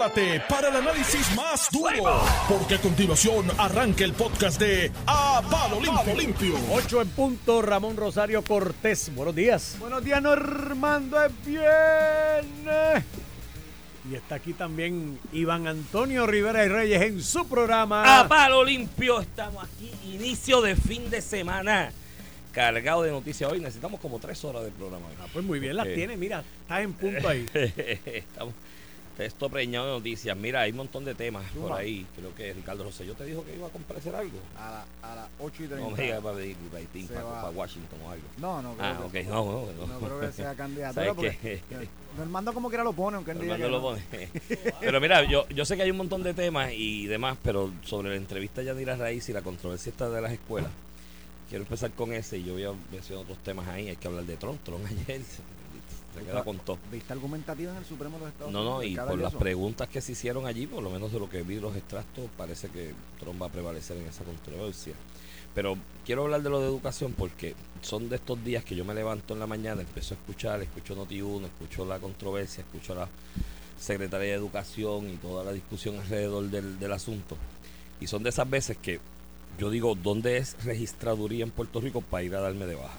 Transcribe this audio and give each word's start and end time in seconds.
prepárate 0.00 0.40
para 0.48 0.68
el 0.68 0.76
análisis 0.76 1.34
más 1.36 1.68
duro, 1.70 2.22
porque 2.48 2.76
a 2.76 2.80
continuación 2.80 3.46
arranca 3.58 4.02
el 4.04 4.14
podcast 4.14 4.58
de 4.58 4.90
A 5.06 5.42
Palo 5.50 5.78
Limpio. 5.78 6.14
Limpio. 6.16 6.54
8 6.72 7.02
en 7.02 7.08
punto, 7.08 7.60
Ramón 7.60 7.96
Rosario 7.98 8.42
Cortés. 8.42 9.14
Buenos 9.14 9.34
días. 9.34 9.76
Buenos 9.78 10.02
días, 10.02 10.22
Normando, 10.22 11.22
es 11.22 11.32
viernes. 11.44 13.04
Y 14.10 14.14
está 14.14 14.36
aquí 14.36 14.54
también 14.54 15.18
Iván 15.32 15.66
Antonio 15.66 16.26
Rivera 16.26 16.64
y 16.64 16.68
Reyes 16.68 17.02
en 17.02 17.22
su 17.22 17.46
programa. 17.46 18.20
A 18.20 18.26
palo 18.26 18.64
limpio, 18.64 19.20
estamos 19.20 19.62
aquí, 19.64 19.92
inicio 20.14 20.62
de 20.62 20.76
fin 20.76 21.10
de 21.10 21.20
semana. 21.20 21.92
Cargado 22.52 23.02
de 23.02 23.10
noticias 23.10 23.52
hoy, 23.52 23.60
necesitamos 23.60 24.00
como 24.00 24.18
tres 24.18 24.42
horas 24.44 24.64
de 24.64 24.70
programa. 24.70 25.06
Ah, 25.20 25.26
pues 25.32 25.44
muy 25.44 25.60
bien, 25.60 25.76
las 25.76 25.86
Eh, 25.86 25.94
tiene, 25.94 26.16
mira, 26.16 26.42
estás 26.62 26.80
en 26.80 26.94
punto 26.94 27.28
ahí. 27.28 27.46
Estamos, 27.54 28.54
esto 29.26 29.48
preñado 29.48 29.86
de 29.86 29.92
noticias. 29.92 30.36
Mira, 30.36 30.60
hay 30.62 30.70
un 30.70 30.78
montón 30.78 31.04
de 31.04 31.14
temas 31.14 31.44
por 31.52 31.72
ahí. 31.72 32.06
Creo 32.16 32.34
que 32.34 32.52
Ricardo 32.52 32.84
Rosselló 32.84 33.14
te 33.14 33.24
dijo 33.24 33.44
que 33.44 33.54
iba 33.56 33.66
a 33.66 33.70
comparecer 33.70 34.14
algo. 34.14 34.38
A, 34.56 34.70
la- 35.02 35.12
a 35.12 35.16
las 35.16 35.28
8 35.40 35.64
y 35.64 35.66
30. 35.68 35.88
No 35.90 35.96
me 35.96 36.02
digas 36.02 36.20
para 36.22 36.36
Se 36.36 37.06
para, 37.14 37.50
Washington 37.50 37.98
o 38.04 38.10
algo. 38.10 38.24
No, 38.38 38.62
no 38.62 38.74
creo 38.74 38.86
Ah, 38.86 39.08
que, 39.12 39.22
no, 39.24 39.44
no, 39.44 39.72
no. 39.72 39.86
no 39.86 39.98
creo 40.00 40.20
que 40.20 40.32
sea 40.32 40.54
candidato. 40.56 40.94
¿Sabes 40.94 41.12
porque 41.14 41.36
qué? 41.40 41.62
Normando 42.18 42.52
como 42.52 42.68
quiera 42.68 42.82
lo 42.84 42.92
pone, 42.92 43.16
aunque 43.16 43.30
él 43.32 43.40
diga 43.40 43.56
que 43.56 43.68
lo 43.68 43.80
pone. 43.80 44.02
Pero 44.80 45.00
mira, 45.00 45.22
yo, 45.24 45.48
yo 45.48 45.64
sé 45.64 45.76
que 45.76 45.82
hay 45.82 45.90
un 45.90 45.96
montón 45.98 46.22
de 46.22 46.34
temas 46.34 46.72
y 46.74 47.06
demás, 47.06 47.36
pero 47.42 47.70
sobre 47.84 48.10
la 48.10 48.16
entrevista 48.16 48.60
de 48.62 48.66
Yanira 48.68 48.96
Raíz 48.96 49.28
y 49.28 49.32
la 49.32 49.42
controversia 49.42 49.90
esta 49.90 50.08
de 50.10 50.20
las 50.20 50.32
escuelas, 50.32 50.70
quiero 51.48 51.62
empezar 51.64 51.90
con 51.92 52.12
ese 52.12 52.38
y 52.38 52.44
yo 52.44 52.54
voy 52.54 52.64
a 52.64 52.72
mencionar 52.92 53.22
otros 53.24 53.38
temas 53.38 53.68
ahí. 53.68 53.88
Hay 53.88 53.96
que 53.96 54.08
hablar 54.08 54.24
de 54.24 54.36
Tron. 54.36 54.58
Tron 54.58 54.80
ayer 54.86 55.20
se, 56.14 56.24
queda 56.24 56.44
con 56.44 56.58
todo. 56.58 56.78
¿Viste 56.90 57.12
argumentativa 57.12 57.72
en 57.72 57.78
el 57.78 57.84
Supremo 57.84 58.16
de 58.18 58.24
los 58.24 58.32
Estados 58.32 58.52
No, 58.52 58.60
Unidos? 58.60 58.76
no, 58.78 58.82
y 58.84 58.94
Cada 58.94 59.10
por 59.10 59.18
las 59.18 59.34
preguntas 59.34 59.88
que 59.88 60.00
se 60.00 60.12
hicieron 60.12 60.46
allí, 60.46 60.66
por 60.66 60.82
lo 60.82 60.90
menos 60.90 61.12
de 61.12 61.18
lo 61.18 61.28
que 61.28 61.42
vi 61.42 61.60
los 61.60 61.76
extractos, 61.76 62.28
parece 62.36 62.68
que 62.68 62.92
Trump 63.18 63.40
va 63.40 63.46
a 63.46 63.50
prevalecer 63.50 63.96
en 63.96 64.06
esa 64.06 64.24
controversia. 64.24 64.94
Pero 65.54 65.76
quiero 66.06 66.22
hablar 66.22 66.42
de 66.42 66.50
lo 66.50 66.60
de 66.60 66.66
educación 66.66 67.12
porque 67.16 67.54
son 67.82 68.08
de 68.08 68.16
estos 68.16 68.42
días 68.44 68.64
que 68.64 68.76
yo 68.76 68.84
me 68.84 68.94
levanto 68.94 69.34
en 69.34 69.40
la 69.40 69.46
mañana, 69.46 69.80
empiezo 69.82 70.14
a 70.14 70.16
escuchar, 70.16 70.62
escucho 70.62 70.94
Noti1, 70.96 71.44
escucho 71.46 71.84
la 71.84 71.98
controversia, 71.98 72.62
escucho 72.62 72.92
a 72.92 72.96
la 72.96 73.08
secretaria 73.78 74.28
de 74.28 74.34
Educación 74.34 75.10
y 75.10 75.16
toda 75.16 75.42
la 75.42 75.52
discusión 75.52 75.98
alrededor 75.98 76.44
del, 76.50 76.78
del 76.78 76.92
asunto. 76.92 77.36
Y 78.00 78.06
son 78.06 78.22
de 78.22 78.30
esas 78.30 78.48
veces 78.48 78.76
que 78.76 79.00
yo 79.58 79.70
digo, 79.70 79.94
¿dónde 79.94 80.36
es 80.36 80.62
registraduría 80.64 81.44
en 81.44 81.50
Puerto 81.50 81.80
Rico 81.80 82.00
para 82.00 82.22
ir 82.22 82.34
a 82.34 82.40
darme 82.40 82.66
de 82.66 82.76
baja? 82.76 82.98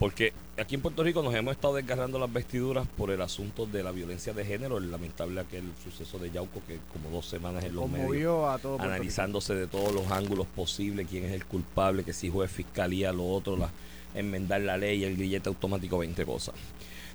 Porque 0.00 0.32
aquí 0.56 0.76
en 0.76 0.80
Puerto 0.80 1.04
Rico 1.04 1.22
nos 1.22 1.34
hemos 1.34 1.52
estado 1.52 1.74
desgarrando 1.74 2.18
las 2.18 2.32
vestiduras 2.32 2.88
por 2.96 3.10
el 3.10 3.20
asunto 3.20 3.66
de 3.66 3.82
la 3.82 3.92
violencia 3.92 4.32
de 4.32 4.46
género, 4.46 4.78
el 4.78 4.90
lamentable 4.90 5.38
aquel 5.42 5.64
suceso 5.84 6.18
de 6.18 6.30
Yauco 6.30 6.62
que 6.66 6.78
como 6.90 7.14
dos 7.14 7.26
semanas 7.26 7.64
en 7.64 7.74
los 7.74 7.86
medios 7.86 8.48
a 8.48 8.56
todo 8.56 8.80
analizándose 8.80 9.54
de 9.54 9.66
todos 9.66 9.92
los 9.92 10.10
ángulos 10.10 10.46
posibles, 10.46 11.06
quién 11.06 11.26
es 11.26 11.32
el 11.32 11.44
culpable, 11.44 12.02
que 12.02 12.14
si 12.14 12.30
juez, 12.30 12.50
fiscalía, 12.50 13.12
lo 13.12 13.26
otro, 13.26 13.58
la, 13.58 13.70
enmendar 14.14 14.62
la 14.62 14.78
ley, 14.78 15.04
el 15.04 15.18
grillete 15.18 15.50
automático, 15.50 15.98
20 15.98 16.24
cosas. 16.24 16.54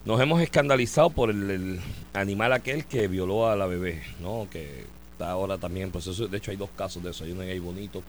Nos 0.06 0.22
hemos 0.22 0.40
escandalizado 0.44 1.10
por 1.10 1.32
el, 1.32 1.50
el 1.50 1.80
animal 2.14 2.54
aquel 2.54 2.86
que 2.86 3.08
violó 3.08 3.50
a 3.50 3.56
la 3.56 3.66
bebé, 3.66 4.04
¿no? 4.20 4.48
Que 4.52 4.86
está 5.14 5.32
ahora 5.32 5.58
también 5.58 5.88
en 5.88 5.92
proceso. 5.92 6.28
De 6.28 6.38
hecho, 6.38 6.52
hay 6.52 6.58
dos 6.58 6.70
casos 6.78 7.02
de 7.02 7.10
eso. 7.10 7.24
Hay 7.24 7.32
uno 7.32 7.42
en 7.42 7.50
Ahí 7.50 7.58
Bonito 7.58 8.04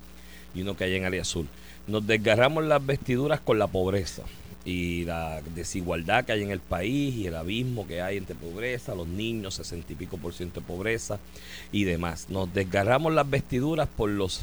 y 0.54 0.60
uno 0.60 0.76
que 0.76 0.84
hay 0.84 0.96
en 0.96 1.06
Área 1.06 1.22
Azul. 1.22 1.48
Nos 1.86 2.06
desgarramos 2.06 2.62
las 2.62 2.84
vestiduras 2.84 3.40
con 3.40 3.58
la 3.58 3.68
pobreza 3.68 4.22
y 4.66 5.04
la 5.04 5.40
desigualdad 5.54 6.24
que 6.24 6.32
hay 6.32 6.42
en 6.42 6.50
el 6.50 6.58
país 6.58 7.14
y 7.14 7.28
el 7.28 7.36
abismo 7.36 7.86
que 7.86 8.02
hay 8.02 8.16
entre 8.16 8.34
pobreza, 8.34 8.96
los 8.96 9.06
niños, 9.06 9.54
60 9.54 9.92
y 9.92 9.96
pico 9.96 10.18
por 10.18 10.34
ciento 10.34 10.60
de 10.60 10.66
pobreza 10.66 11.20
y 11.70 11.84
demás. 11.84 12.26
Nos 12.30 12.52
desgarramos 12.52 13.14
las 13.14 13.30
vestiduras 13.30 13.88
por 13.88 14.10
los 14.10 14.40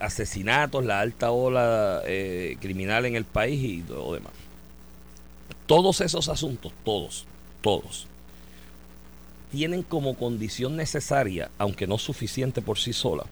asesinatos, 0.00 0.84
la 0.84 1.00
alta 1.00 1.30
ola 1.30 2.02
eh, 2.04 2.56
criminal 2.60 3.06
en 3.06 3.14
el 3.14 3.24
país 3.24 3.62
y 3.62 3.84
lo 3.88 4.12
demás. 4.12 4.32
Todos 5.66 6.00
esos 6.00 6.28
asuntos, 6.28 6.72
todos, 6.84 7.24
todos, 7.62 8.08
tienen 9.52 9.84
como 9.84 10.16
condición 10.16 10.74
necesaria, 10.74 11.48
aunque 11.58 11.86
no 11.86 11.96
suficiente 11.96 12.60
por 12.60 12.78
sí 12.78 12.92
sola, 12.92 13.24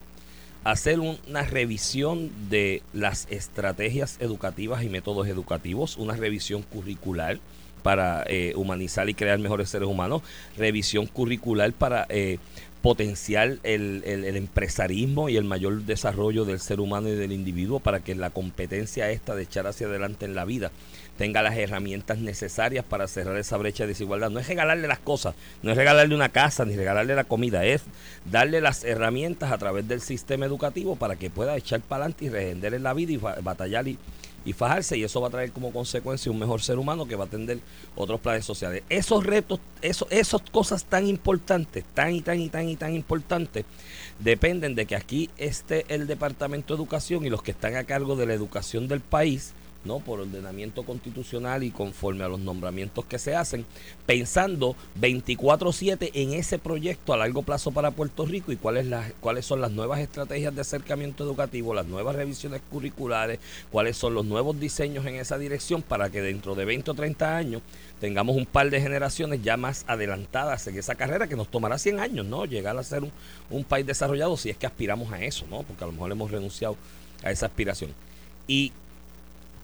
hacer 0.71 0.99
un- 1.00 1.19
una 1.28 1.43
revisión 1.43 2.31
de 2.50 2.82
las 2.93 3.27
estrategias 3.31 4.16
educativas 4.21 4.82
y 4.82 4.88
métodos 4.88 5.28
educativos, 5.28 5.97
una 5.97 6.15
revisión 6.15 6.62
curricular 6.62 7.38
para 7.82 8.25
eh, 8.27 8.53
humanizar 8.56 9.09
y 9.09 9.15
crear 9.15 9.38
mejores 9.38 9.69
seres 9.71 9.88
humanos, 9.88 10.22
revisión 10.59 11.06
curricular 11.06 11.72
para 11.72 12.05
eh, 12.09 12.38
potenciar 12.82 13.59
el, 13.62 14.03
el- 14.05 14.25
el 14.25 14.37
empresarismo 14.37 15.28
y 15.28 15.37
el 15.37 15.44
mayor 15.44 15.82
desarrollo 15.82 16.44
del 16.44 16.59
ser 16.60 16.81
humano 16.81 17.09
y 17.09 17.12
del 17.15 17.32
individuo 17.32 17.78
para 17.81 18.00
que 18.00 18.15
la 18.16 18.31
competencia 18.31 19.10
esta 19.10 19.34
de 19.37 19.44
echar 19.44 19.66
hacia 19.66 19.87
adelante 19.87 20.25
en 20.25 20.34
la 20.34 20.44
vida 20.44 20.71
tenga 21.16 21.43
las 21.43 21.56
herramientas 21.56 22.19
necesarias 22.19 22.84
para 22.84 23.09
cerrar 23.09 23.37
esa 23.37 23.56
brecha 23.56 23.84
de 23.84 23.88
desigualdad. 23.88 24.31
No 24.31 24.41
es 24.41 24.49
regalarle 24.49 24.88
las 24.88 24.99
cosas, 24.99 25.34
no 25.62 25.71
es 25.71 25.77
regalarle 25.77 26.15
una 26.15 26.28
casa 26.28 26.65
ni 26.65 26.77
regalarle 26.77 27.15
la 27.15 27.25
comida, 27.25 27.65
es 27.65 27.82
darle 28.31 28.60
las 28.60 28.84
herramientas 28.84 29.53
a 29.53 29.59
través 29.59 29.88
del 29.88 30.00
sistema 30.00 30.47
educativo 30.47 30.97
para 30.97 31.16
que 31.16 31.31
pueda 31.31 31.56
echar 31.56 31.81
para 31.81 32.05
adelante 32.05 32.26
y 32.26 32.28
rehender 32.28 32.75
en 32.75 32.82
la 32.82 32.93
vida 32.93 33.12
y 33.12 33.16
batallar 33.16 33.88
y, 33.88 33.99
y 34.47 34.53
fajarse 34.53 34.97
y 34.97 35.03
eso 35.03 35.21
va 35.21 35.28
a 35.28 35.31
traer 35.31 35.50
como 35.50 35.72
consecuencia 35.72 36.31
un 36.31 36.38
mejor 36.38 36.62
ser 36.62 36.78
humano 36.78 37.06
que 37.06 37.16
va 37.16 37.25
a 37.25 37.26
atender 37.26 37.59
otros 37.97 38.21
planes 38.21 38.44
sociales. 38.44 38.84
Esos 38.88 39.25
retos, 39.25 39.59
eso, 39.82 40.06
esas 40.10 40.41
cosas 40.53 40.84
tan 40.84 41.06
importantes, 41.06 41.84
tan 41.94 42.15
y 42.15 42.21
tan 42.21 42.41
y 42.41 42.49
tan 42.49 42.69
y 42.69 42.76
tan 42.76 42.94
importantes, 42.94 43.65
dependen 44.21 44.75
de 44.76 44.87
que 44.87 44.97
aquí 44.97 45.31
esté 45.37 45.84
el 45.88 46.06
Departamento 46.06 46.75
de 46.75 46.78
Educación 46.78 47.26
y 47.26 47.31
los 47.31 47.43
que 47.43 47.50
están 47.50 47.75
a 47.75 47.84
cargo 47.84 48.15
de 48.15 48.26
la 48.26 48.34
educación 48.34 48.87
del 48.87 49.00
país, 49.00 49.53
¿no? 49.86 50.00
Por 50.00 50.20
ordenamiento 50.20 50.82
constitucional 50.84 51.62
y 51.62 51.70
conforme 51.70 52.24
a 52.24 52.28
los 52.28 52.41
nombramientos 52.41 53.04
que 53.04 53.19
se 53.19 53.34
hacen, 53.34 53.64
pensando 54.04 54.76
24/7 55.00 56.10
en 56.14 56.32
ese 56.32 56.58
proyecto 56.58 57.12
a 57.12 57.16
largo 57.16 57.42
plazo 57.42 57.70
para 57.70 57.91
Puerto 57.91 58.26
Rico 58.26 58.52
y 58.52 58.56
cuáles 58.56 58.86
las 58.86 59.12
cuáles 59.20 59.46
son 59.46 59.60
las 59.60 59.70
nuevas 59.70 60.00
estrategias 60.00 60.54
de 60.54 60.60
acercamiento 60.60 61.25
educativo, 61.25 61.75
las 61.75 61.86
nuevas 61.86 62.16
revisiones 62.16 62.60
curriculares, 62.70 63.38
cuáles 63.70 63.96
son 63.96 64.14
los 64.14 64.25
nuevos 64.25 64.58
diseños 64.58 65.06
en 65.06 65.16
esa 65.16 65.38
dirección 65.38 65.82
para 65.82 66.10
que 66.10 66.20
dentro 66.20 66.54
de 66.54 66.64
20 66.64 66.91
o 66.91 66.94
30 66.94 67.36
años 67.36 67.62
tengamos 68.00 68.36
un 68.36 68.46
par 68.46 68.70
de 68.70 68.80
generaciones 68.80 69.42
ya 69.42 69.56
más 69.56 69.84
adelantadas 69.86 70.66
en 70.66 70.78
esa 70.78 70.94
carrera 70.94 71.28
que 71.28 71.36
nos 71.36 71.48
tomará 71.48 71.78
100 71.78 72.00
años, 72.00 72.26
¿no? 72.26 72.44
Llegar 72.44 72.76
a 72.76 72.82
ser 72.82 73.02
un, 73.04 73.12
un 73.50 73.64
país 73.64 73.86
desarrollado 73.86 74.36
si 74.36 74.50
es 74.50 74.56
que 74.56 74.66
aspiramos 74.66 75.12
a 75.12 75.22
eso, 75.22 75.46
¿no? 75.48 75.62
Porque 75.62 75.84
a 75.84 75.86
lo 75.86 75.92
mejor 75.92 76.12
hemos 76.12 76.30
renunciado 76.30 76.76
a 77.22 77.30
esa 77.30 77.46
aspiración. 77.46 77.92
Y 78.46 78.72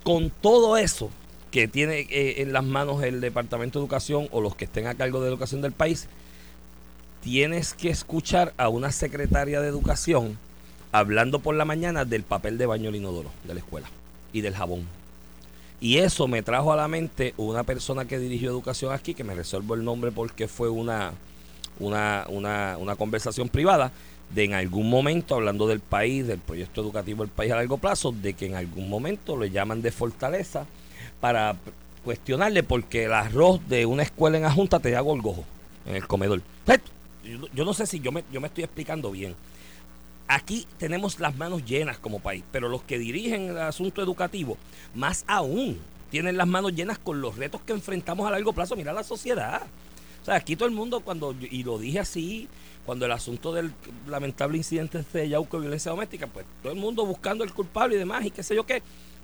con 0.03 0.31
todo 0.31 0.77
eso 0.77 1.11
que 1.51 1.69
tiene 1.69 2.07
eh, 2.11 2.43
en 2.43 2.53
las 2.53 2.65
manos 2.65 3.03
el 3.03 3.21
Departamento 3.21 3.79
de 3.79 3.85
Educación 3.85 4.29
o 4.33 4.41
los 4.41 4.57
que 4.57 4.65
estén 4.65 4.87
a 4.87 4.95
cargo 4.95 5.21
de 5.21 5.29
educación 5.29 5.61
del 5.61 5.73
país, 5.73 6.09
tienes 7.21 7.75
que 7.75 7.91
escuchar 7.91 8.55
a 8.57 8.69
una 8.69 8.91
secretaria 8.91 9.61
de 9.61 9.69
educación 9.69 10.39
hablando 10.91 11.39
por 11.39 11.55
la 11.55 11.65
mañana 11.65 12.05
del 12.05 12.23
papel 12.23 12.59
de 12.59 12.67
baño 12.67 12.87
del 12.87 12.97
inodoro 12.97 13.31
de 13.45 13.55
la 13.55 13.61
escuela 13.61 13.89
y 14.33 14.41
del 14.41 14.55
jabón. 14.55 14.87
Y 15.81 15.99
eso 15.99 16.29
me 16.29 16.43
trajo 16.43 16.73
a 16.73 16.77
la 16.77 16.89
mente 16.89 17.35
una 17.37 17.65
persona 17.65 18.05
que 18.05 18.19
dirigió 18.19 18.51
educación 18.51 18.93
aquí, 18.93 19.15
que 19.15 19.25
me 19.25 19.35
resuelvo 19.35 19.75
el 19.75 19.85
nombre 19.85 20.13
porque 20.13 20.49
fue 20.49 20.69
una, 20.69 21.13
una, 21.81 22.25
una, 22.29 22.77
una 22.79 22.97
conversación 22.97 23.49
privada, 23.49 23.91
de 24.35 24.45
en 24.45 24.55
algún 24.55 24.89
momento, 24.89 25.35
hablando 25.35 25.67
del 25.67 25.81
país, 25.81 26.27
del 26.27 26.39
proyecto 26.39 26.81
educativo 26.81 27.23
del 27.23 27.33
país 27.33 27.53
a 27.53 27.57
largo 27.57 27.79
plazo, 27.79 28.13
de 28.13 28.35
que 28.35 28.47
en 28.47 28.55
algún 28.55 28.89
momento 28.89 29.37
le 29.37 29.51
llaman 29.51 29.83
de 29.83 29.93
fortaleza 29.93 30.67
para 31.21 31.57
cuestionarle 32.05 32.63
porque 32.63 33.05
el 33.05 33.13
arroz 33.13 33.61
de 33.69 33.87
una 33.87 34.03
escuela 34.03 34.39
en 34.39 34.45
Ajunta 34.45 34.81
te 34.81 34.91
da 34.91 35.01
golgojo 35.01 35.45
en 35.87 35.97
el 35.97 36.07
comedor. 36.07 36.43
Yo, 37.25 37.47
yo 37.55 37.65
no 37.65 37.73
sé 37.73 37.87
si 37.87 38.01
yo 38.01 38.11
me, 38.11 38.25
yo 38.33 38.41
me 38.41 38.49
estoy 38.49 38.65
explicando 38.65 39.11
bien. 39.11 39.37
Aquí 40.27 40.67
tenemos 40.79 41.21
las 41.21 41.37
manos 41.37 41.65
llenas 41.65 41.99
como 41.99 42.21
país, 42.21 42.43
pero 42.51 42.69
los 42.69 42.83
que 42.83 42.99
dirigen 42.99 43.51
el 43.51 43.59
asunto 43.59 44.03
educativo, 44.03 44.57
más 44.95 45.25
aún, 45.29 45.79
tienen 46.11 46.37
las 46.37 46.47
manos 46.47 46.75
llenas 46.75 46.99
con 46.99 47.21
los 47.21 47.37
retos 47.37 47.61
que 47.63 47.73
enfrentamos 47.73 48.27
a 48.27 48.31
largo 48.31 48.53
plazo. 48.53 48.77
Mira 48.77 48.93
la 48.93 49.05
sociedad. 49.05 49.63
O 50.23 50.25
sea, 50.25 50.37
aquí 50.37 50.55
todo 50.57 50.69
el 50.69 50.75
mundo, 50.75 51.01
cuando, 51.01 51.35
y 51.51 51.63
lo 51.65 51.79
dije 51.79 51.99
así, 51.99 52.49
cuando 52.87 53.07
el 53.07 53.13
asunto 53.13 53.53
del 53.53 53.73
lamentable 54.09 54.57
incidente 54.57 55.05
de 55.13 55.29
Yauco 55.29 55.57
de 55.57 55.63
violencia 55.63 55.91
doméstica, 55.91 56.27
pues 56.29 56.47
todo 56.63 56.73
el 56.73 56.79
mundo 56.79 57.05
buscando 57.05 57.43
el 57.45 57.53
culpable 57.53 57.97
y 57.97 57.99
demás, 57.99 58.25
y 58.25 58.31
qué 58.31 58.43
sé 58.43 58.55
yo 58.55 58.65
qué. 58.65 58.83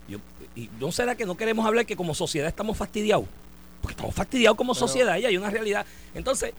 Yo, 0.09 0.19
y 0.57 0.69
no 0.81 0.91
será 0.91 1.15
que 1.15 1.27
no 1.27 1.37
queremos 1.37 1.67
hablar 1.67 1.87
que 1.87 1.95
como 1.97 2.15
sociedad 2.15 2.49
estamos 2.49 2.77
fastidiados. 2.77 3.27
Porque 3.81 3.93
estamos 3.93 4.15
fastidiados 4.15 4.57
como 4.57 4.75
Pero- 4.75 4.87
sociedad 4.89 5.17
y 5.19 5.27
hay 5.27 5.37
una 5.37 5.51
realidad. 5.51 5.87
Entonces, 6.15 6.53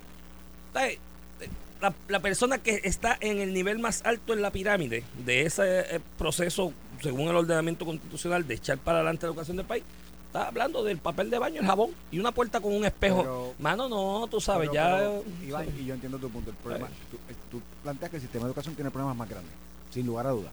la, 1.82 1.94
la 2.08 2.20
persona 2.20 2.58
que 2.58 2.82
está 2.84 3.18
en 3.22 3.40
el 3.40 3.54
nivel 3.54 3.80
más 3.80 4.02
alto 4.06 4.34
en 4.34 4.42
la 4.42 4.52
pirámide 4.52 5.04
de 5.26 5.42
ese 5.44 5.80
eh, 5.96 6.00
proceso, 6.18 6.74
según 7.02 7.30
el 7.30 7.36
ordenamiento 7.36 7.86
constitucional, 7.86 8.48
de 8.48 8.56
echar 8.56 8.78
para 8.78 9.00
adelante 9.00 9.26
la 9.26 9.30
educación 9.32 9.58
del 9.58 9.66
país, 9.66 9.84
Estás 10.30 10.48
hablando 10.48 10.84
del 10.84 11.00
papel 11.00 11.32
de 11.32 11.40
baño, 11.40 11.60
el 11.62 11.66
jabón 11.66 11.90
y 12.12 12.20
una 12.20 12.32
puerta 12.32 12.62
con 12.62 12.72
un 12.76 12.86
espejo. 12.86 13.22
Pero- 13.24 13.54
Mano, 13.58 13.90
no, 13.90 14.28
tú 14.30 14.40
sabes, 14.40 14.70
Pero- 14.70 14.74
ya. 14.76 14.96
pero, 14.96 15.24
Iván, 15.48 15.66
y 15.80 15.86
yo 15.86 15.96
entiendo 15.96 16.20
tu 16.20 16.30
punto. 16.30 16.52
El 16.52 16.56
problema, 16.58 16.88
tú, 17.10 17.18
eh, 17.30 17.36
tú 17.50 17.60
planteas 17.82 18.12
que 18.12 18.18
el 18.18 18.22
sistema 18.22 18.46
de 18.46 18.50
educación 18.50 18.76
tiene 18.76 18.92
problemas 18.92 19.18
más 19.18 19.28
grandes, 19.28 19.52
sin 19.92 20.06
lugar 20.06 20.28
a 20.28 20.30
dudas, 20.30 20.52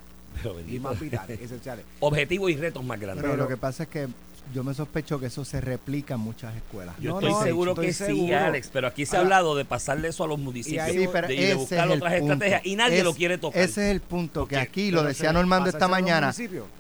y 0.66 0.78
más 0.78 0.98
vitales, 0.98 1.38
esenciales. 1.38 1.84
Objetivos 2.00 2.50
y 2.50 2.56
retos 2.56 2.82
más 2.84 2.98
grandes. 2.98 3.20
Pero 3.22 3.34
Pero- 3.34 3.42
lo 3.42 3.48
que 3.50 3.58
pasa 3.58 3.82
es 3.82 3.90
que 3.90 4.08
yo 4.54 4.62
me 4.64 4.72
sospecho 4.74 5.18
que 5.18 5.26
eso 5.26 5.44
se 5.44 5.60
replica 5.60 6.14
en 6.14 6.20
muchas 6.20 6.54
escuelas. 6.56 6.94
Yo 7.00 7.10
No, 7.12 7.18
estoy 7.20 7.32
no, 7.32 7.42
seguro 7.42 7.70
estoy 7.72 7.86
que 7.88 7.92
sí. 7.92 8.32
Alex, 8.32 8.70
pero 8.72 8.86
aquí 8.86 9.04
se 9.04 9.16
ha 9.16 9.20
hablado 9.20 9.54
de 9.56 9.64
pasarle 9.64 10.08
eso 10.08 10.24
a 10.24 10.28
los 10.28 10.38
municipios 10.38 10.86
Y 10.86 10.90
ahí- 10.90 10.96
de, 10.96 11.34
y 11.34 11.36
de 11.36 11.44
ese 11.46 11.54
buscar 11.56 11.88
otras 11.90 12.14
punto. 12.14 12.32
estrategias 12.34 12.66
y 12.66 12.76
nadie 12.76 12.98
Es- 12.98 13.04
lo 13.04 13.14
quiere 13.14 13.38
tocar. 13.38 13.60
Ese 13.60 13.86
es 13.86 13.92
el 13.92 14.00
punto, 14.00 14.46
que 14.46 14.56
aquí 14.56 14.90
lo 14.90 15.02
decía 15.02 15.32
Normando 15.32 15.68
esta 15.68 15.88
mañana. 15.88 16.32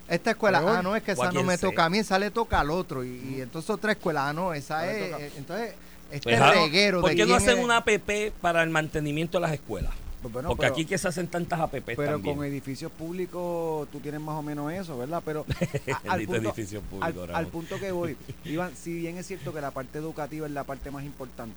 Esta 0.08 0.30
escuela, 0.30 0.62
ah, 0.64 0.82
no, 0.82 0.94
es 0.96 1.02
que 1.02 1.12
esa 1.12 1.32
no 1.32 1.42
me 1.42 1.56
sea. 1.56 1.68
toca 1.70 1.84
a 1.84 1.90
mí, 1.90 1.98
esa 1.98 2.18
le 2.18 2.30
toca 2.30 2.60
al 2.60 2.70
otro. 2.70 3.04
Y, 3.04 3.36
y 3.36 3.40
entonces 3.40 3.68
otra 3.70 3.92
escuela, 3.92 4.28
ah, 4.28 4.32
no, 4.32 4.54
esa 4.54 4.84
No 4.86 4.90
es. 4.92 5.36
Entonces, 5.36 5.74
este 6.10 6.22
Pues, 6.30 6.40
ah, 6.40 6.52
reguero 6.52 7.00
¿Por 7.00 7.10
de 7.10 7.16
qué 7.16 7.26
no 7.26 7.34
hacen 7.34 7.58
es- 7.58 7.64
una 7.64 7.78
APP 7.78 8.32
para 8.40 8.62
el 8.62 8.70
mantenimiento 8.70 9.38
de 9.38 9.42
las 9.42 9.52
escuelas? 9.52 9.90
Pues 10.22 10.32
bueno, 10.32 10.48
Porque 10.48 10.62
pero- 10.62 10.72
aquí 10.74 10.84
que 10.86 10.98
se 10.98 11.08
hacen 11.08 11.28
tantas 11.28 11.60
APP 11.60 11.94
Pero 11.94 12.12
también. 12.12 12.36
con 12.36 12.44
edificios 12.46 12.90
públicos 12.90 13.86
tú 13.92 14.00
tienes 14.00 14.20
más 14.20 14.34
o 14.36 14.42
menos 14.42 14.72
eso, 14.72 14.96
¿verdad? 14.98 15.22
Pero 15.24 15.44
a- 16.08 16.12
al, 16.12 16.22
punto, 16.24 16.52
público, 16.90 17.26
al 17.34 17.46
punto 17.48 17.78
que 17.78 17.92
voy, 17.92 18.16
Iván, 18.44 18.72
si 18.74 18.94
bien 18.94 19.18
es 19.18 19.26
cierto 19.26 19.52
que 19.52 19.60
la 19.60 19.70
parte 19.70 19.98
educativa 19.98 20.46
es 20.46 20.52
la 20.52 20.64
parte 20.64 20.90
más 20.90 21.04
importante, 21.04 21.56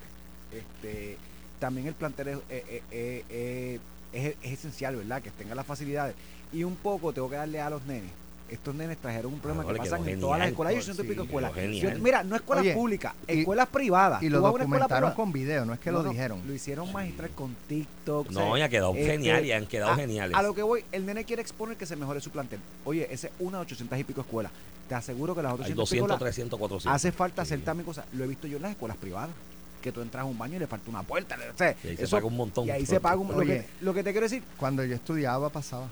este, 0.51 1.17
también 1.59 1.87
el 1.87 1.93
plantel 1.93 2.27
es, 2.27 2.37
eh, 2.37 2.41
eh, 2.49 2.83
eh, 2.91 3.23
eh, 3.29 3.79
es- 4.13 4.35
es 4.43 4.51
esencial, 4.59 4.95
¿verdad? 4.97 5.21
Que 5.21 5.31
tenga 5.31 5.55
las 5.55 5.65
facilidades. 5.65 6.15
Y 6.51 6.63
un 6.63 6.75
poco 6.75 7.13
tengo 7.13 7.29
que 7.29 7.35
darle 7.37 7.61
a 7.61 7.69
los 7.69 7.83
nenes. 7.85 8.11
Estos 8.51 8.73
nenes 8.75 8.97
trajeron 8.97 9.33
un 9.33 9.39
problema 9.39 9.63
Ah, 9.63 9.71
que 9.73 9.77
pasan 9.77 10.03
quedó 10.03 10.13
en 10.13 10.19
todas 10.19 10.39
las 10.39 10.47
escuelas. 10.49 10.75
Yo 10.75 10.81
siento 10.81 11.03
Sí, 11.03 11.09
pico 11.09 11.23
escuelas. 11.23 11.51
quedó 11.53 11.99
mira, 11.99 12.23
no 12.23 12.35
escuelas 12.35 12.63
Oye, 12.63 12.73
públicas, 12.73 13.13
y- 13.27 13.39
escuelas 13.39 13.67
privadas. 13.67 14.23
Y 14.23 14.29
lo 14.29 14.41
documentaron 14.41 15.11
con 15.13 15.31
video, 15.31 15.65
no 15.65 15.73
es 15.73 15.79
que 15.79 15.91
No, 15.91 16.01
lo 16.03 16.09
dijeron. 16.09 16.41
Lo 16.47 16.53
hicieron 16.53 16.91
magistral 16.91 17.29
con 17.31 17.55
TikTok. 17.67 18.29
No, 18.31 18.57
y 18.57 18.61
ha 18.61 18.69
quedado 18.69 18.93
este, 18.95 19.05
genial 19.11 19.45
y 19.45 19.51
han 19.51 19.65
quedado 19.65 19.91
a- 19.91 19.95
geniales. 19.95 20.35
A 20.37 20.41
lo 20.41 20.53
que 20.53 20.61
voy, 20.63 20.83
el 20.91 21.05
nene 21.05 21.23
quiere 21.25 21.41
exponer 21.41 21.77
que 21.77 21.85
se 21.85 21.95
mejore 21.95 22.21
su 22.21 22.29
plantel. 22.31 22.59
Oye, 22.85 23.07
ese 23.11 23.27
es 23.27 23.33
una 23.39 23.57
de 23.59 23.61
800 23.63 23.99
y 23.99 24.03
pico 24.03 24.21
escuelas. 24.21 24.51
Te 24.87 24.95
aseguro 24.95 25.35
que 25.35 25.43
las 25.43 25.53
otras 25.53 25.67
Hay 25.67 25.73
800 25.73 25.91
y 25.91 25.95
pico 25.95 26.07
200, 26.07 26.09
las- 26.09 26.19
300, 26.19 26.59
400. 26.59 26.95
hace 26.95 27.11
falta 27.11 27.41
hacer 27.43 27.59
Sí. 27.59 27.65
también 27.65 27.85
cosas. 27.85 28.05
Lo 28.13 28.23
he 28.23 28.27
visto 28.27 28.47
yo 28.47 28.57
en 28.57 28.63
las 28.63 28.71
escuelas 28.71 28.97
privadas. 28.97 29.29
Que 29.81 29.93
tú 29.93 30.01
entras 30.01 30.23
a 30.23 30.25
un 30.25 30.37
baño 30.37 30.57
y 30.57 30.59
le 30.59 30.67
falta 30.67 30.89
una 30.89 31.03
puerta. 31.03 31.37
o 31.53 31.57
sea, 31.57 31.73
Y 31.85 31.87
ahí 31.89 31.95
se 31.97 32.03
eso- 32.03 32.17
paga 32.17 32.25
un 32.27 32.35
montón. 32.35 32.67
Y 32.67 32.71
ahí 32.71 32.85
se 32.85 32.99
paga 32.99 33.15
un 33.15 33.27
lo 33.31 33.37
Oye. 33.37 33.59
que, 33.79 33.85
lo 33.85 33.93
que 33.93 34.03
te 34.03 34.11
quiero 34.11 34.25
decir, 34.25 34.43
Cuando 34.57 34.83
yo 34.83 34.93
estudiaba 34.95 35.49
pasaba. 35.49 35.87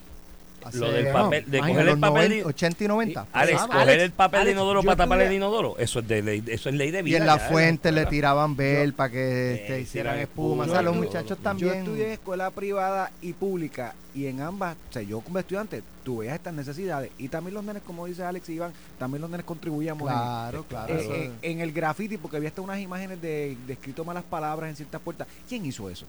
Lo 0.74 0.92
del 0.92 1.08
papel- 1.14 1.46
de 1.46 1.58
imagínate, 1.60 1.74
coger 1.74 1.80
el 1.80 1.86
los 1.88 2.00
papel 2.00 2.30
90, 2.30 2.36
y- 2.36 2.42
80 2.44 2.84
y 2.84 2.88
90. 2.88 3.28
Alex, 3.32 3.62
coger 3.62 3.78
Alex, 3.80 4.04
el 4.04 4.12
papel 4.12 4.38
de 4.38 4.42
Alex, 4.42 4.56
inodoro 4.56 4.82
yo 4.82 4.86
para 4.86 4.96
tapar 4.98 5.22
el 5.22 5.34
inodoro, 5.34 5.76
eso 5.78 6.00
es 6.00 6.08
de 6.08 6.22
ley, 6.22 6.44
eso 6.48 6.70
es 6.70 6.76
ley 6.76 6.92
de 6.92 7.00
Y 7.00 7.04
vida. 7.04 7.18
en 7.20 7.26
la 7.26 7.38
ya, 7.38 7.48
fuente 7.50 7.92
le 7.92 8.06
tiraban 8.06 8.56
bel 8.56 8.92
Yo- 8.92 8.96
para 8.98 9.10
que 9.12 9.54
este, 9.54 9.76
Eh, 9.78 9.82
hicieran 9.82 10.20
espuma. 10.20 10.66
O 10.66 10.68
sea, 10.70 10.82
los 10.82 10.94
yo- 10.96 11.02
muchachos 11.02 11.30
yo 11.38 11.44
también. 11.44 11.74
estudié 11.76 12.06
en 12.08 12.12
escuela 12.14 12.52
privada 12.52 13.12
y 13.22 13.34
pública. 13.34 13.94
Y 14.14 14.26
en 14.26 14.42
ambas, 14.42 14.76
o 14.90 14.94
sea, 14.94 15.04
yo 15.04 15.22
como 15.22 15.38
estudiante, 15.38 15.84
tú 16.04 16.18
veías 16.18 16.34
estas 16.36 16.54
necesidades. 16.54 17.12
Y 17.20 17.28
también 17.28 17.54
los 17.54 17.64
nenes, 17.64 17.84
como 17.84 18.08
dice 18.08 18.24
Alex 18.24 18.50
y 18.50 18.54
Iván, 18.54 18.74
también 18.98 19.22
los 19.22 19.30
nenes 19.30 19.46
contribuíamos 19.46 20.10
en- 20.10 20.18
Claro, 20.18 20.64
claro. 20.68 20.94
en, 20.94 21.00
en- 21.12 21.22
es- 21.22 21.32
en 21.44 21.62
el 21.62 21.72
graffiti, 21.72 22.18
porque 22.18 22.38
había 22.38 22.50
hasta 22.50 22.62
unas 22.62 22.80
imágenes 22.80 23.22
de, 23.22 23.56
de 23.68 23.74
escrito 23.74 24.04
malas 24.04 24.24
palabras 24.24 24.70
en 24.72 24.76
ciertas 24.76 25.00
puertas. 25.02 25.28
¿Quién 25.48 25.66
hizo 25.68 25.88
eso? 25.90 26.06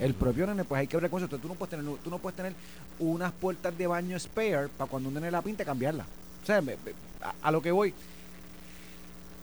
El 0.00 0.14
propio 0.14 0.46
nene, 0.46 0.64
pues 0.64 0.80
hay 0.80 0.86
que 0.86 0.96
ver 0.96 1.10
con 1.10 1.18
eso. 1.18 1.24
Entonces, 1.26 1.42
tú 1.42 1.48
no 1.48 1.54
puedes 1.54 1.70
tener, 1.70 1.96
tú 2.02 2.10
no 2.10 2.18
puedes 2.18 2.36
tener 2.36 2.54
unas 2.98 3.32
puertas 3.32 3.76
de 3.76 3.86
baño 3.86 4.18
spare 4.18 4.68
para 4.76 4.90
cuando 4.90 5.08
un 5.08 5.14
nene 5.14 5.30
la 5.30 5.42
pinte 5.42 5.64
cambiarla. 5.64 6.04
O 6.42 6.46
sea, 6.46 6.60
me- 6.62 6.76
me- 6.84 6.92
a, 7.22 7.34
a 7.42 7.50
lo 7.50 7.60
que 7.60 7.70
voy, 7.70 7.92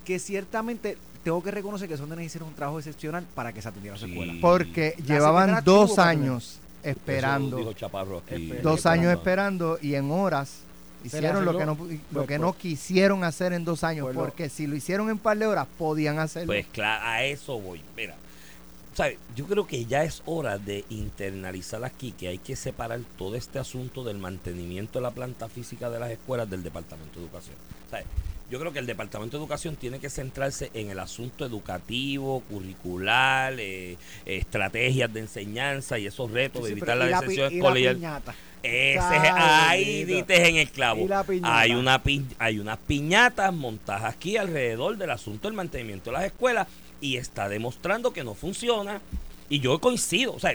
que 0.06 0.20
ciertamente 0.20 0.98
tengo 1.24 1.44
que 1.44 1.52
reconocer 1.52 1.88
que 1.88 1.96
esos 1.96 2.08
nenes 2.08 2.26
hicieron 2.28 2.50
un 2.50 2.56
trabajo 2.56 2.80
excepcional 2.80 3.26
para 3.36 3.52
que 3.52 3.62
se 3.62 3.68
atendiera 3.68 3.98
su 3.98 4.06
Sí. 4.06 4.12
escuela. 4.12 4.34
Porque 4.42 4.96
La 5.00 5.06
llevaban 5.06 5.64
dos 5.64 6.00
años 6.00 6.60
esperando. 6.84 7.58
dijo 7.58 7.74
Chaparro 7.74 8.20
aquí. 8.20 8.36
Espe- 8.36 8.62
dos 8.62 8.78
esperando. 8.78 8.90
años 8.90 9.14
esperando 9.14 9.80
y 9.82 9.96
en 9.96 10.10
horas 10.12 10.60
hicieron 11.04 11.44
lo 11.46 11.58
que 11.58 11.66
no 11.66 11.72
lo 11.74 11.78
Pues, 11.78 12.00
que 12.00 12.26
pues. 12.26 12.40
no 12.40 12.54
quisieron 12.54 13.24
hacer 13.24 13.54
en 13.54 13.66
dos 13.66 13.84
años 13.84 14.06
Pues 14.06 14.16
lo- 14.16 14.22
porque 14.22 14.50
si 14.50 14.66
lo 14.68 14.76
hicieron 14.76 15.10
en 15.10 15.18
par 15.20 15.38
de 15.38 15.46
horas 15.48 15.68
podían 15.78 16.18
hacerlo 16.20 16.48
Pues 16.48 16.66
claro, 16.68 17.06
a 17.06 17.24
eso 17.24 17.60
voy. 17.60 17.82
Mira, 17.96 18.16
yo 19.36 19.46
creo 19.46 19.68
que 19.68 19.86
ya 19.86 20.04
es 20.04 20.24
hora 20.26 20.58
de 20.58 20.84
internalizar 20.90 21.84
aquí 21.86 22.12
que 22.14 22.28
hay 22.30 22.38
que 22.40 22.56
separar 22.56 23.00
todo 23.18 23.36
este 23.36 23.60
asunto 23.60 24.04
del 24.04 24.18
mantenimiento 24.18 25.00
de 25.00 25.04
la 25.04 25.12
planta 25.12 25.48
física 25.50 25.90
de 25.90 26.00
las 26.00 26.10
escuelas 26.12 26.50
del 26.50 26.64
Departamento 26.64 27.20
de 27.20 27.26
Educación. 27.26 27.56
Yo 28.50 28.60
creo 28.62 28.72
que 28.72 28.80
el 28.80 28.86
Departamento 28.86 29.36
de 29.38 29.44
Educación 29.44 29.76
tiene 29.76 30.00
que 30.00 30.10
centrarse 30.10 30.72
en 30.74 30.90
el 30.90 31.00
asunto 31.00 31.46
educativo, 31.46 32.40
curricular, 32.50 33.54
eh, 33.60 33.98
estrategias 34.26 35.14
de 35.14 35.20
enseñanza 35.20 36.00
y 36.00 36.06
esos 36.08 36.32
retos 36.32 36.62
de 36.64 36.68
Sí, 36.70 36.72
evitar 36.72 36.98
pero- 36.98 37.10
la 37.10 37.20
deserción 37.20 37.54
escolar. 37.54 38.24
Ese 38.64 39.00
ahí 39.36 40.06
dites 40.06 40.40
en 40.40 40.56
el 40.56 40.70
clavo. 40.72 41.08
Hay 41.44 41.72
una 41.74 42.02
pi- 42.02 42.26
hay 42.40 42.60
unas 42.60 42.78
piñatas 42.80 43.54
montadas 43.54 44.06
aquí 44.16 44.38
alrededor 44.38 44.98
del 44.98 45.12
asunto 45.12 45.48
del 45.50 45.56
mantenimiento 45.56 46.10
de 46.10 46.18
las 46.18 46.26
escuelas 46.26 46.68
y 47.02 47.18
está 47.18 47.50
demostrando 47.50 48.12
que 48.14 48.24
no 48.24 48.34
funciona. 48.34 49.02
Y 49.50 49.60
yo 49.60 49.80
coincido, 49.80 50.34
o 50.34 50.40
sea, 50.40 50.54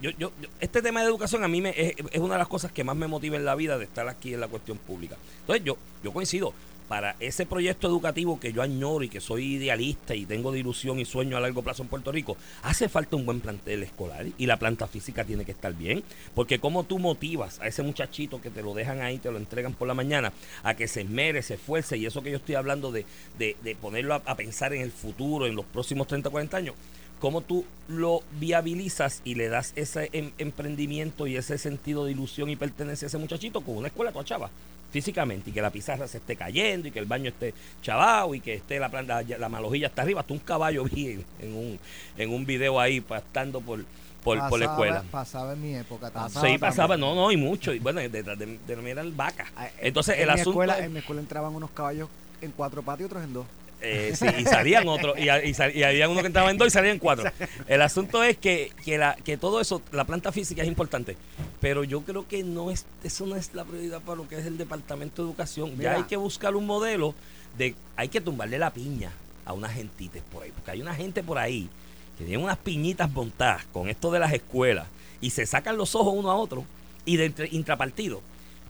yo, 0.00 0.10
yo- 0.10 0.30
yo- 0.40 0.48
este 0.60 0.82
tema 0.82 1.00
de 1.00 1.06
educación 1.06 1.44
a 1.44 1.48
mí 1.48 1.60
me, 1.60 1.70
es, 1.70 1.94
es 2.10 2.20
una 2.20 2.34
de 2.34 2.38
las 2.38 2.48
cosas 2.48 2.72
que 2.72 2.84
más 2.84 2.96
me 2.96 3.06
motiva 3.06 3.36
en 3.36 3.44
la 3.44 3.54
vida 3.54 3.78
de 3.78 3.84
estar 3.84 4.08
aquí 4.08 4.34
en 4.34 4.40
la 4.40 4.48
cuestión 4.48 4.78
pública. 4.78 5.16
Entonces 5.40 5.64
yo, 5.64 5.76
yo 6.02 6.12
coincido. 6.12 6.52
Para 6.88 7.16
ese 7.20 7.46
proyecto 7.46 7.88
educativo 7.88 8.38
que 8.38 8.52
yo 8.52 8.60
añoro 8.60 9.02
y 9.02 9.08
que 9.08 9.20
soy 9.20 9.54
idealista 9.54 10.14
y 10.14 10.26
tengo 10.26 10.52
de 10.52 10.58
ilusión 10.58 10.98
y 10.98 11.04
sueño 11.04 11.36
a 11.36 11.40
largo 11.40 11.62
plazo 11.62 11.82
en 11.82 11.88
Puerto 11.88 12.12
Rico, 12.12 12.36
hace 12.62 12.88
falta 12.88 13.16
un 13.16 13.24
buen 13.24 13.40
plantel 13.40 13.82
escolar 13.82 14.26
y 14.36 14.46
la 14.46 14.58
planta 14.58 14.86
física 14.86 15.24
tiene 15.24 15.44
que 15.44 15.52
estar 15.52 15.72
bien. 15.74 16.02
Porque 16.34 16.58
como 16.58 16.84
tú 16.84 16.98
motivas 16.98 17.60
a 17.60 17.66
ese 17.66 17.82
muchachito 17.82 18.42
que 18.42 18.50
te 18.50 18.62
lo 18.62 18.74
dejan 18.74 19.00
ahí, 19.00 19.18
te 19.18 19.30
lo 19.30 19.38
entregan 19.38 19.72
por 19.72 19.88
la 19.88 19.94
mañana, 19.94 20.32
a 20.62 20.74
que 20.74 20.88
se 20.88 21.02
esmere, 21.02 21.42
se 21.42 21.54
esfuerce, 21.54 21.96
y 21.96 22.06
eso 22.06 22.22
que 22.22 22.30
yo 22.30 22.36
estoy 22.36 22.56
hablando 22.56 22.92
de, 22.92 23.06
de, 23.38 23.56
de 23.62 23.74
ponerlo 23.74 24.14
a, 24.14 24.36
pensar 24.36 24.72
en 24.74 24.82
el 24.82 24.92
futuro, 24.92 25.46
en 25.46 25.54
los 25.54 25.64
próximos 25.64 26.06
30, 26.06 26.30
40 26.30 26.56
años, 26.56 26.74
cómo 27.20 27.40
tú 27.40 27.64
lo 27.88 28.22
viabilizas 28.40 29.22
y 29.24 29.36
le 29.36 29.48
das 29.48 29.72
ese 29.76 30.10
em- 30.12 30.32
emprendimiento 30.38 31.26
y 31.26 31.36
ese 31.36 31.56
sentido 31.58 32.04
de 32.04 32.12
ilusión 32.12 32.50
y 32.50 32.56
pertenencia 32.56 33.06
a 33.06 33.08
ese 33.08 33.18
muchachito 33.18 33.60
con 33.60 33.76
una 33.76 33.88
escuela 33.88 34.12
toda 34.12 34.24
chava 34.24 34.50
físicamente 34.92 35.50
y 35.50 35.52
que 35.52 35.62
la 35.62 35.70
pizarra 35.70 36.06
se 36.06 36.18
esté 36.18 36.36
cayendo 36.36 36.86
y 36.86 36.90
que 36.92 36.98
el 36.98 37.06
baño 37.06 37.30
esté 37.30 37.54
chavado 37.82 38.34
y 38.34 38.40
que 38.40 38.54
esté 38.54 38.78
la 38.78 38.90
planta 38.90 39.22
la 39.22 39.48
malojilla 39.48 39.88
está 39.88 40.02
arriba 40.02 40.20
hasta 40.20 40.34
un 40.34 40.38
caballo 40.40 40.84
vi 40.92 41.24
en, 41.40 41.54
un 41.54 41.78
en 42.16 42.30
un 42.30 42.44
video 42.46 42.78
ahí 42.78 43.00
pastando 43.00 43.60
por 43.60 43.80
por, 44.22 44.38
por 44.48 44.60
la 44.60 44.66
escuela 44.66 45.02
pasaba 45.10 45.54
en 45.54 45.62
mi 45.62 45.74
época. 45.74 46.10
Pasaba 46.10 46.46
sí 46.46 46.56
pasaba 46.58 46.94
también. 46.94 47.14
no 47.16 47.20
no 47.22 47.32
y 47.32 47.36
mucho 47.36 47.72
y 47.74 47.80
bueno 47.80 48.00
detrás 48.00 48.38
de, 48.38 48.56
de, 48.64 48.76
mí 48.76 48.90
eran 48.90 49.16
vacas 49.16 49.48
Ah, 49.56 49.66
eh, 49.66 49.72
entonces 49.80 50.14
en 50.16 50.20
el 50.20 50.26
mi 50.28 50.32
asunto 50.34 50.50
escuela, 50.50 50.78
es- 50.78 50.84
en 50.84 50.92
mi 50.92 50.98
escuela 51.00 51.20
entraban 51.22 51.52
unos 51.54 51.70
caballos 51.70 52.08
en 52.40 52.52
cuatro 52.52 52.82
patas 52.82 53.00
y 53.00 53.04
otros 53.04 53.24
en 53.24 53.32
dos. 53.32 53.46
Eh, 53.82 54.12
sí, 54.16 54.26
y 54.38 54.44
salían 54.44 54.86
otros, 54.88 55.18
y, 55.18 55.28
y, 55.48 55.54
sal- 55.54 55.74
y 55.76 55.82
había 55.82 56.08
uno 56.08 56.20
que 56.20 56.28
entraba 56.28 56.50
en 56.50 56.56
dos 56.58 56.68
y 56.68 56.70
salían 56.70 56.98
cuatro. 56.98 57.30
El 57.66 57.82
asunto 57.82 58.22
es 58.22 58.36
que, 58.38 58.72
que, 58.84 58.98
la, 58.98 59.14
que 59.16 59.36
todo 59.36 59.60
eso, 59.60 59.82
la 59.92 60.04
planta 60.04 60.32
física 60.32 60.62
es 60.62 60.68
importante, 60.68 61.16
pero 61.60 61.84
yo 61.84 62.02
creo 62.02 62.26
que 62.28 62.42
no 62.42 62.70
es 62.70 62.86
eso 63.04 63.26
no 63.26 63.36
es 63.36 63.54
la 63.54 63.64
prioridad 63.64 64.00
para 64.00 64.16
lo 64.16 64.28
que 64.28 64.38
es 64.38 64.46
el 64.46 64.56
Departamento 64.58 65.22
de 65.22 65.28
Educación. 65.28 65.76
Mira. 65.76 65.92
Ya 65.92 65.96
hay 65.98 66.04
que 66.04 66.16
buscar 66.16 66.54
un 66.56 66.66
modelo 66.66 67.14
de, 67.58 67.74
hay 67.96 68.08
que 68.08 68.20
tumbarle 68.20 68.58
la 68.58 68.70
piña 68.72 69.10
a 69.44 69.52
unas 69.52 69.72
gentites 69.74 70.22
por 70.32 70.42
ahí, 70.44 70.52
porque 70.52 70.70
hay 70.70 70.80
una 70.80 70.94
gente 70.94 71.22
por 71.22 71.38
ahí 71.38 71.68
que 72.16 72.24
tiene 72.24 72.42
unas 72.42 72.58
piñitas 72.58 73.10
montadas 73.10 73.64
con 73.72 73.88
esto 73.88 74.10
de 74.12 74.18
las 74.20 74.32
escuelas 74.32 74.86
y 75.20 75.30
se 75.30 75.46
sacan 75.46 75.76
los 75.76 75.94
ojos 75.94 76.14
uno 76.16 76.30
a 76.30 76.36
otro 76.36 76.64
y 77.04 77.16
de 77.16 77.48
intrapartido. 77.50 78.22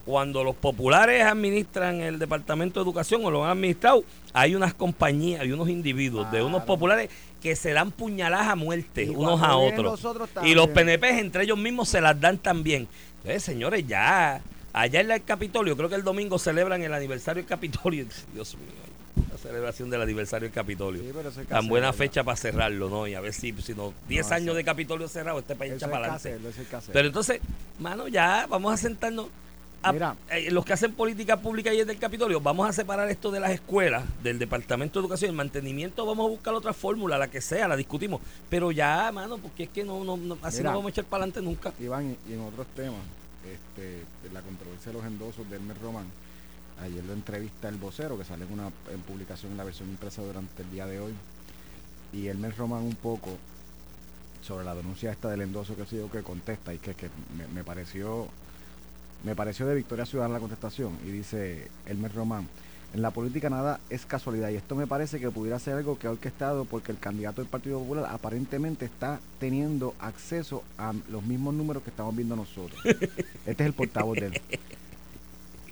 Cuando 0.05 0.43
los 0.43 0.57
populares 0.57 1.23
administran 1.25 2.01
el 2.01 2.19
Departamento 2.19 2.81
de 2.81 2.85
Educación 2.85 3.25
o 3.25 3.31
lo 3.31 3.45
han 3.45 3.51
administrado, 3.53 4.03
hay 4.33 4.55
unas 4.57 4.75
compañías, 4.75 5.43
hay 5.43 5.53
unos 5.53 5.69
individuos 5.69 6.31
de 6.33 6.43
unos 6.43 6.65
populares 6.65 7.09
que 7.41 7.55
se 7.55 7.73
dan 7.73 7.91
puñaladas 7.93 8.49
a 8.49 8.57
muerte 8.57 9.05
Y 9.05 9.09
unos 9.11 9.41
a 9.43 9.57
otros. 9.57 10.03
los 10.03 10.29
y 10.45 10.55
los. 10.55 10.69
PNP 10.69 11.19
entre 11.21 11.45
ellos 11.45 11.59
mismos 11.59 11.89
se 11.89 12.01
las 12.01 12.21
dan 12.21 12.39
también. 12.39 12.89
Entonces, 13.19 13.45
señores, 13.45 13.87
ya, 13.87 14.41
allá 14.73 15.01
en 15.01 15.11
el 15.13 15.23
Capitolio, 15.23 15.77
creo 15.77 15.89
que 15.89 15.95
el 15.95 16.03
domingo 16.03 16.37
celebran 16.39 16.83
el 16.83 16.93
aniversario 16.95 17.43
del 17.43 17.49
Capitolio. 17.49 18.05
Dios 18.35 18.57
mío, 18.57 19.25
la 19.31 19.39
celebración 19.39 19.89
del 19.91 20.03
aniversario 20.03 20.49
del 20.49 20.55
Capitolio. 20.55 21.01
Sí, 21.03 21.41
Tan 21.49 21.69
buena 21.69 21.89
¿verdad? 21.93 21.99
fecha 21.99 22.25
para 22.25 22.37
cerrarlo, 22.37 22.89
¿no? 22.89 23.07
Y 23.07 23.15
a 23.15 23.21
ver 23.21 23.33
si, 23.33 23.53
si 23.63 23.73
no, 23.75 23.95
10 24.09 24.27
eso- 24.27 24.35
años 24.35 24.57
de 24.57 24.65
Capitolio 24.65 25.07
cerrado, 25.07 25.39
este 25.39 25.55
país 25.55 25.75
echa 25.75 25.89
para 25.89 26.13
adelante. 26.15 26.39
Pero 26.93 27.07
entonces, 27.07 27.41
mano, 27.79 28.09
ya 28.09 28.47
vamos 28.49 28.75
a 28.75 28.77
sentarnos. 28.77 29.27
A- 29.83 29.93
Mira. 29.93 30.17
eh, 30.31 30.51
los 30.51 30.65
que 30.65 30.73
hacen 30.73 30.93
política 30.93 31.39
pública 31.41 31.73
y 31.75 31.81
es 31.81 31.87
del 31.87 31.99
Capitolio, 31.99 32.41
vamos 32.41 32.69
a 32.69 32.73
separar 32.73 33.09
esto 33.11 33.31
de 33.31 33.41
las 33.41 33.51
escuelas, 33.51 34.05
del 34.23 34.39
Departamento 34.39 34.99
de 35.01 35.05
Educación, 35.05 35.31
el 35.31 35.37
mantenimiento, 35.37 36.07
vamos 36.07 36.27
a 36.27 36.31
buscar 36.31 36.55
otra 36.55 36.73
fórmula, 36.73 37.19
la 37.19 37.29
que 37.29 37.41
sea, 37.41 37.67
la 37.69 37.77
discutimos. 37.77 38.21
Pero 38.49 38.71
ya, 38.71 39.11
mano, 39.13 39.39
porque 39.39 39.65
es 39.65 39.69
que 39.71 39.85
no, 39.85 40.05
no, 40.05 40.17
no- 40.17 40.39
así 40.43 40.59
Mira. 40.59 40.71
no 40.71 40.77
vamos 40.79 40.91
a 40.91 40.93
echar 40.93 41.05
para 41.07 41.25
adelante 41.25 41.43
nunca. 41.43 41.73
Iván, 41.81 42.17
y 42.29 42.33
en 42.33 42.41
otros 42.41 42.67
temas, 42.77 43.01
este, 43.45 44.05
la 44.33 44.41
controversia 44.41 44.93
de 44.93 44.99
los 44.99 45.07
endosos 45.07 45.49
de 45.51 45.57
Hermes 45.57 45.79
Román, 45.81 46.07
ayer 46.81 47.05
lo 47.05 47.13
entrevista 47.13 47.69
el 47.69 47.77
vocero, 47.77 48.17
que 48.19 48.25
sale 48.25 48.45
en 48.45 48.53
una 48.53 48.69
en 48.93 49.01
publicación 49.01 49.53
en 49.53 49.59
la 49.59 49.65
versión 49.65 49.89
impresa 49.89 50.23
durante 50.23 50.63
el 50.63 50.71
día 50.71 50.87
de 50.87 51.01
hoy. 51.01 51.13
Y 52.13 52.29
me 52.29 52.57
Román 52.57 52.83
un 52.83 52.95
poco 52.95 53.31
sobre 54.43 54.65
la 54.65 54.75
denuncia 54.75 55.11
esta 55.13 55.29
del 55.31 55.43
endoso 55.43 55.77
que 55.77 55.83
ha 55.83 55.87
sido 55.87 56.11
que 56.11 56.23
contesta 56.23 56.75
y 56.75 56.79
que, 56.79 56.95
que 56.95 57.09
me, 57.37 57.47
me 57.49 57.65
pareció 57.65 58.27
me 59.25 59.35
pareció 59.35 59.67
de 59.67 59.75
Victoria 59.75 60.07
Ciudadana 60.07 60.35
la 60.35 60.41
contestación 60.41 60.99
y 61.07 61.11
dice 61.11 61.69
Elmer 61.87 62.15
Román 62.15 62.49
en 62.95 63.01
la 63.01 63.11
política 63.11 63.49
nada 63.49 63.81
es 63.89 64.05
casualidad 64.05 64.51
y 64.51 64.57
esto 64.57 64.77
me 64.77 64.87
parece 64.87 65.19
que 65.19 65.31
pudiera 65.31 65.59
ser 65.59 65.75
algo 65.77 65.99
que 65.99 66.07
ha 66.07 66.11
orquestado 66.11 66.67
porque 66.67 66.93
el 66.93 66.99
candidato 66.99 67.41
del 67.41 67.49
Partido 67.49 67.79
Popular 67.79 68.07
aparentemente 68.11 68.85
está 68.85 69.19
teniendo 69.41 69.95
acceso 69.99 70.63
a 70.77 70.93
los 71.11 71.23
mismos 71.23 71.55
números 71.55 71.83
que 71.83 71.91
estamos 71.91 72.15
viendo 72.15 72.37
nosotros. 72.37 72.79
Este 73.47 73.63
es 73.63 73.67
el 73.67 73.73
portavoz 73.73 74.17
de 74.17 74.27
él. 74.27 74.41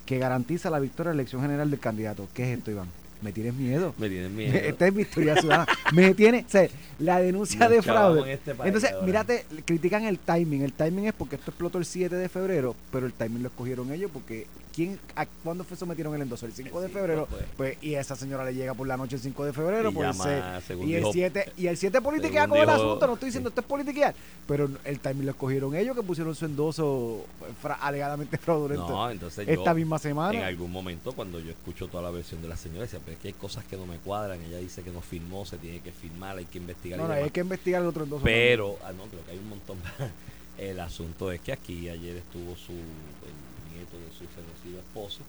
Que 0.05 0.17
garantiza 0.17 0.69
la 0.71 0.79
victoria 0.79 1.11
en 1.11 1.17
la 1.17 1.21
elección 1.21 1.41
general 1.41 1.69
del 1.69 1.79
candidato. 1.79 2.27
¿Qué 2.33 2.51
es 2.51 2.57
esto, 2.57 2.71
Iván? 2.71 2.87
Me 3.21 3.31
tienes 3.31 3.53
miedo. 3.53 3.93
Me 3.97 4.09
tienes 4.09 4.31
miedo. 4.31 4.57
Esta 4.63 4.87
es 4.87 4.93
Victoria 4.95 5.35
Ciudadana. 5.35 5.67
Me 5.93 6.13
tiene, 6.15 6.45
o 6.47 6.49
sea, 6.49 6.67
la 6.99 7.19
denuncia 7.19 7.59
Nos 7.59 7.69
de 7.69 7.81
fraude. 7.81 8.21
en 8.21 8.29
este 8.29 8.55
país 8.55 8.67
Entonces, 8.67 8.91
ahora. 8.91 9.05
mírate, 9.05 9.45
critican 9.65 10.05
el 10.05 10.17
timing. 10.19 10.61
El 10.63 10.73
timing 10.73 11.05
es 11.07 11.13
porque 11.13 11.35
esto 11.35 11.51
explotó 11.51 11.77
el 11.77 11.85
7 11.85 12.15
de 12.15 12.29
febrero, 12.29 12.75
pero 12.91 13.05
el 13.05 13.13
timing 13.13 13.43
lo 13.43 13.49
escogieron 13.49 13.91
ellos 13.91 14.09
porque 14.11 14.47
¿quién, 14.73 14.99
a, 15.15 15.25
¿cuándo 15.25 15.63
fue 15.63 15.75
sometieron 15.77 16.13
el 16.15 16.21
endoso? 16.21 16.45
El 16.45 16.53
5 16.53 16.81
de 16.81 16.87
cinco, 16.87 16.99
febrero. 16.99 17.27
pues. 17.29 17.43
Pues, 17.57 17.77
y 17.83 17.95
esa 17.95 18.15
señora 18.15 18.43
le 18.45 18.53
llega 18.53 18.73
por 18.73 18.87
la 18.87 18.97
noche 18.97 19.15
el 19.17 19.21
5 19.21 19.45
de 19.45 19.53
febrero. 19.53 19.89
Y 19.89 19.93
pues, 19.93 20.17
llama, 20.17 20.59
se- 20.61 20.67
según 20.67 20.87
y, 20.89 20.93
el 20.95 20.99
dijo- 21.01 21.13
7, 21.13 21.53
y 21.57 21.67
el 21.67 21.77
7 21.77 22.01
politiquea 22.01 22.47
con 22.47 22.57
el 22.59 22.69
asunto. 22.69 23.07
No 23.07 23.13
estoy 23.13 23.27
diciendo 23.27 23.49
esto 23.49 23.61
es 23.61 23.67
politiquear. 23.67 24.15
Pero 24.47 24.69
el 24.83 24.99
timing 24.99 25.25
lo 25.25 25.31
escogieron 25.31 25.75
ellos 25.75 25.95
que 25.95 26.03
pusieron 26.03 26.35
su 26.35 26.45
endoso 26.45 27.25
fra- 27.61 27.75
alegadamente 27.75 28.37
fraudulento 28.37 28.87
No, 28.89 29.09
entonces 29.09 29.47
esta 29.47 29.71
yo, 29.71 29.75
misma 29.75 29.95
en 29.97 30.01
semana. 30.01 30.47
algún 30.47 30.71
momento 30.71 31.13
cuando 31.13 31.39
yo 31.39 31.51
escucho 31.51 31.87
toda 31.87 32.03
la 32.03 32.11
versión 32.11 32.41
de 32.41 32.47
la 32.47 32.57
señora, 32.57 32.81
decía, 32.81 32.99
pero 33.03 33.13
es 33.15 33.21
que 33.21 33.27
hay 33.29 33.33
cosas 33.33 33.63
que 33.65 33.77
no 33.77 33.85
me 33.85 33.97
cuadran. 33.97 34.41
Ella 34.41 34.57
dice 34.57 34.81
que 34.83 34.91
no 34.91 35.01
firmó, 35.01 35.45
se 35.45 35.57
tiene 35.57 35.79
que 35.79 35.91
firmar, 35.91 36.37
hay 36.37 36.45
que 36.45 36.57
investigar. 36.57 36.99
No, 36.99 37.07
no, 37.07 37.13
hay 37.13 37.29
que 37.29 37.39
investigar 37.41 37.81
el 37.81 37.87
otro 37.87 38.03
endoso. 38.03 38.23
Pero, 38.23 38.77
ah, 38.83 38.91
no, 38.91 39.03
creo 39.05 39.23
que 39.25 39.31
hay 39.31 39.37
un 39.37 39.49
montón. 39.49 39.77
El 40.57 40.79
asunto 40.79 41.31
es 41.31 41.39
que 41.41 41.53
aquí 41.53 41.89
ayer 41.89 42.17
estuvo 42.17 42.55
su 42.55 42.73
el 42.73 43.50
su 44.21 44.27
fenecido 44.27 44.79
esposo 44.79 45.21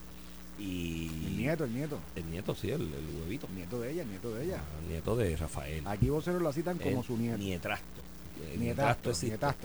y. 0.59 1.07
El 1.27 1.37
nieto, 1.37 1.65
el 1.65 1.75
nieto. 1.75 1.99
el 2.17 2.31
nieto, 2.31 2.55
sí, 2.55 2.71
el, 2.71 2.83
el 2.83 3.21
huevito, 3.21 3.47
El 3.49 3.57
nieto 3.57 3.81
de 3.81 3.93
ella, 3.93 4.03
el 4.03 4.09
nieto 4.09 4.35
de 4.35 4.45
ella. 4.45 4.61
Ah, 4.61 4.79
el 4.83 4.89
nieto 4.89 5.17
de 5.17 5.37
Rafael. 5.37 5.87
Aquí 5.87 6.09
voceros 6.09 6.43
lo 6.43 6.53
citan 6.53 6.79
como 6.79 7.03
su 7.03 7.17
nieto. 7.17 7.39
Nietrastro. 7.39 8.03
El 8.53 8.59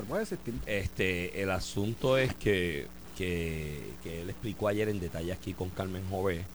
puede 0.05 0.24
existir. 0.24 0.53
Este, 0.65 1.41
el 1.41 1.50
asunto 1.51 2.17
es 2.17 2.34
que, 2.36 2.88
que, 3.17 3.91
que 4.03 4.22
él 4.22 4.29
explicó 4.29 4.67
ayer 4.67 4.89
en 4.89 5.00
detalle 5.00 5.31
aquí 5.31 5.53
con 5.53 5.69
Carmen 5.69 6.03
Jové 6.10 6.46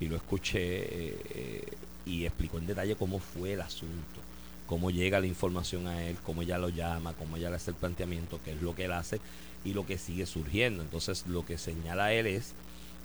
y 0.00 0.06
lo 0.06 0.16
escuché 0.16 0.58
eh, 0.60 1.16
eh, 1.34 1.72
y 2.06 2.24
explicó 2.24 2.58
en 2.58 2.66
detalle 2.66 2.96
cómo 2.96 3.18
fue 3.18 3.52
el 3.52 3.60
asunto, 3.60 4.20
cómo 4.68 4.90
llega 4.90 5.18
la 5.18 5.26
información 5.26 5.88
a 5.88 6.04
él, 6.04 6.16
cómo 6.24 6.42
ella 6.42 6.58
lo 6.58 6.68
llama, 6.68 7.14
cómo 7.14 7.36
ella 7.36 7.50
le 7.50 7.56
hace 7.56 7.70
el 7.70 7.76
planteamiento, 7.76 8.38
qué 8.44 8.52
es 8.52 8.62
lo 8.62 8.74
que 8.74 8.84
él 8.84 8.92
hace 8.92 9.18
y 9.64 9.72
lo 9.72 9.86
que 9.86 9.98
sigue 9.98 10.26
surgiendo. 10.26 10.82
Entonces 10.82 11.26
lo 11.26 11.44
que 11.44 11.58
señala 11.58 12.12
él 12.12 12.26
es 12.26 12.52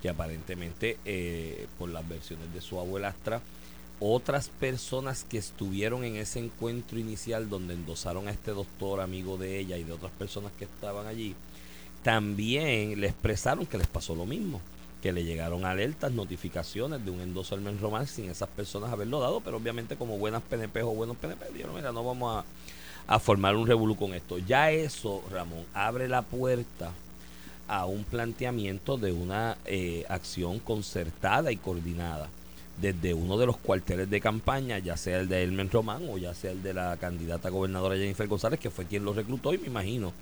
que 0.02 0.10
aparentemente 0.10 0.98
eh, 1.06 1.68
por 1.80 1.90
las 1.90 2.08
versiones 2.08 2.54
de 2.54 2.62
su 2.62 2.80
abuelastra, 2.80 3.42
otras 4.02 4.50
personas 4.50 5.24
que 5.24 5.38
estuvieron 5.38 6.04
en 6.04 6.18
ese 6.18 6.40
encuentro 6.40 7.00
inicial 7.00 7.50
donde 7.50 7.74
endosaron 7.74 8.28
a 8.28 8.32
este 8.32 8.52
doctor 8.52 9.00
amigo 9.00 9.38
de 9.38 9.60
ella 9.60 9.78
y 9.78 9.86
de 9.86 9.94
otras 9.94 10.12
personas 10.12 10.52
que 10.60 10.66
estaban 10.66 11.08
allí, 11.08 11.34
también 12.04 13.00
le 13.00 13.08
expresaron 13.08 13.66
que 13.66 13.78
les 13.78 13.88
pasó 13.88 14.14
lo 14.14 14.26
mismo, 14.26 14.60
que 15.04 15.12
le 15.12 15.26
llegaron 15.26 15.66
alertas, 15.66 16.14
notificaciones 16.14 17.04
de 17.04 17.12
un 17.12 17.20
endoso 17.20 17.58
men 17.58 17.78
román 17.78 18.08
sin 18.08 18.30
esas 18.30 18.48
personas 18.48 18.90
haberlo 18.90 19.20
dado, 19.20 19.42
pero 19.42 19.58
obviamente 19.58 19.98
como 19.98 20.18
buenas 20.18 20.42
PNP 20.44 20.82
o 20.82 20.92
buenos 20.92 21.18
PNP, 21.18 21.52
dijeron, 21.52 21.76
mira, 21.76 21.92
no 21.92 22.06
vamos 22.06 22.46
a, 23.06 23.20
formar 23.20 23.58
un 23.58 23.68
revolú 23.68 23.98
con 23.98 24.14
esto. 24.14 24.38
Ya 24.38 24.72
eso, 24.72 25.22
Ramón, 25.30 25.66
abre 25.74 26.08
la 26.08 26.22
puerta 26.22 26.94
a 27.68 27.86
un 27.86 28.06
planteamiento 28.06 28.96
de 28.96 29.12
una 29.12 29.58
eh, 29.66 30.06
acción 30.08 30.60
concertada 30.60 31.52
y 31.52 31.58
coordinada 31.58 32.30
desde 32.80 33.14
uno 33.14 33.38
de 33.38 33.46
los 33.46 33.58
cuarteles 33.58 34.10
de 34.10 34.22
campaña, 34.22 34.80
ya 34.80 34.96
sea 34.96 35.20
el 35.20 35.28
de 35.28 35.44
Elmen 35.44 35.70
Román 35.70 36.04
o 36.10 36.18
ya 36.18 36.34
sea 36.34 36.52
el 36.52 36.64
de 36.64 36.74
la 36.74 36.96
candidata 36.96 37.50
gobernadora 37.50 37.98
Jennifer 37.98 38.28
González, 38.30 38.58
que 38.58 38.70
fue 38.70 38.86
quien 38.86 39.04
lo 39.04 39.12
reclutó 39.12 39.54
y 39.54 39.58
me 39.58 39.68
imagino 39.68 40.14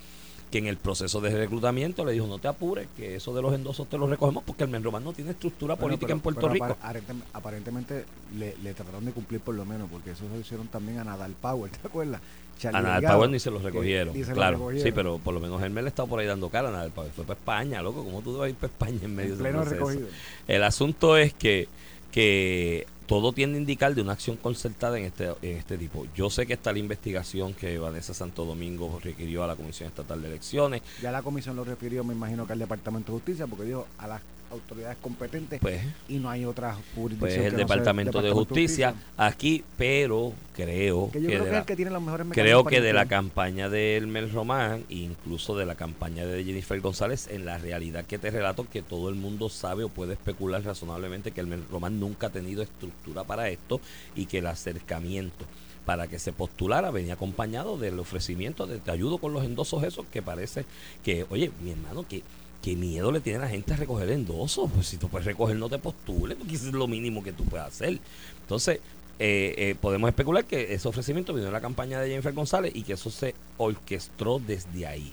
que 0.52 0.58
en 0.58 0.66
el 0.68 0.76
proceso 0.76 1.20
de 1.20 1.30
reclutamiento 1.30 2.04
le 2.04 2.12
dijo 2.12 2.28
no 2.28 2.38
te 2.38 2.46
apures, 2.46 2.86
que 2.96 3.16
eso 3.16 3.34
de 3.34 3.42
los 3.42 3.52
endosos 3.54 3.88
te 3.88 3.98
lo 3.98 4.06
recogemos 4.06 4.44
porque 4.44 4.62
Elmen 4.62 4.84
Román 4.84 5.02
no 5.02 5.12
tiene 5.12 5.32
estructura 5.32 5.74
Bueno, 5.74 5.96
política 5.98 6.06
pero- 6.08 6.14
en 6.16 6.20
Puerto 6.20 6.40
pero 6.42 6.52
Rico. 6.52 6.64
apar- 6.66 6.76
aparentemente, 6.82 7.26
aparentemente 7.32 8.04
le, 8.38 8.54
le 8.62 8.74
trataron 8.74 9.04
de 9.04 9.12
cumplir 9.12 9.40
por 9.40 9.54
lo 9.56 9.64
menos, 9.64 9.88
porque 9.90 10.10
eso 10.12 10.24
se 10.28 10.34
lo 10.34 10.38
hicieron 10.40 10.68
también 10.68 10.98
a 10.98 11.04
Nadal 11.04 11.32
Power, 11.40 11.70
¿te 11.82 11.88
acuerdas? 11.88 12.20
Charlie 12.58 12.78
A 12.78 12.82
Nadal 12.82 13.00
Delgado, 13.00 13.18
Power 13.18 13.30
ni 13.30 13.40
se 13.40 13.50
los 13.50 13.62
recogieron. 13.62 14.14
ni 14.14 14.20
se 14.22 14.28
los 14.28 14.36
claro, 14.38 14.58
recogieron. 14.58 14.86
sí, 14.86 14.92
pero 14.94 15.18
por 15.18 15.34
lo 15.34 15.40
menos 15.40 15.60
Hermel 15.60 15.86
está 15.88 16.04
por 16.06 16.20
ahí 16.20 16.26
dando 16.26 16.48
cara 16.50 16.68
a 16.68 16.72
Nadal 16.72 16.90
Power. 16.92 17.10
Fue 17.10 17.24
para 17.24 17.38
España, 17.40 17.82
loco. 17.82 18.04
¿Cómo 18.04 18.20
tú 18.20 18.36
vas 18.36 18.46
a 18.46 18.48
ir 18.50 18.54
para 18.54 18.66
España 18.72 18.98
en 19.02 19.16
medio 19.16 19.32
En 19.32 19.38
de 19.38 19.42
pleno 19.42 19.64
recogido. 19.64 20.06
El 20.46 20.62
asunto 20.62 21.16
es 21.16 21.32
que, 21.32 21.66
que 22.12 22.86
todo 23.06 23.32
tiende 23.32 23.58
a 23.58 23.60
indicar 23.60 23.94
de 23.94 24.02
una 24.02 24.12
acción 24.12 24.36
concertada 24.36 24.98
en 24.98 25.04
este, 25.04 25.32
en 25.42 25.56
este 25.56 25.78
tipo. 25.78 26.06
Yo 26.14 26.30
sé 26.30 26.46
que 26.46 26.54
está 26.54 26.72
la 26.72 26.78
investigación 26.78 27.54
que 27.54 27.78
Vanessa 27.78 28.14
Santo 28.14 28.44
Domingo 28.44 29.00
requirió 29.02 29.44
a 29.44 29.46
la 29.46 29.56
Comisión 29.56 29.88
Estatal 29.88 30.22
de 30.22 30.28
Elecciones. 30.28 30.82
Ya 31.00 31.12
la 31.12 31.22
comisión 31.22 31.56
lo 31.56 31.64
refirió, 31.64 32.04
me 32.04 32.14
imagino 32.14 32.46
que 32.46 32.52
al 32.52 32.58
Departamento 32.58 33.12
de 33.12 33.18
Justicia, 33.18 33.46
porque 33.46 33.64
dijo 33.64 33.86
a 33.98 34.06
las 34.06 34.22
autoridades 34.52 34.96
competentes 35.02 35.58
Pues, 35.60 35.80
y 36.08 36.18
no 36.18 36.30
hay 36.30 36.44
otra 36.44 36.74
jurisdicción. 36.94 37.18
pues 37.18 37.34
que 37.34 37.46
el 37.46 37.52
no 37.54 37.58
Departamento 37.58 38.22
de 38.22 38.30
Justicia 38.30 38.94
aquí, 39.16 39.64
pero 39.76 40.32
creo 40.54 41.10
Que 41.10 41.20
yo 41.22 41.28
que 41.28 41.34
creo 41.34 41.44
de 41.44 41.50
que 41.50 41.56
la- 41.56 41.64
que 41.66 41.76
tiene 41.76 41.90
los 41.90 42.02
mejores 42.02 42.26
Creo 42.30 42.64
que 42.64 42.80
de 42.80 42.92
la 42.92 43.06
campaña 43.06 43.68
de 43.68 43.96
Elmer 43.96 44.30
Román 44.32 44.84
e 44.90 44.94
incluso 44.96 45.56
de 45.56 45.66
la 45.66 45.74
campaña 45.74 46.24
de 46.26 46.44
Jennifer 46.44 46.78
González, 46.80 47.28
en 47.30 47.44
la 47.46 47.58
realidad 47.58 48.04
que 48.04 48.18
te 48.18 48.30
relato 48.30 48.66
que 48.70 48.82
todo 48.82 49.08
el 49.08 49.14
mundo 49.14 49.48
sabe 49.48 49.84
o 49.84 49.88
puede 49.88 50.12
especular 50.12 50.62
razonablemente 50.62 51.32
que 51.32 51.40
Elmer 51.40 51.60
Román 51.70 51.98
nunca 51.98 52.28
ha 52.28 52.30
tenido 52.30 52.62
estructura 52.62 53.24
para 53.24 53.48
esto 53.48 53.80
y 54.14 54.26
que 54.26 54.38
el 54.38 54.46
acercamiento 54.46 55.44
para 55.86 56.06
que 56.06 56.20
se 56.20 56.32
postulara 56.32 56.92
venía 56.92 57.14
acompañado 57.14 57.76
del 57.76 57.98
ofrecimiento 57.98 58.68
de 58.68 58.78
te 58.78 58.90
ayudo 58.92 59.18
con 59.18 59.32
los 59.32 59.44
endosos 59.44 59.82
esos 59.82 60.06
que 60.06 60.22
parece 60.22 60.64
que, 61.04 61.26
oye, 61.28 61.50
mi 61.60 61.72
hermano, 61.72 62.04
que 62.08 62.22
qué 62.62 62.76
miedo 62.76 63.12
le 63.12 63.20
tiene 63.20 63.40
la 63.40 63.48
gente 63.48 63.74
a 63.74 63.76
recoger 63.76 64.08
endosos. 64.10 64.70
Pues 64.72 64.86
si 64.86 64.96
tú 64.96 65.08
puedes 65.08 65.26
recoger, 65.26 65.56
no 65.56 65.68
te 65.68 65.78
postules, 65.78 66.38
porque 66.38 66.54
eso 66.54 66.68
es 66.68 66.72
lo 66.72 66.86
mínimo 66.86 67.22
que 67.22 67.32
tú 67.32 67.44
puedes 67.44 67.66
hacer. 67.66 67.98
Entonces, 68.42 68.80
eh, 69.18 69.54
eh, 69.58 69.76
podemos 69.80 70.08
especular 70.08 70.44
que 70.44 70.72
ese 70.72 70.88
ofrecimiento 70.88 71.34
vino 71.34 71.46
de 71.46 71.52
la 71.52 71.60
campaña 71.60 72.00
de 72.00 72.08
Jennifer 72.08 72.32
González 72.32 72.72
y 72.74 72.82
que 72.82 72.94
eso 72.94 73.10
se 73.10 73.34
orquestó 73.58 74.38
desde 74.38 74.86
ahí. 74.86 75.12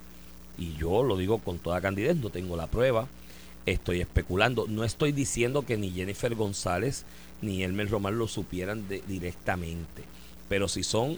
Y 0.58 0.75
yo 0.77 1.03
lo 1.03 1.18
digo 1.18 1.39
con 1.39 1.58
toda 1.58 1.82
candidez, 1.82 2.15
no 2.18 2.29
tengo 2.29 2.56
la 2.56 2.68
prueba, 2.68 3.08
estoy 3.65 4.01
especulando. 4.01 4.65
No 4.68 4.84
estoy 4.84 5.12
diciendo 5.12 5.63
que 5.63 5.77
ni 5.77 5.91
Jennifer 5.91 6.36
González 6.36 7.06
ni 7.41 7.63
Elmer 7.63 7.89
Román 7.89 8.18
lo 8.18 8.27
supieran 8.27 8.86
directamente. 9.08 10.03
Pero 10.50 10.68
si 10.68 10.84
son 10.84 11.18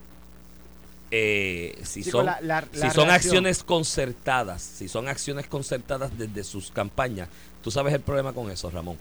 eh, 1.11 1.77
si 1.83 2.03
Chico, 2.03 2.19
son, 2.19 2.25
la- 2.25 2.39
la- 2.41 2.65
si 2.71 2.79
la 2.79 2.91
son 2.91 3.09
acciones 3.09 3.63
concertadas, 3.63 4.61
si 4.61 4.87
son 4.87 5.07
acciones 5.07 5.47
concertadas 5.47 6.17
desde 6.17 6.43
sus 6.43 6.71
campañas, 6.71 7.27
tú 7.63 7.69
sabes 7.71 7.93
el 7.93 7.99
problema 8.01 8.33
con 8.33 8.49
eso, 8.49 8.69
Ramón. 8.71 8.97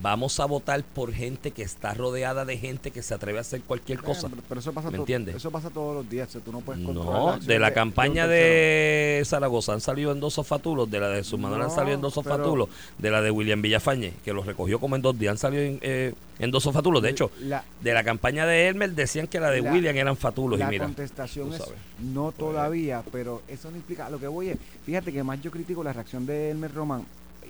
Vamos 0.00 0.38
a 0.38 0.44
votar 0.46 0.82
por 0.84 1.12
gente 1.12 1.50
que 1.50 1.62
está 1.62 1.92
rodeada 1.92 2.44
de 2.44 2.56
gente 2.56 2.90
que 2.92 3.02
se 3.02 3.14
atreve 3.14 3.38
a 3.38 3.40
hacer 3.40 3.62
cualquier 3.62 3.98
Bueno, 4.00 4.14
cosa. 4.14 4.28
pero, 4.48 4.60
eso 4.60 4.72
pasa 4.72 4.90
¿Me 4.90 4.98
entiendes? 4.98 5.34
Eso 5.36 5.50
pasa 5.50 5.70
todos 5.70 5.94
los 5.94 6.08
días. 6.08 6.28
o 6.28 6.32
sea, 6.32 6.40
tú 6.40 6.52
no 6.52 6.60
puedes 6.60 6.84
controlar 6.84 7.40
No, 7.40 7.44
de 7.46 7.58
la 7.58 7.72
campaña 7.74 8.26
de 8.28 9.22
Zaragoza 9.26 9.72
han 9.72 9.80
salido 9.80 10.12
en 10.12 10.20
dos 10.20 10.38
fatulos, 10.46 10.90
de 10.90 11.00
la 11.00 11.08
de 11.08 11.24
su 11.24 11.36
Manuel 11.38 11.62
han 11.62 11.68
No, 11.68 11.74
salido 11.74 11.94
en 11.96 12.00
dos 12.00 12.14
fatulos, 12.14 12.68
de 12.96 13.10
la 13.10 13.20
de 13.20 13.30
William 13.30 13.60
Villafañe, 13.60 14.12
que 14.24 14.32
los 14.32 14.46
recogió 14.46 14.78
como 14.78 14.94
en 14.96 15.02
dos 15.02 15.18
días, 15.18 15.32
han 15.32 15.38
salido 15.38 15.62
en, 15.64 15.78
eh, 15.82 16.14
en 16.38 16.50
dos 16.52 16.64
fatulos. 16.72 17.02
De 17.02 17.10
hecho, 17.10 17.30
La- 17.40 17.64
de 17.80 17.92
la 17.92 18.04
campaña 18.04 18.46
de 18.46 18.68
Elmer 18.68 18.92
decían 18.92 19.26
que 19.26 19.40
la 19.40 19.50
de 19.50 19.62
La- 19.62 19.72
William 19.72 19.96
eran 19.96 20.16
fatulos. 20.16 20.58
La 20.60 20.66
y 20.66 20.68
mira, 20.70 20.84
contestación 20.84 21.52
es 21.52 21.62
no 22.00 22.30
todavía, 22.30 23.02
pero 23.10 23.42
eso 23.48 23.70
no 23.70 23.76
implica. 23.76 24.08
Lo 24.10 24.20
que 24.20 24.28
voy 24.28 24.50
es, 24.50 24.58
fíjate 24.86 25.12
que 25.12 25.24
más 25.24 25.40
yo 25.42 25.50
critico 25.50 25.82
la 25.82 25.92
reacción 25.92 26.24
de 26.24 26.50
Elmer 26.52 26.72
Román 26.72 27.04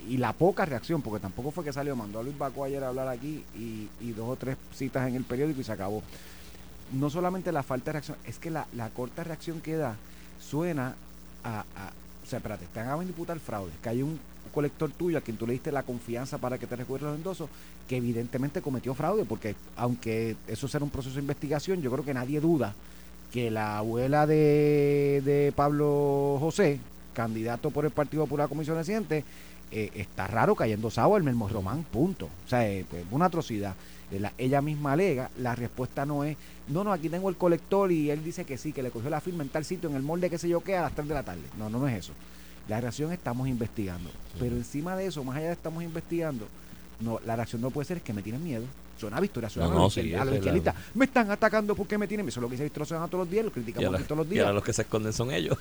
y 0.09 0.17
la 0.17 0.33
poca 0.33 0.65
reacción, 0.65 1.03
porque 1.03 1.21
tampoco 1.21 1.51
fue 1.51 1.65
que 1.65 1.73
salió, 1.73 1.95
mandó 1.95 2.19
a 2.21 2.23
Luis 2.23 2.37
Baco 2.39 2.65
ayer 2.65 2.83
a 2.83 2.89
hablar 2.89 3.09
aquí 3.09 3.45
y, 3.55 3.89
dos 4.13 4.29
o 4.29 4.37
tres 4.37 4.57
citas 4.75 5.07
en 5.09 5.15
el 5.15 5.25
periódico 5.25 5.61
y 5.61 5.65
se 5.65 5.73
acabó. 5.73 6.03
No 6.93 7.11
solamente 7.11 7.53
la 7.53 7.63
falta 7.63 7.87
de 7.87 7.93
reacción, 7.93 8.17
es 8.25 8.39
que 8.39 8.51
la, 8.51 8.67
la 8.75 8.89
corta 8.91 9.23
reacción 9.25 9.61
que 9.61 9.77
da 9.77 9.97
suena 10.41 10.95
a, 11.45 11.61
a- 11.61 11.93
o 12.25 12.27
sea, 12.31 12.39
espérate, 12.39 12.67
te 12.73 12.81
a 12.81 13.03
imputar 13.03 13.39
fraude, 13.39 13.73
que 13.83 13.89
hay 13.89 14.03
un 14.03 14.19
colector 14.53 14.91
tuyo 14.91 15.19
a 15.19 15.21
quien 15.21 15.37
tú 15.37 15.47
le 15.47 15.53
diste 15.55 15.73
la 15.73 15.83
confianza 15.83 16.39
para 16.39 16.59
que 16.59 16.67
te 16.67 16.77
recuerde 16.77 17.07
los 17.07 17.17
endosos, 17.17 17.49
que 17.89 17.97
evidentemente 17.97 18.61
cometió 18.63 18.95
fraude, 18.95 19.25
porque 19.25 19.55
aunque 19.77 20.37
eso 20.47 20.69
será 20.69 20.85
un 20.85 20.91
proceso 20.91 21.15
de 21.17 21.21
investigación, 21.23 21.81
yo 21.81 21.91
creo 21.91 22.05
que 22.05 22.15
nadie 22.15 22.41
duda 22.41 22.75
que 23.33 23.51
la 23.51 23.79
abuela 23.79 24.27
de, 24.27 25.23
de 25.25 25.53
Pablo 25.55 26.37
José, 26.41 26.81
candidato 27.15 27.71
por 27.71 27.85
el 27.85 27.91
Partido 27.91 28.25
Popular 28.25 28.47
a 28.47 28.49
Comisión 28.49 28.77
Reciente, 28.77 29.25
eh, 29.71 29.91
está 29.95 30.27
raro 30.27 30.55
cayendo 30.55 30.91
Sauer, 30.91 31.23
Melmo 31.23 31.49
Román, 31.49 31.85
punto. 31.85 32.27
O 32.47 32.49
sea, 32.49 32.69
eh, 32.69 32.85
pues, 32.89 33.05
una 33.11 33.27
atrocidad. 33.27 33.75
Eh, 34.11 34.21
la- 34.21 34.33
ella 34.39 34.63
misma 34.63 34.93
alega, 34.93 35.31
la 35.39 35.55
respuesta 35.55 36.07
no 36.07 36.25
es, 36.25 36.37
no, 36.69 36.85
no, 36.85 36.93
aquí 36.93 37.09
tengo 37.09 37.29
el 37.29 37.37
colector 37.37 37.93
y 37.93 38.11
él 38.11 38.25
dice 38.25 38.45
que 38.45 38.57
sí, 38.59 38.73
que 38.73 38.83
le 38.83 38.91
cogió 38.91 39.11
la 39.11 39.21
firma 39.21 39.43
en 39.43 39.49
tal 39.51 39.65
sitio, 39.65 39.89
en 39.91 39.97
el 39.97 40.03
molde 40.03 40.31
que 40.31 40.39
sé 40.39 40.49
yo 40.49 40.61
qué, 40.63 40.77
a 40.77 40.83
las 40.83 40.95
3 40.95 41.07
de 41.09 41.15
la 41.15 41.23
tarde. 41.23 41.43
No, 41.59 41.69
no, 41.69 41.79
no 41.79 41.89
es 41.89 41.99
eso. 41.99 42.13
La 42.69 42.81
reacción 42.81 43.13
estamos 43.13 43.49
investigando. 43.49 44.11
Pero 44.39 44.57
encima 44.57 44.97
de 44.97 45.07
eso, 45.07 45.25
más 45.25 45.37
allá 45.37 45.47
de 45.49 45.53
estamos 45.53 45.83
investigando, 45.83 46.47
no, 47.01 47.19
la 47.25 47.37
reacción 47.37 47.61
no 47.63 47.71
puede 47.71 47.87
ser 47.87 47.97
es 47.99 48.03
que 48.03 48.13
me 48.13 48.23
tienen 48.23 48.43
miedo. 48.45 48.65
Suena 48.99 49.17
a 49.19 49.21
Victoria 49.21 49.49
Ciudadana. 49.49 49.77
no, 49.77 49.83
los 49.85 49.95
sí, 49.95 50.01
a 50.15 50.19
los 50.19 50.25
es 50.27 50.31
la- 50.31 50.37
izquierdistas. 50.37 50.75
Me 50.95 51.05
están 51.05 51.31
atacando 51.31 51.75
porque 51.77 51.97
me 51.97 52.09
tienen. 52.09 52.27
Eso 52.29 52.41
es 52.41 52.43
lo 52.43 52.49
que 52.49 52.53
dice 52.55 52.65
Victoria 52.65 52.87
Ciudadana 52.87 53.11
todos 53.11 53.25
los 53.27 53.31
días, 53.31 53.45
lo 53.45 53.51
Y 53.51 53.53
criticamos 53.55 53.95
aquí 53.95 54.05
todos 54.05 54.19
los 54.19 54.27
y 54.27 54.31
días. 54.31 54.45
ahora 54.45 54.55
los 54.55 54.65
que 54.65 54.73
se 54.73 54.83
esconden 54.83 55.13
son 55.13 55.31
ellos. 55.31 55.57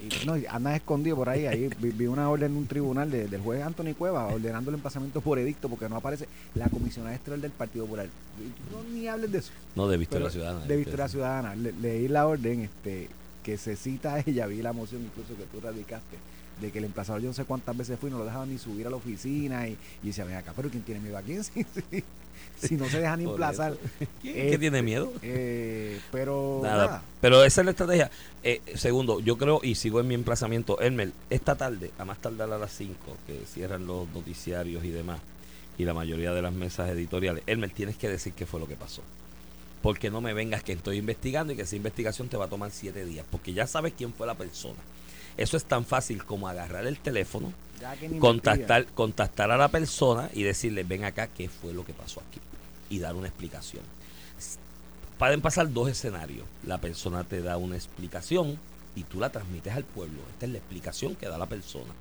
Y, 0.00 0.26
no, 0.26 0.36
y 0.36 0.46
anda 0.46 0.74
escondido 0.74 1.16
por 1.16 1.28
ahí. 1.28 1.46
Ahí 1.46 1.68
vi, 1.80 1.90
vi 1.90 2.06
una 2.06 2.28
orden 2.28 2.50
en 2.52 2.56
un 2.58 2.66
tribunal 2.66 3.10
de- 3.10 3.28
del 3.28 3.40
juez 3.40 3.62
Anthony 3.62 3.94
Cueva 3.96 4.26
ordenando 4.26 4.70
el 4.70 4.74
emplazamiento 4.74 5.20
por 5.20 5.38
edicto 5.38 5.68
porque 5.68 5.88
no 5.88 5.96
aparece 5.96 6.26
la 6.54 6.68
comisionada 6.68 7.14
estelar 7.14 7.38
del 7.40 7.52
Partido 7.52 7.84
Popular. 7.84 8.06
No, 8.72 8.82
ni 8.92 9.06
hables 9.06 9.30
de 9.30 9.38
eso. 9.38 9.52
No, 9.76 9.86
de 9.88 9.96
Victoria 9.96 10.24
Pero 10.26 10.32
Ciudadana. 10.32 10.66
De 10.66 10.76
Victoria 10.76 11.08
Ciudadana. 11.08 11.54
Le- 11.54 11.72
leí 11.72 12.08
la 12.08 12.26
orden 12.26 12.60
este 12.62 13.08
que 13.42 13.58
se 13.58 13.76
cita 13.76 14.14
a 14.14 14.20
ella, 14.20 14.46
vi 14.46 14.62
la 14.62 14.72
moción 14.72 15.02
incluso 15.02 15.36
que 15.36 15.44
tú 15.44 15.60
radicaste, 15.60 16.16
de 16.60 16.70
que 16.70 16.78
el 16.78 16.84
emplazador 16.84 17.20
yo 17.22 17.28
no 17.28 17.34
sé 17.34 17.44
cuántas 17.44 17.76
veces 17.76 17.98
fue 17.98 18.08
y 18.08 18.12
no 18.12 18.18
lo 18.18 18.24
dejaban 18.24 18.48
ni 18.50 18.56
subir 18.58 18.86
a 18.86 18.90
la 18.90 18.96
oficina 18.96 19.66
y, 19.66 19.76
y 20.02 20.06
decía, 20.06 20.24
ven 20.24 20.36
acá, 20.36 20.52
pero 20.54 20.68
¿quién 20.70 20.82
tiene 20.84 21.00
miedo 21.00 21.18
a 21.18 21.22
quién? 21.22 21.42
Si, 21.44 21.64
si- 21.64 22.04
si 22.62 22.76
no 22.76 22.88
se 22.88 23.00
dejan 23.00 23.20
emplazar. 23.20 23.76
¿Quién 24.22 24.36
Este, 24.36 24.50
que 24.50 24.58
tiene 24.58 24.82
miedo? 24.82 25.12
Eh, 25.22 26.00
pero 26.10 26.60
Nada. 26.62 26.86
nada. 26.86 27.02
Pero 27.20 27.44
esa 27.44 27.60
es 27.60 27.64
la 27.64 27.70
estrategia. 27.72 28.10
Eh, 28.42 28.60
segundo, 28.74 29.20
yo 29.20 29.36
creo, 29.38 29.60
y 29.62 29.74
sigo 29.74 30.00
en 30.00 30.08
mi 30.08 30.14
emplazamiento, 30.14 30.80
Elmer, 30.80 31.12
esta 31.30 31.54
tarde, 31.56 31.90
a 31.98 32.04
más 32.04 32.18
tardar 32.18 32.52
a 32.52 32.58
las 32.58 32.72
5, 32.72 32.94
que 33.26 33.40
cierran 33.52 33.86
los 33.86 34.08
noticiarios 34.10 34.84
y 34.84 34.90
demás, 34.90 35.20
y 35.78 35.84
la 35.84 35.94
mayoría 35.94 36.32
de 36.32 36.42
las 36.42 36.52
mesas 36.52 36.90
editoriales, 36.90 37.42
Elmer, 37.46 37.70
tienes 37.70 37.96
que 37.96 38.08
decir 38.08 38.32
qué 38.32 38.46
fue 38.46 38.60
lo 38.60 38.66
que 38.68 38.76
pasó. 38.76 39.02
Porque 39.82 40.10
no 40.10 40.20
me 40.20 40.32
vengas 40.32 40.62
que 40.62 40.72
estoy 40.72 40.98
investigando 40.98 41.52
y 41.52 41.56
que 41.56 41.62
esa 41.62 41.74
investigación 41.76 42.28
te 42.28 42.36
va 42.36 42.44
a 42.44 42.48
tomar 42.48 42.70
7 42.70 43.04
días, 43.04 43.24
porque 43.30 43.52
ya 43.52 43.66
sabes 43.66 43.92
quién 43.96 44.12
fue 44.12 44.26
la 44.26 44.34
persona. 44.34 44.78
Eso 45.36 45.56
es 45.56 45.64
tan 45.64 45.84
fácil 45.84 46.24
como 46.24 46.48
agarrar 46.48 46.86
el 46.86 46.98
teléfono, 46.98 47.52
contactar, 48.18 48.86
contactar 48.86 49.50
a 49.50 49.56
la 49.56 49.68
persona 49.68 50.30
y 50.32 50.42
decirle, 50.42 50.84
ven 50.84 51.04
acá, 51.04 51.26
qué 51.28 51.48
fue 51.48 51.72
lo 51.72 51.84
que 51.84 51.92
pasó 51.92 52.20
aquí. 52.20 52.40
Y 52.90 52.98
dar 52.98 53.14
una 53.14 53.28
explicación. 53.28 53.82
Pueden 55.18 55.40
pasar 55.40 55.72
dos 55.72 55.88
escenarios. 55.88 56.46
La 56.66 56.78
persona 56.78 57.24
te 57.24 57.40
da 57.42 57.56
una 57.56 57.76
explicación 57.76 58.58
y 58.94 59.04
tú 59.04 59.20
la 59.20 59.30
transmites 59.30 59.74
al 59.74 59.84
pueblo. 59.84 60.18
Esta 60.32 60.46
es 60.46 60.52
la 60.52 60.58
explicación 60.58 61.14
que 61.14 61.28
da 61.28 61.38
la 61.38 61.46
persona. 61.46 61.92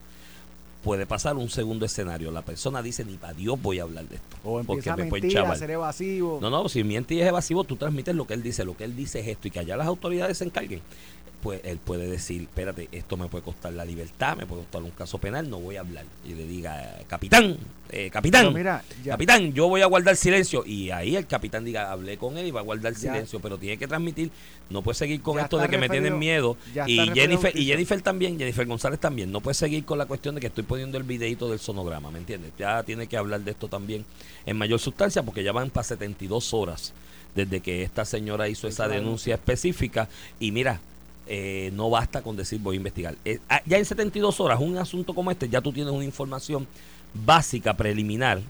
Puede 0.83 1.05
pasar 1.05 1.35
un 1.35 1.49
segundo 1.49 1.85
escenario. 1.85 2.31
La 2.31 2.41
persona 2.41 2.81
dice, 2.81 3.05
ni 3.05 3.17
para 3.17 3.33
Dios 3.33 3.61
voy 3.61 3.79
a 3.79 3.83
hablar 3.83 4.05
de 4.09 4.15
esto. 4.15 4.37
O 4.43 4.59
empieza 4.59 4.93
a 4.93 4.97
me 4.97 5.05
pueden 5.05 5.23
mentir, 5.25 5.37
a 5.37 5.43
chaval". 5.43 5.59
ser 5.59 5.69
evasivo. 5.69 6.39
No, 6.41 6.49
no, 6.49 6.67
si 6.67 6.83
miente 6.83 7.13
y 7.13 7.21
es 7.21 7.27
evasivo, 7.27 7.63
tú 7.63 7.75
transmites 7.75 8.15
lo 8.15 8.25
que 8.25 8.33
él 8.33 8.41
dice. 8.41 8.65
Lo 8.65 8.75
que 8.75 8.85
él 8.85 8.95
dice 8.95 9.19
es 9.19 9.27
esto 9.27 9.47
y 9.47 9.51
que 9.51 9.59
allá 9.59 9.77
las 9.77 9.85
autoridades 9.85 10.39
se 10.39 10.45
encarguen. 10.45 10.81
Pues 11.41 11.59
él 11.63 11.79
puede 11.79 12.07
decir, 12.07 12.43
espérate, 12.43 12.87
esto 12.91 13.17
me 13.17 13.27
puede 13.27 13.43
costar 13.43 13.73
la 13.73 13.83
libertad, 13.83 14.37
me 14.37 14.45
puede 14.45 14.61
costar 14.61 14.83
un 14.83 14.91
caso 14.91 15.17
penal, 15.17 15.49
no 15.49 15.59
voy 15.59 15.75
a 15.77 15.79
hablar. 15.79 16.05
Y 16.23 16.35
le 16.35 16.45
diga, 16.45 16.99
capitán, 17.07 17.57
eh, 17.89 18.11
capitán, 18.11 18.43
Pero 18.43 18.51
mira, 18.57 18.83
ya, 19.03 19.13
capitán, 19.13 19.51
yo 19.53 19.67
voy 19.67 19.81
a 19.81 19.87
guardar 19.87 20.15
silencio. 20.15 20.63
Y 20.65 20.91
ahí 20.91 21.15
el 21.15 21.25
capitán 21.25 21.65
diga, 21.65 21.91
hablé 21.91 22.17
con 22.17 22.37
él 22.37 22.45
y 22.45 22.51
va 22.51 22.59
a 22.59 22.63
guardar 22.63 22.93
Ya. 22.93 22.99
silencio, 22.99 23.39
pero 23.39 23.57
tiene 23.57 23.77
que 23.77 23.87
transmitir, 23.87 24.29
no 24.69 24.83
puede 24.83 24.95
seguir 24.95 25.21
con 25.21 25.39
esto 25.39 25.57
de 25.57 25.67
que 25.67 25.79
me 25.79 25.89
tienen 25.89 26.19
miedo. 26.19 26.57
Y 26.85 26.97
Jennifer, 27.13 27.57
y. 27.57 27.65
Jennifer 27.65 28.01
también, 28.01 28.37
Jennifer 28.37 28.65
González 28.67 28.99
también, 28.99 29.31
no 29.31 29.41
puede 29.41 29.55
seguir 29.55 29.83
con 29.83 29.97
la 29.97 30.05
cuestión 30.05 30.35
de 30.35 30.41
que 30.41 30.47
estoy 30.47 30.63
poniendo 30.63 30.97
el 30.99 31.03
videito 31.03 31.49
del 31.49 31.59
sonograma, 31.59 32.11
¿me 32.11 32.19
entiendes? 32.19 32.51
Ya 32.59 32.83
tiene 32.83 33.07
que 33.07 33.17
hablar 33.17 33.41
de 33.41 33.51
esto 33.51 33.67
también 33.67 34.05
en 34.45 34.57
mayor 34.57 34.79
sustancia 34.79 35.23
porque 35.23 35.43
ya 35.43 35.51
van 35.51 35.71
para 35.71 35.83
72 35.83 36.53
horas 36.53 36.93
desde 37.35 37.61
que 37.61 37.83
esta 37.83 38.05
señora 38.05 38.47
hizo 38.49 38.67
esa 38.67 38.87
la 38.87 38.95
denuncia 38.95 39.35
específica 39.35 40.09
y 40.39 40.51
mira, 40.51 40.81
eh, 41.33 41.71
no 41.73 41.89
basta 41.89 42.21
con 42.21 42.35
decir 42.35 42.59
voy 42.59 42.75
a 42.75 42.77
investigar. 42.77 43.15
Eh, 43.23 43.39
ah, 43.47 43.61
ya 43.65 43.77
en 43.77 43.85
72 43.85 44.39
horas, 44.41 44.59
un 44.59 44.77
asunto 44.77 45.13
como 45.15 45.31
este, 45.31 45.47
ya 45.47 45.61
tú 45.61 45.71
tienes 45.71 45.93
una 45.93 46.03
información 46.03 46.67
básica, 47.13 47.73
preliminar, 47.75 48.41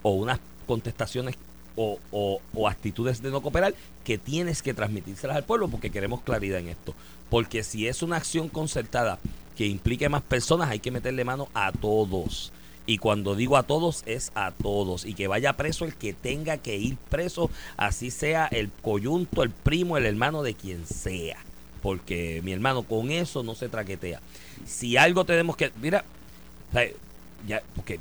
o 0.00 0.12
unas 0.12 0.40
contestaciones 0.66 1.36
o, 1.76 1.98
o- 2.10 2.40
o 2.54 2.68
actitudes 2.68 3.20
de 3.20 3.30
no 3.30 3.42
cooperar 3.42 3.74
que 4.02 4.16
tienes 4.16 4.62
que 4.62 4.72
transmitírselas 4.72 5.36
al 5.36 5.44
pueblo 5.44 5.68
porque 5.68 5.90
queremos 5.90 6.22
claridad 6.22 6.58
en 6.60 6.68
esto. 6.68 6.94
Porque 7.28 7.62
si 7.62 7.86
es 7.86 8.02
una 8.02 8.16
acción 8.16 8.48
concertada 8.48 9.18
que 9.56 9.66
implique 9.66 10.08
más 10.08 10.22
personas, 10.22 10.70
hay 10.70 10.80
que 10.80 10.90
meterle 10.90 11.24
mano 11.24 11.48
a 11.52 11.70
todos. 11.72 12.50
Y 12.86 12.96
cuando 12.98 13.36
digo 13.36 13.56
a 13.58 13.62
todos, 13.62 14.02
es 14.06 14.32
a 14.34 14.52
todos. 14.52 15.04
Y 15.04 15.12
que 15.14 15.28
vaya 15.28 15.52
preso 15.52 15.84
el 15.84 15.94
que 15.94 16.14
tenga 16.14 16.56
que 16.56 16.76
ir 16.78 16.96
preso, 17.10 17.50
así 17.76 18.10
sea 18.10 18.46
el 18.46 18.70
coyunto, 18.82 19.42
el 19.42 19.50
primo, 19.50 19.96
el 19.98 20.06
hermano 20.06 20.42
de 20.42 20.54
quien 20.54 20.86
sea. 20.86 21.36
Porque 21.82 22.40
mi 22.44 22.52
hermano, 22.52 22.82
con 22.84 23.10
eso 23.10 23.42
no 23.42 23.54
se 23.54 23.68
traquetea. 23.68 24.20
Si 24.64 24.96
algo 24.96 25.24
tenemos 25.24 25.56
que. 25.56 25.72
Mira, 25.80 26.04
ya, 27.46 27.62
porque 27.74 27.98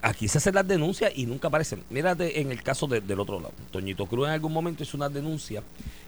aquí 0.00 0.26
se 0.28 0.38
hacen 0.38 0.54
las 0.54 0.66
denuncias 0.66 1.12
y 1.14 1.26
nunca 1.26 1.48
aparecen. 1.48 1.82
Mírate 1.90 2.40
en 2.40 2.50
el 2.50 2.62
caso 2.62 2.86
de- 2.86 3.00
del 3.00 3.20
otro 3.20 3.38
lado. 3.40 3.52
Toñito 3.70 4.06
Cruz 4.06 4.26
en 4.26 4.32
algún 4.34 4.52
momento 4.52 4.82
hizo 4.82 4.96
una 4.96 5.08
denuncia 5.08 5.62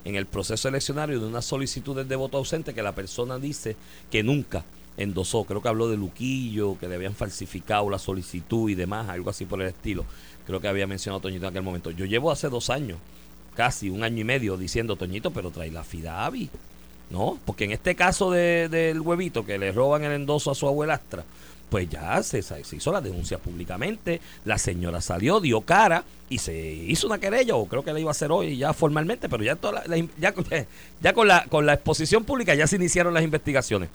en 0.05 0.15
el 0.17 0.27
proceso 0.27 0.69
eleccionario 0.69 1.21
de 1.21 1.27
unas 1.27 1.45
solicitudes 1.45 2.09
de 2.09 2.17
voto 2.17 2.39
ausente 2.39 2.75
que 2.75 2.83
la 2.83 2.95
persona 2.95 3.39
dice 3.39 3.77
que 4.11 4.23
nunca 4.23 4.65
endosó. 4.97 5.45
Creo 5.45 5.61
que 5.61 5.69
habló 5.69 5.89
de 5.89 5.97
Luquillo, 5.99 6.79
que 6.79 6.89
le 6.89 6.95
habían 6.95 7.15
falsificado 7.15 7.91
la 7.91 7.99
solicitud 7.99 8.71
y 8.71 8.75
demás, 8.75 9.09
algo 9.11 9.29
así 9.31 9.45
por 9.45 9.61
el 9.61 9.69
estilo. 9.69 10.05
Creo 10.47 10.61
que 10.61 10.69
había 10.69 10.87
mencionado 10.87 11.21
Toñito 11.21 11.45
en 11.45 11.51
aquel 11.51 11.63
momento. 11.63 11.91
Yo 11.91 12.07
llevo 12.07 12.31
hace 12.31 12.49
dos 12.49 12.71
años, 12.71 12.99
casi 13.55 13.91
un 13.91 14.03
año 14.05 14.21
y 14.21 14.25
medio, 14.25 14.57
diciendo, 14.57 14.97
Toñito, 14.97 15.31
pero 15.33 15.51
trae 15.51 15.71
la 15.71 15.85
FIDAVI. 15.85 16.49
¿No? 17.11 17.39
Porque 17.45 17.65
en 17.65 17.71
este 17.73 17.95
caso 17.95 18.31
de- 18.31 18.69
del 18.69 19.01
huevito 19.01 19.47
que 19.47 19.59
le 19.59 19.71
roban 19.73 20.03
el 20.03 20.13
endoso 20.13 20.51
a 20.51 20.55
su 20.57 20.67
abuelastra, 20.67 21.25
pues 21.71 21.89
ya 21.89 22.23
se, 22.23 22.39
hizo 22.73 22.93
la 22.93 23.01
denuncia 23.01 23.39
públicamente, 23.39 24.21
la 24.45 24.59
señora 24.59 25.01
salió, 25.01 25.41
dio 25.41 25.61
cara 25.63 26.05
y 26.29 26.39
se 26.39 26.57
hizo 26.57 27.07
una 27.07 27.19
querella, 27.19 27.55
o 27.57 27.67
creo 27.67 27.85
que 27.85 27.93
la 27.93 28.01
iba 28.01 28.11
a 28.11 28.13
hacer 28.13 28.31
hoy 28.33 28.57
ya 28.57 28.73
formalmente, 28.73 29.29
pero 29.29 29.45
ya, 29.45 29.55
toda 29.57 29.85
la- 29.87 29.97
ya 31.01 31.13
con, 31.13 31.29
la, 31.29 31.45
con 31.47 31.67
la 31.67 31.75
exposición 31.75 32.25
pública 32.25 32.55
ya 32.55 32.67
se 32.67 32.77
iniciaron 32.77 33.15
las 33.15 33.23
investigaciones. 33.25 33.89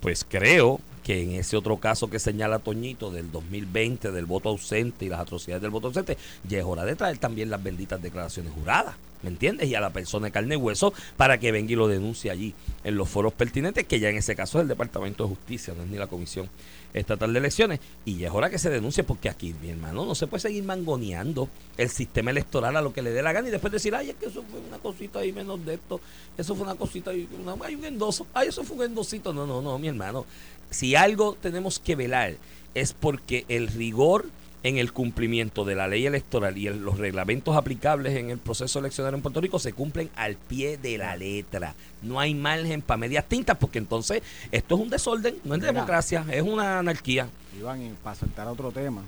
Pues 0.00 0.24
creo 0.28 0.80
que 1.04 1.22
en 1.22 1.32
ese 1.32 1.56
otro 1.56 1.78
caso 1.78 2.10
que 2.10 2.18
señala 2.18 2.58
Toñito 2.58 3.10
del 3.10 3.30
2020, 3.32 4.10
del 4.10 4.26
voto 4.26 4.48
ausente 4.50 5.04
y 5.04 5.08
las 5.08 5.20
atrocidades 5.20 5.62
del 5.62 5.70
voto 5.70 5.86
ausente, 5.88 6.18
ya 6.48 6.58
es 6.58 6.64
hora 6.64 6.84
de 6.84 6.96
traer 6.96 7.18
también 7.18 7.48
las 7.48 7.62
benditas 7.62 8.02
declaraciones 8.02 8.52
juradas, 8.52 8.96
¿me 9.26 9.32
entiendes? 9.32 9.68
Y 9.68 9.74
a 9.74 9.80
la 9.80 9.90
persona 9.90 10.26
de 10.26 10.30
carne 10.30 10.54
y 10.54 10.56
hueso 10.56 10.94
para 11.16 11.38
que 11.38 11.50
venga 11.50 11.72
y 11.72 11.74
lo 11.74 11.88
denuncie 11.88 12.30
allí 12.30 12.54
en 12.84 12.96
los 12.96 13.08
foros 13.08 13.32
pertinentes, 13.32 13.84
que 13.84 13.98
ya 13.98 14.08
en 14.08 14.16
ese 14.16 14.36
caso 14.36 14.58
es 14.58 14.62
el 14.62 14.68
Departamento 14.68 15.24
de 15.24 15.30
Justicia, 15.30 15.74
no 15.76 15.82
es 15.82 15.88
ni 15.88 15.98
la 15.98 16.06
Comisión 16.06 16.48
Estatal 16.94 17.32
de 17.32 17.40
Elecciones. 17.40 17.80
Y 18.04 18.18
ya 18.18 18.28
es 18.28 18.34
hora 18.34 18.50
que 18.50 18.58
se 18.58 18.70
denuncie, 18.70 19.02
porque 19.02 19.28
aquí, 19.28 19.52
mi 19.60 19.68
hermano, 19.70 20.06
no 20.06 20.14
se 20.14 20.28
puede 20.28 20.42
seguir 20.42 20.62
mangoneando 20.62 21.48
el 21.76 21.90
sistema 21.90 22.30
electoral 22.30 22.76
a 22.76 22.80
lo 22.80 22.92
que 22.92 23.02
le 23.02 23.10
dé 23.10 23.20
la 23.20 23.32
gana 23.32 23.48
y 23.48 23.50
después 23.50 23.72
decir, 23.72 23.96
ay, 23.96 24.10
es 24.10 24.16
que 24.16 24.26
eso 24.26 24.44
fue 24.48 24.60
una 24.60 24.78
cosita 24.78 25.18
ahí 25.18 25.32
menos 25.32 25.66
de 25.66 25.74
esto, 25.74 26.00
eso 26.38 26.54
fue 26.54 26.64
una 26.64 26.76
cosita 26.76 27.10
ahí, 27.10 27.28
una, 27.42 27.56
hay 27.66 27.74
un 27.74 27.84
endoso, 27.84 28.28
ay, 28.32 28.48
eso 28.48 28.62
fue 28.62 28.76
un 28.76 28.84
endosito. 28.84 29.32
No, 29.32 29.44
no, 29.44 29.60
no, 29.60 29.76
mi 29.80 29.88
hermano. 29.88 30.24
Si 30.70 30.94
algo 30.94 31.36
tenemos 31.42 31.80
que 31.80 31.96
velar 31.96 32.36
es 32.74 32.92
porque 32.92 33.44
el 33.48 33.66
rigor 33.66 34.26
en 34.66 34.78
el 34.78 34.92
cumplimiento 34.92 35.64
de 35.64 35.76
la 35.76 35.86
ley 35.86 36.06
electoral 36.06 36.58
y 36.58 36.68
los 36.68 36.98
reglamentos 36.98 37.56
aplicables 37.56 38.16
en 38.16 38.30
el 38.30 38.38
proceso 38.38 38.80
eleccionario 38.80 39.16
en 39.16 39.22
Puerto 39.22 39.40
Rico 39.40 39.60
se 39.60 39.72
cumplen 39.72 40.10
al 40.16 40.34
pie 40.34 40.76
de 40.76 40.98
la 40.98 41.14
letra. 41.14 41.76
No 42.02 42.18
hay 42.18 42.34
margen 42.34 42.82
para 42.82 42.98
medias 42.98 43.24
tintas 43.26 43.56
porque 43.58 43.78
entonces 43.78 44.22
esto 44.50 44.74
es 44.74 44.80
un 44.80 44.90
desorden, 44.90 45.36
no 45.44 45.54
es 45.54 45.60
Mira. 45.60 45.72
democracia, 45.72 46.24
es 46.30 46.42
una 46.42 46.80
anarquía. 46.80 47.28
Iván, 47.56 47.80
y 47.80 47.90
para 48.02 48.16
saltar 48.16 48.48
a 48.48 48.50
otro 48.50 48.72
tema, 48.72 49.02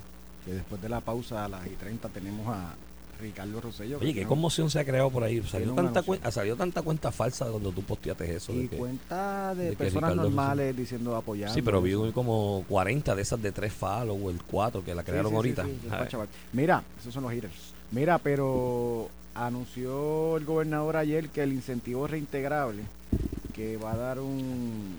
que 0.44 0.52
después 0.52 0.80
de 0.80 0.88
la 0.88 1.00
pausa 1.00 1.44
a 1.44 1.48
las 1.48 1.66
y 1.66 1.70
30 1.70 2.08
tenemos 2.10 2.46
a 2.46 2.74
Ricardo 3.20 3.60
Rosselló. 3.60 3.98
Oye, 3.98 4.14
qué 4.14 4.22
un- 4.22 4.28
conmoción 4.28 4.70
se 4.70 4.78
ha 4.78 4.84
creado 4.84 5.10
por 5.10 5.24
ahí. 5.24 5.42
Salió 5.42 5.72
tanta, 5.74 6.00
anuncio. 6.00 6.14
cuen- 6.14 6.30
salió 6.30 6.56
tanta 6.56 6.82
cuenta 6.82 7.10
falsa 7.12 7.46
cuando 7.46 7.72
tú 7.72 7.82
posteaste 7.82 8.34
eso. 8.36 8.52
de 8.52 8.64
Y 8.64 8.68
que- 8.68 8.76
cuenta 8.76 9.54
de, 9.54 9.70
de 9.70 9.76
personas 9.76 10.14
normales 10.14 10.76
diciendo 10.76 11.16
apoyando. 11.16 11.54
sí, 11.54 11.62
pero 11.62 11.82
vi 11.82 11.92
como 12.12 12.64
40 12.68 13.14
de 13.14 13.22
esas 13.22 13.40
de 13.42 13.52
tres 13.52 13.72
followers, 13.72 14.38
cuatro 14.50 14.84
que 14.84 14.94
la 14.94 15.02
crearon 15.02 15.26
sí, 15.26 15.30
sí, 15.32 15.36
ahorita. 15.36 15.64
sí. 15.64 16.16
Mira, 16.52 16.82
esos 17.00 17.12
son 17.12 17.22
los 17.24 17.32
hitters. 17.32 17.52
Mira, 17.90 18.18
pero 18.18 19.08
anunció 19.34 20.36
el 20.36 20.44
gobernador 20.44 20.96
ayer 20.96 21.28
que 21.30 21.42
el 21.42 21.52
incentivo 21.52 22.06
reintegrable, 22.06 22.82
que 23.54 23.76
va 23.76 23.92
a 23.92 23.96
dar 23.96 24.20
un 24.20 24.98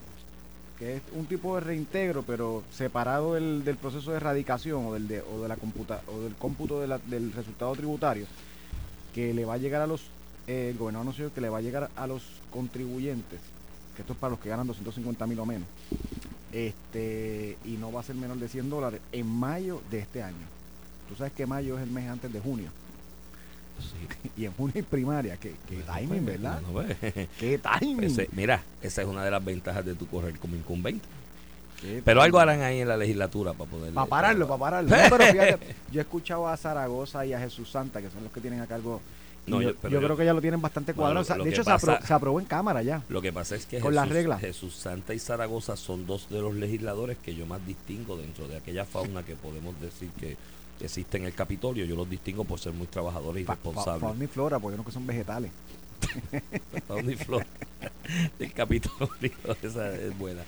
que 0.80 0.96
es 0.96 1.02
un 1.14 1.26
tipo 1.26 1.56
de 1.56 1.62
reintegro, 1.62 2.24
pero 2.24 2.64
separado 2.72 3.34
del, 3.34 3.66
del 3.66 3.76
proceso 3.76 4.12
de 4.12 4.18
erradicación 4.18 4.86
o 4.86 4.94
del 4.94 5.08
de, 5.10 5.22
o 5.22 5.42
de 5.42 5.48
la 5.50 5.58
computa, 5.58 6.02
o 6.08 6.22
del 6.22 6.34
cómputo 6.36 6.86
la- 6.88 7.00
del 7.00 7.34
resultado 7.34 7.74
tributario, 7.76 8.26
que 9.14 9.34
le 9.34 9.44
va 9.46 9.56
a 9.56 9.58
llegar 9.58 9.82
a 9.82 9.88
los 9.88 10.10
eh, 10.48 10.74
que 11.36 11.42
le 11.42 11.50
va 11.50 11.58
a 11.58 11.62
llegar 11.62 11.90
a 11.96 12.08
los 12.08 12.24
contribuyentes, 12.50 13.40
que 13.96 14.02
esto 14.02 14.14
es 14.14 14.20
para 14.20 14.32
los 14.32 14.40
que 14.40 14.50
ganan 14.50 14.66
250 14.68 15.28
mil 15.28 15.40
o 15.40 15.46
menos, 15.46 15.68
este 16.52 17.58
y 17.66 17.72
no 17.78 17.92
va 17.92 18.00
a 18.00 18.04
ser 18.04 18.16
menor 18.16 18.38
de 18.38 18.48
100 18.48 18.70
dólares 18.70 19.02
en 19.12 19.28
mayo 19.28 19.82
de 19.92 20.00
este 20.00 20.24
año. 20.24 20.48
Tú 21.08 21.16
sabes 21.16 21.34
que 21.34 21.46
mayo 21.46 21.78
es 21.78 21.84
el 21.84 21.92
mes 21.92 22.10
antes 22.10 22.32
de 22.32 22.40
junio. 22.40 22.70
Sí. 24.22 24.32
Y 24.38 24.46
en 24.46 24.54
hay 24.74 24.82
primaria. 24.82 25.38
Qué, 25.38 25.56
qué 25.68 25.78
timing, 25.78 26.26
¿verdad? 26.26 26.62
No, 26.62 26.74
pues, 26.74 26.98
Qué 27.40 27.60
timing. 27.60 28.04
ese- 28.04 28.30
mira, 28.32 28.64
esa 28.82 29.02
es 29.02 29.08
una 29.08 29.24
de 29.24 29.32
las 29.32 29.44
ventajas 29.44 29.86
de 29.86 29.96
tu 29.96 30.08
correr 30.08 30.38
como 30.40 30.56
incumbente. 30.56 31.06
Qué 31.82 32.02
Pero 32.04 32.22
algo 32.22 32.40
harán 32.40 32.62
ahí 32.62 32.82
en 32.82 32.88
la 32.88 32.98
legislatura 32.98 33.54
para 33.54 33.70
poder. 33.70 33.94
Para 33.94 34.08
pararlo, 34.08 34.48
para 34.48 34.60
pararlo. 34.60 34.90
No, 34.90 35.18
pero 35.18 35.32
fíjate, 35.32 35.76
yo 35.92 36.00
he 36.00 36.04
escuchado 36.04 36.48
a 36.48 36.58
Zaragoza 36.58 37.26
y 37.26 37.34
a 37.34 37.40
Jesús 37.40 37.70
Santa, 37.72 38.02
que 38.02 38.10
son 38.10 38.24
los 38.24 38.32
que 38.34 38.42
tienen 38.42 38.62
a 38.62 38.68
cargo. 38.68 39.02
No, 39.48 39.62
yo, 39.62 39.74
creo 39.82 40.16
que 40.16 40.26
ya 40.26 40.34
lo 40.34 40.42
tienen 40.42 40.62
bastante 40.62 40.94
cuadrado. 40.94 41.44
de 41.44 41.50
hecho, 41.50 41.64
se, 41.64 41.72
aprobó, 41.72 42.06
se 42.06 42.14
aprobó 42.14 42.40
en 42.40 42.46
cámara 42.46 42.84
ya. 42.84 43.02
Lo 43.10 43.22
que 43.22 43.34
pasa 43.34 43.56
es 43.56 43.66
que 43.66 43.80
Con 43.80 43.94
Jesús, 43.94 43.96
las 43.96 44.10
reglas. 44.10 44.42
Jesús 44.42 44.76
Santa 44.76 45.14
y 45.14 45.20
Zaragoza 45.20 45.76
son 45.76 46.06
dos 46.06 46.30
de 46.30 46.40
los 46.40 46.54
legisladores 46.54 47.18
que 47.18 47.34
yo 47.34 47.48
más 47.48 47.66
distingo 47.66 48.16
dentro 48.18 48.48
de 48.48 48.58
aquella 48.58 48.86
fauna 48.86 49.24
que 49.24 49.36
podemos 49.36 49.80
decir 49.82 50.10
que 50.20 50.38
existe 50.86 51.18
en 51.18 51.26
el 51.26 51.34
Capitolio. 51.34 51.86
Yo 51.86 51.96
los 51.96 52.10
distingo 52.10 52.44
por 52.44 52.60
ser 52.60 52.74
muy 52.74 52.88
trabajadores 52.88 53.42
y 53.44 53.46
Pa- 53.46 53.56
pa- 53.56 53.64
responsables. 53.64 54.02
fauna 54.02 54.24
y 54.24 54.28
flora, 54.28 54.60
porque 54.60 54.78
no 54.78 54.84
que 54.86 54.92
son 54.92 55.06
vegetales. 55.08 55.52
Fauna 56.88 57.12
y 57.12 57.16
flora 57.16 57.46
del 58.38 58.54
Capitolio, 58.54 59.32
esa 59.62 59.96
es 59.96 60.18
buena. 60.18 60.42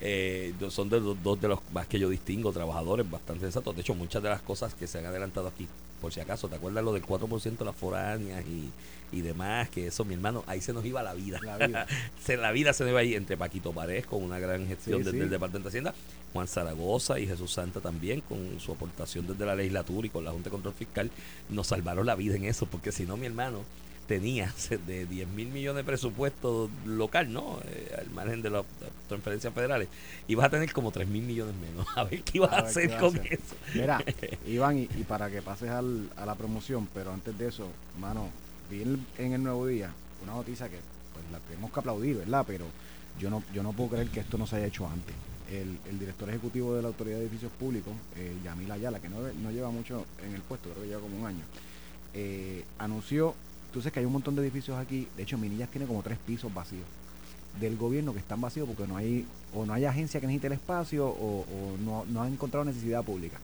Eh, 0.00 0.54
son 0.70 0.88
de 0.88 1.00
los 1.00 1.20
dos 1.22 1.40
de 1.40 1.48
los 1.48 1.58
más 1.72 1.86
que 1.86 1.98
yo 1.98 2.08
distingo, 2.08 2.52
trabajadores 2.52 3.10
bastante 3.10 3.46
exactos. 3.46 3.74
De 3.74 3.82
hecho, 3.82 3.94
muchas 3.94 4.22
de 4.22 4.28
las 4.28 4.42
cosas 4.42 4.74
que 4.74 4.86
se 4.86 4.98
han 4.98 5.06
adelantado 5.06 5.48
aquí, 5.48 5.66
por 6.00 6.12
si 6.12 6.20
acaso, 6.20 6.48
¿te 6.48 6.56
acuerdas 6.56 6.84
lo 6.84 6.92
del 6.92 7.02
4% 7.02 7.58
de 7.58 7.64
las 7.64 7.74
foráneas 7.74 8.44
y, 8.46 8.70
y 9.16 9.20
demás? 9.20 9.68
Que 9.68 9.88
eso, 9.88 10.04
mi 10.04 10.14
hermano, 10.14 10.44
ahí 10.46 10.60
se 10.60 10.72
nos 10.72 10.84
iba 10.84 11.02
la 11.02 11.14
vida. 11.14 11.40
La 11.42 11.66
vida. 11.66 11.86
se, 12.24 12.36
la 12.36 12.52
vida 12.52 12.72
se 12.72 12.84
nos 12.84 12.92
iba 12.92 13.00
ahí 13.00 13.14
entre 13.14 13.36
Paquito 13.36 13.72
Pared 13.72 14.04
con 14.04 14.22
una 14.22 14.38
gran 14.38 14.66
gestión 14.68 15.00
Sí, 15.00 15.04
desde 15.04 15.18
sí. 15.18 15.24
el 15.24 15.30
Departamento 15.30 15.68
de 15.68 15.70
Hacienda, 15.70 15.94
Juan 16.32 16.46
Zaragoza 16.46 17.18
y 17.18 17.26
Jesús 17.26 17.52
Santa 17.52 17.80
también 17.80 18.20
con 18.20 18.60
su 18.60 18.72
aportación 18.72 19.26
desde 19.26 19.44
la 19.44 19.56
legislatura 19.56 20.06
y 20.06 20.10
con 20.10 20.24
la 20.24 20.30
Junta 20.30 20.44
de 20.44 20.52
Control 20.52 20.74
Fiscal, 20.74 21.10
nos 21.50 21.66
salvaron 21.66 22.06
la 22.06 22.14
vida 22.14 22.36
en 22.36 22.44
eso, 22.44 22.66
porque 22.66 22.92
si 22.92 23.04
no, 23.04 23.16
mi 23.16 23.26
hermano 23.26 23.64
tenía 24.08 24.52
de 24.86 25.06
10 25.06 25.28
mil 25.28 25.48
millones 25.48 25.76
de 25.76 25.84
presupuesto 25.84 26.68
local, 26.84 27.32
¿no? 27.32 27.60
Eh, 27.66 27.94
al 27.96 28.10
margen 28.10 28.42
de 28.42 28.50
las 28.50 28.64
transferencias 29.08 29.54
federales, 29.54 29.88
ibas 30.26 30.46
a 30.46 30.50
tener 30.50 30.72
como 30.72 30.90
3 30.90 31.06
mil 31.06 31.22
millones 31.22 31.54
menos. 31.54 31.86
A 31.96 32.02
ver 32.04 32.22
qué 32.24 32.38
ibas 32.38 32.52
A 32.52 32.58
hacer 32.58 32.92
a 32.94 32.98
con 32.98 33.16
hacer. 33.16 33.34
eso. 33.34 33.54
Mira, 33.74 34.02
Iván, 34.46 34.78
y, 34.78 34.82
y 34.98 35.04
para 35.06 35.30
que 35.30 35.42
pases 35.42 35.70
al- 35.70 36.10
a 36.16 36.26
la 36.26 36.34
promoción, 36.34 36.88
pero 36.92 37.12
antes 37.12 37.38
de 37.38 37.46
eso, 37.48 37.68
mano, 38.00 38.28
vi 38.70 38.82
en 38.82 38.88
el, 38.88 39.24
en 39.26 39.32
el 39.34 39.42
Nuevo 39.44 39.66
Día 39.66 39.92
una 40.22 40.32
noticia 40.32 40.68
que 40.68 40.78
pues 41.12 41.24
la 41.30 41.38
tenemos 41.40 41.70
que 41.72 41.78
aplaudir, 41.80 42.16
¿verdad? 42.16 42.44
Pero 42.46 42.64
yo 43.20 43.30
no, 43.30 43.42
yo 43.54 43.62
no 43.62 43.72
puedo 43.72 43.90
creer 43.90 44.08
que 44.08 44.20
esto 44.20 44.38
no 44.38 44.46
se 44.46 44.56
haya 44.56 44.66
hecho 44.66 44.86
antes. 44.88 45.14
El, 45.50 45.78
el 45.88 45.98
director 45.98 46.28
ejecutivo 46.28 46.74
de 46.74 46.82
la 46.82 46.88
Autoridad 46.88 47.16
de 47.16 47.22
Edificios 47.22 47.50
Públicos, 47.52 47.94
eh, 48.16 48.36
Yamil 48.44 48.70
Ayala, 48.70 49.00
que 49.00 49.08
no, 49.08 49.16
no 49.20 49.50
lleva 49.50 49.70
mucho 49.70 50.04
en 50.26 50.34
el 50.34 50.42
puesto, 50.42 50.68
creo 50.70 50.82
que 50.82 50.88
lleva 50.88 51.00
como 51.00 51.18
un 51.20 51.26
año, 51.26 51.44
eh, 52.14 52.64
anunció, 52.78 53.34
tú 53.78 53.82
sabes 53.82 53.92
que 53.92 54.00
hay 54.00 54.06
un 54.06 54.12
montón 54.12 54.34
de 54.34 54.42
edificios 54.42 54.76
aquí, 54.76 55.06
de 55.16 55.22
hecho 55.22 55.38
Minillas 55.38 55.68
tiene 55.68 55.86
como 55.86 56.02
tres 56.02 56.18
pisos 56.26 56.52
vacíos 56.52 56.82
del 57.60 57.76
gobierno 57.76 58.12
que 58.12 58.18
están 58.18 58.40
vacíos 58.40 58.66
porque 58.66 58.88
no 58.90 58.96
hay 58.96 59.24
o 59.54 59.64
no 59.64 59.72
hay 59.72 59.84
agencia 59.84 60.20
que 60.20 60.26
necesite 60.26 60.48
el 60.48 60.54
espacio 60.54 61.06
o, 61.06 61.44
no, 61.84 62.04
no 62.06 62.22
han 62.22 62.32
encontrado 62.32 62.64
necesidad 62.64 63.04
pública. 63.04 63.38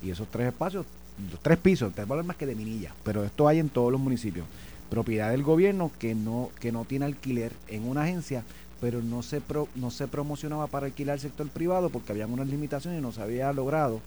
Y 0.00 0.10
esos 0.10 0.28
tres 0.28 0.46
espacios, 0.48 0.86
los 1.30 1.40
tres 1.40 1.58
pisos, 1.58 1.92
te 1.92 2.02
hablar 2.02 2.24
más 2.24 2.36
que 2.36 2.46
de 2.46 2.54
Minilla, 2.54 2.94
pero 3.02 3.24
esto 3.24 3.48
hay 3.48 3.58
en 3.58 3.68
todos 3.70 3.90
los 3.90 4.00
municipios. 4.00 4.46
Propiedad 4.88 5.30
del 5.32 5.42
gobierno 5.42 5.90
que 5.98 6.14
no, 6.14 6.50
que 6.60 6.70
no 6.70 6.84
tiene 6.84 7.06
alquiler 7.06 7.52
en 7.66 7.88
una 7.88 8.02
agencia, 8.02 8.44
pero 8.80 9.02
no 9.02 9.22
se, 9.24 9.40
pro- 9.40 9.68
no 9.74 9.90
se 9.90 10.06
promocionaba 10.06 10.68
para 10.68 10.86
alquilar 10.86 11.14
al 11.14 11.20
sector 11.20 11.48
privado 11.48 11.90
porque 11.90 12.12
habían 12.12 12.32
unas 12.32 12.46
limitaciones 12.46 13.00
y 13.00 13.02
no 13.02 13.10
se 13.10 13.20
había 13.22 13.52
logrado 13.52 14.00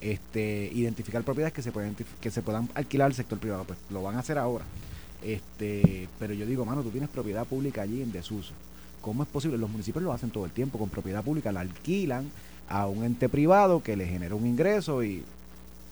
este, 0.00 0.70
identificar 0.74 1.22
propiedades 1.22 1.52
que 1.54 1.62
se, 1.62 1.72
pueden, 1.72 1.96
que 2.20 2.30
se 2.30 2.42
puedan 2.42 2.68
alquilar 2.74 3.06
al 3.06 3.14
sector 3.14 3.38
privado. 3.38 3.64
Pues 3.64 3.78
lo 3.90 4.02
van 4.02 4.16
a 4.16 4.18
hacer 4.18 4.36
ahora. 4.36 4.64
Este, 5.22 6.08
pero 6.18 6.34
yo 6.34 6.46
digo, 6.46 6.64
mano, 6.64 6.82
tú 6.82 6.90
tienes 6.90 7.08
propiedad 7.10 7.46
pública 7.46 7.82
allí 7.82 8.02
en 8.02 8.12
desuso. 8.12 8.52
¿Cómo 9.00 9.22
es 9.22 9.28
posible? 9.28 9.58
Los 9.58 9.70
municipios 9.70 10.02
lo 10.04 10.12
hacen 10.12 10.30
todo 10.30 10.44
el 10.44 10.50
tiempo 10.52 10.78
con 10.78 10.88
propiedad 10.88 11.22
pública, 11.24 11.52
la 11.52 11.60
alquilan 11.60 12.30
a 12.68 12.86
un 12.86 13.04
ente 13.04 13.28
privado 13.28 13.82
que 13.82 13.96
le 13.96 14.06
genera 14.06 14.34
un 14.34 14.46
ingreso 14.46 15.04
y, 15.04 15.22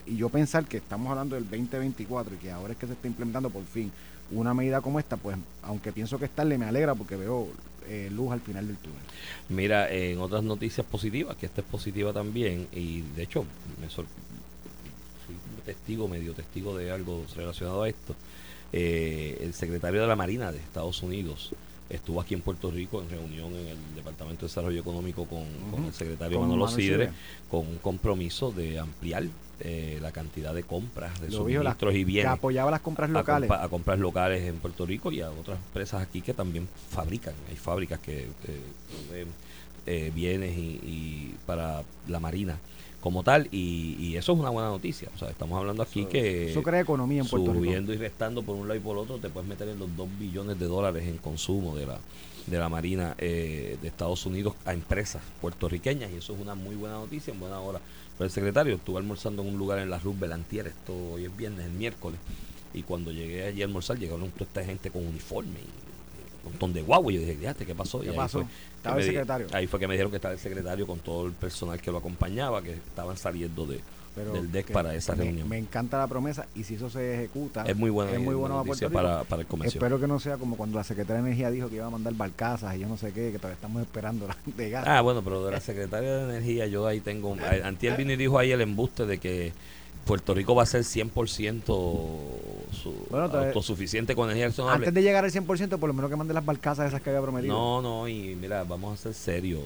y 0.06 0.16
yo 0.16 0.28
pensar 0.28 0.64
que 0.66 0.78
estamos 0.78 1.10
hablando 1.10 1.36
del 1.36 1.44
2024 1.44 2.34
y 2.34 2.38
que 2.38 2.50
ahora 2.50 2.72
es 2.72 2.78
que 2.78 2.86
se 2.86 2.92
está 2.94 3.06
implementando 3.06 3.50
por 3.50 3.64
fin 3.64 3.90
una 4.32 4.54
medida 4.54 4.80
como 4.80 4.98
esta, 4.98 5.16
pues 5.16 5.36
aunque 5.62 5.92
pienso 5.92 6.18
que 6.18 6.24
es 6.24 6.30
tarde, 6.30 6.58
me 6.58 6.64
alegra 6.66 6.94
porque 6.94 7.14
veo 7.16 7.48
eh, 7.86 8.10
luz 8.12 8.32
al 8.32 8.40
final 8.40 8.66
del 8.66 8.76
túnel. 8.78 8.98
Mira, 9.50 9.90
en 9.92 10.18
otras 10.18 10.42
noticias 10.42 10.84
positivas, 10.86 11.36
que 11.36 11.46
esta 11.46 11.60
es 11.60 11.66
positiva 11.66 12.12
también, 12.12 12.66
y 12.72 13.02
de 13.02 13.22
hecho, 13.22 13.44
me 13.80 13.88
sor- 13.90 14.06
testigo, 15.64 16.08
medio 16.08 16.32
testigo 16.34 16.76
de 16.76 16.90
algo 16.90 17.24
relacionado 17.36 17.82
a 17.84 17.88
esto. 17.88 18.14
Eh, 18.76 19.38
el 19.40 19.54
secretario 19.54 20.00
de 20.00 20.08
la 20.08 20.16
Marina 20.16 20.50
de 20.50 20.58
Estados 20.58 21.00
Unidos 21.04 21.52
estuvo 21.88 22.20
aquí 22.20 22.34
en 22.34 22.40
Puerto 22.40 22.72
Rico 22.72 23.00
en 23.00 23.08
reunión 23.08 23.54
en 23.54 23.68
el 23.68 23.94
Departamento 23.94 24.40
de 24.40 24.48
Desarrollo 24.48 24.80
Económico 24.80 25.26
con, 25.26 25.44
el 25.84 25.92
secretario 25.92 26.40
Con 26.40 26.48
Manolo 26.48 26.66
Sidre, 26.66 27.10
con 27.48 27.60
un 27.68 27.78
compromiso 27.78 28.50
de 28.50 28.80
ampliar 28.80 29.26
eh, 29.60 30.00
la 30.02 30.10
cantidad 30.10 30.52
de 30.52 30.64
compras 30.64 31.20
de 31.20 31.30
Lo 31.30 31.44
dijo, 31.44 31.60
suministros 31.60 31.94
y 31.94 31.98
que 31.98 32.04
bienes 32.04 32.32
apoyaba 32.32 32.72
las 32.72 32.80
compras 32.80 33.10
locales. 33.10 33.48
a 33.48 33.68
compras 33.68 34.00
locales 34.00 34.42
en 34.42 34.56
Puerto 34.56 34.84
Rico 34.84 35.12
y 35.12 35.20
a 35.20 35.30
otras 35.30 35.56
empresas 35.56 36.02
aquí 36.02 36.20
que 36.20 36.34
también 36.34 36.66
fabrican. 36.90 37.34
Hay 37.48 37.54
fábricas 37.54 38.00
que 38.00 38.22
eh, 38.22 38.60
proveen, 39.06 39.28
eh, 39.86 40.10
bienes 40.12 40.58
y, 40.58 40.80
y 40.82 41.34
para 41.46 41.84
la 42.08 42.18
marina 42.18 42.58
como 43.04 43.22
tal 43.22 43.48
y, 43.52 43.96
y 44.00 44.16
eso 44.16 44.32
es 44.32 44.38
una 44.38 44.48
buena 44.48 44.70
noticia. 44.70 45.10
O 45.14 45.18
sea, 45.18 45.28
estamos 45.28 45.58
hablando 45.58 45.82
aquí 45.82 46.00
Eso- 46.00 46.08
que 46.08 46.50
Eso 46.50 46.62
crea 46.62 46.80
economía 46.80 47.20
en 47.20 47.28
Puerto 47.28 47.52
Rico. 47.52 47.62
subiendo 47.62 47.92
y 47.92 47.98
restando 47.98 48.42
por 48.42 48.56
un 48.56 48.66
lado 48.66 48.80
y 48.80 48.82
por 48.82 48.96
otro 48.96 49.18
te 49.18 49.28
puedes 49.28 49.46
meter 49.46 49.68
en 49.68 49.78
los 49.78 49.94
2 49.94 50.08
billones 50.18 50.58
de 50.58 50.64
dólares 50.66 51.06
en 51.06 51.18
consumo 51.18 51.76
de 51.76 51.84
la 51.86 51.98
de 52.46 52.58
la 52.58 52.68
Marina 52.70 53.14
eh, 53.18 53.76
de 53.80 53.88
Estados 53.88 54.24
Unidos 54.24 54.54
a 54.64 54.72
empresas 54.72 55.22
puertorriqueñas 55.42 56.10
y 56.12 56.16
eso 56.16 56.34
es 56.34 56.40
una 56.40 56.54
muy 56.54 56.74
buena 56.76 56.94
noticia 56.96 57.32
en 57.34 57.40
buena 57.40 57.60
hora. 57.60 57.80
Pero 58.16 58.24
el 58.26 58.30
secretario 58.30 58.74
estuvo 58.76 58.96
almorzando 58.96 59.42
en 59.42 59.48
un 59.48 59.58
lugar 59.58 59.78
en 59.80 59.90
la 59.90 59.98
Roosevelt 59.98 60.32
antier, 60.32 60.66
esto 60.66 60.94
hoy 61.12 61.24
es 61.26 61.36
viernes, 61.36 61.66
el 61.66 61.72
miércoles, 61.72 62.18
y 62.72 62.82
cuando 62.82 63.12
llegué 63.12 63.44
allí 63.44 63.60
a 63.60 63.66
almorzar 63.66 63.98
llegaron 63.98 64.30
toda 64.30 64.44
esta 64.46 64.64
gente 64.64 64.90
con 64.90 65.06
uniforme 65.06 65.58
y 65.60 65.93
un 66.44 66.52
montón 66.52 66.72
de 66.72 66.82
guagua 66.82 67.12
yo 67.12 67.20
dije, 67.20 67.34
"Fíjate, 67.36 67.64
¿qué 67.66 67.74
pasó? 67.74 68.00
¿Qué 68.00 68.06
y 68.06 68.10
ahí 68.10 68.16
pasó? 68.16 68.40
fue 68.42 68.48
Estaba 68.76 68.96
el 68.96 69.02
di- 69.02 69.08
secretario. 69.08 69.46
Ahí 69.52 69.66
fue 69.66 69.80
que 69.80 69.88
me 69.88 69.94
dijeron 69.94 70.10
que 70.10 70.16
estaba 70.16 70.34
el 70.34 70.40
secretario 70.40 70.86
con 70.86 70.98
todo 71.00 71.26
el 71.26 71.32
personal 71.32 71.80
que 71.80 71.90
lo 71.90 71.98
acompañaba, 71.98 72.62
que 72.62 72.72
estaban 72.72 73.16
saliendo 73.16 73.64
de, 73.66 73.80
Pero 74.14 74.32
del 74.34 74.52
DEC 74.52 74.70
para 74.72 74.94
esa 74.94 75.14
me- 75.16 75.24
reunión. 75.24 75.48
Me 75.48 75.58
encanta 75.58 75.98
la 75.98 76.06
promesa 76.06 76.46
y 76.54 76.62
si 76.64 76.74
eso 76.74 76.88
se 76.90 77.14
ejecuta, 77.14 77.62
es 77.64 77.74
muy 77.76 77.90
buena, 77.90 78.12
es 78.12 78.20
muy 78.20 78.34
bueno 78.34 78.54
para 78.56 78.66
noticia 78.66 78.90
para, 78.90 79.24
para 79.24 79.42
el 79.42 79.48
comercio. 79.48 79.78
Espero 79.78 79.98
que 79.98 80.06
no 80.06 80.20
sea 80.20 80.36
como 80.36 80.56
cuando 80.56 80.76
la 80.78 80.84
Secretaría 80.84 81.22
de 81.22 81.28
Energía 81.28 81.50
dijo 81.50 81.68
que 81.68 81.76
iba 81.76 81.86
a 81.86 81.90
mandar 81.90 82.12
barcazas 82.14 82.76
y 82.76 82.80
yo 82.80 82.88
no 82.88 82.96
sé 82.96 83.08
qué, 83.12 83.32
que 83.32 83.38
todavía 83.38 83.54
estamos 83.56 83.82
esperando 83.82 84.26
la 84.28 84.36
de 84.56 84.70
gas. 84.70 84.84
Ah, 84.86 85.00
bueno, 85.00 85.22
pero 85.22 85.44
de 85.44 85.50
la 85.52 85.60
Secretaria 85.60 86.16
de 86.18 86.24
Energía 86.36 86.66
yo 86.66 86.86
ahí 86.86 87.00
tengo... 87.00 87.30
un- 87.30 87.40
a- 87.42 87.66
Antier 87.66 87.96
vino 87.96 88.12
y 88.12 88.16
dijo 88.16 88.38
ahí 88.38 88.52
el 88.52 88.60
embuste 88.60 89.06
de 89.06 89.18
que 89.18 89.52
Puerto 90.04 90.34
Rico 90.34 90.54
va 90.54 90.64
a 90.64 90.66
ser 90.66 90.82
100% 90.82 91.64
su, 91.64 92.94
Bueno, 93.10 93.24
autosuficiente 93.24 94.14
con 94.14 94.30
energía 94.30 94.48
renovable. 94.48 94.86
Antes 94.86 94.94
de 94.94 95.02
llegar 95.02 95.24
al 95.24 95.30
100%, 95.30 95.78
por 95.78 95.88
lo 95.88 95.94
menos 95.94 96.10
que 96.10 96.16
mande 96.16 96.34
las 96.34 96.44
barcazas 96.44 96.88
esas 96.88 97.00
que 97.00 97.10
había 97.10 97.22
prometido. 97.22 97.54
No, 97.54 97.80
no, 97.80 98.08
y 98.08 98.34
mira, 98.34 98.64
vamos 98.64 99.00
a 99.00 99.02
ser 99.02 99.14
serios. 99.14 99.62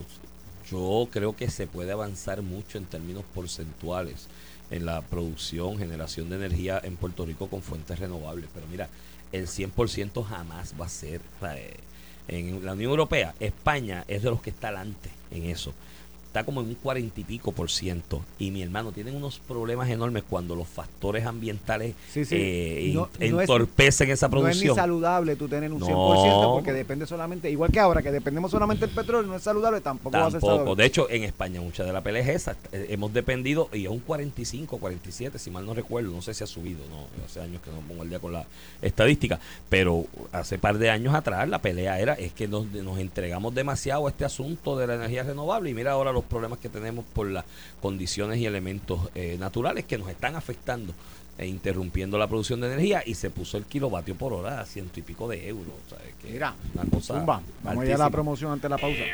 Yo 0.70 1.08
creo 1.10 1.34
que 1.34 1.50
se 1.50 1.66
puede 1.66 1.92
avanzar 1.92 2.42
mucho 2.42 2.78
en 2.78 2.84
términos 2.84 3.24
porcentuales 3.34 4.28
en 4.70 4.84
la 4.84 5.00
producción, 5.00 5.78
generación 5.78 6.28
de 6.28 6.36
energía 6.36 6.80
en 6.82 6.96
Puerto 6.96 7.24
Rico 7.24 7.48
con 7.48 7.62
fuentes 7.62 7.98
renovables. 7.98 8.48
Pero 8.52 8.66
mira, 8.70 8.88
el 9.32 9.46
100% 9.46 10.24
jamás 10.24 10.74
va 10.80 10.86
a 10.86 10.90
ser. 10.90 11.20
o 11.38 11.40
sea, 11.40 11.58
eh, 11.58 11.74
En 12.28 12.64
la 12.64 12.74
Unión 12.74 12.90
Europea, 12.90 13.34
España 13.40 14.04
es 14.08 14.22
de 14.22 14.30
los 14.30 14.42
que 14.42 14.50
está 14.50 14.68
adelante 14.68 15.10
en 15.30 15.44
eso. 15.44 15.72
Está 16.38 16.44
como 16.46 16.60
en 16.60 16.68
un 16.68 16.74
cuarenta 16.76 17.20
y 17.20 17.24
pico 17.24 17.50
por 17.50 17.68
ciento. 17.68 18.22
Y 18.38 18.52
mi 18.52 18.62
hermano, 18.62 18.92
tienen 18.92 19.16
unos 19.16 19.40
problemas 19.40 19.90
enormes 19.90 20.22
cuando 20.22 20.54
los 20.54 20.68
factores 20.68 21.26
ambientales 21.26 21.96
Sí, 22.12 22.24
sí. 22.24 22.36
eh, 22.38 22.92
No- 22.94 23.08
es- 23.18 23.32
entorpecen 23.32 24.08
esa 24.12 24.28
No 24.28 24.36
es 24.36 24.40
producción. 24.42 24.68
ni 24.76 24.80
saludable 24.80 25.34
tú 25.34 25.48
tener 25.48 25.72
un 25.72 25.80
No. 25.80 25.86
100% 25.86 26.52
porque 26.52 26.72
depende 26.72 27.08
solamente, 27.08 27.50
igual 27.50 27.72
que 27.72 27.80
ahora 27.80 28.02
que 28.02 28.12
dependemos 28.12 28.52
solamente 28.52 28.86
del 28.86 28.94
petróleo, 28.94 29.28
no 29.28 29.34
es 29.36 29.42
saludable, 29.42 29.80
tampoco, 29.80 30.16
va 30.16 30.26
a 30.26 30.30
ser 30.30 30.34
Tampoco. 30.40 30.56
saludable. 30.58 30.80
De 30.82 30.86
hecho, 30.86 31.10
en 31.10 31.24
España 31.24 31.60
mucha 31.60 31.82
de 31.82 31.92
la 31.92 32.02
pelea 32.02 32.22
es 32.22 32.28
esa. 32.28 32.52
Eh, 32.70 32.86
Hemos 32.90 33.12
dependido, 33.12 33.68
y 33.72 33.84
es 33.86 33.90
un 33.90 33.98
45, 33.98 34.78
47, 34.78 35.40
si 35.40 35.50
mal 35.50 35.66
no 35.66 35.74
recuerdo, 35.74 36.12
no 36.12 36.22
sé 36.22 36.34
si 36.34 36.44
ha 36.44 36.46
subido, 36.46 36.84
no, 36.88 37.06
hace 37.26 37.40
años 37.40 37.60
que 37.62 37.70
no 37.72 37.78
pongo 37.80 38.02
al 38.02 38.10
día 38.10 38.20
con 38.20 38.32
la 38.32 38.46
estadística, 38.80 39.40
pero 39.68 40.04
hace 40.30 40.56
par 40.56 40.78
de 40.78 40.88
años 40.90 41.16
atrás 41.16 41.48
la 41.48 41.58
pelea 41.60 41.98
era, 41.98 42.14
es 42.14 42.32
que 42.32 42.46
nos, 42.46 42.64
nos 42.70 42.98
entregamos 43.00 43.52
demasiado 43.56 44.06
a 44.06 44.10
este 44.10 44.24
asunto 44.24 44.76
de 44.76 44.86
la 44.86 44.94
energía 44.94 45.24
renovable 45.24 45.70
y 45.70 45.74
mira 45.74 45.92
ahora 45.92 46.12
los 46.12 46.24
problemas 46.28 46.58
que 46.58 46.68
tenemos 46.68 47.04
por 47.04 47.26
las 47.26 47.44
condiciones 47.80 48.38
y 48.38 48.46
elementos 48.46 49.10
eh, 49.14 49.36
naturales 49.38 49.84
que 49.84 49.98
nos 49.98 50.08
están 50.08 50.36
afectando 50.36 50.92
e 51.38 51.46
interrumpiendo 51.46 52.18
la 52.18 52.26
producción 52.26 52.60
de 52.60 52.66
energía 52.66 53.02
y 53.06 53.14
se 53.14 53.30
puso 53.30 53.56
el 53.58 53.64
kilovatio 53.64 54.16
por 54.16 54.32
hora 54.32 54.60
a 54.60 54.66
ciento 54.66 54.98
y 54.98 55.02
pico 55.02 55.28
de 55.28 55.48
euros. 55.48 55.72
o 55.86 55.88
sea, 55.88 55.98
es 56.06 56.14
que 56.16 56.32
Mira, 56.32 56.54
una 56.74 56.84
cosa 56.90 57.14
Zumba, 57.14 57.40
vamos 57.62 57.84
a 57.84 57.86
ir 57.86 57.94
a 57.94 57.98
la 57.98 58.10
promoción 58.10 58.52
ante 58.52 58.68
la 58.68 58.76
pausa. 58.76 59.04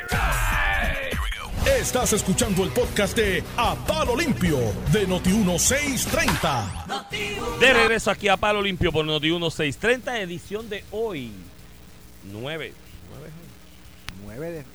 Estás 1.79 2.13
escuchando 2.13 2.63
el 2.63 2.69
podcast 2.69 3.15
de 3.15 3.43
A 3.57 3.75
Palo 3.75 4.15
Limpio 4.15 4.57
de 4.91 5.07
Noti1630. 5.07 7.59
De 7.59 7.73
regreso 7.73 8.11
aquí 8.11 8.27
a 8.27 8.37
Palo 8.37 8.61
Limpio 8.61 8.91
por 8.91 9.05
Noti 9.05 9.29
1630, 9.29 10.21
edición 10.21 10.69
de 10.69 10.83
hoy, 10.91 11.31
9, 12.31 12.73
9 14.25 14.51
de, 14.51 14.57
de 14.59 14.74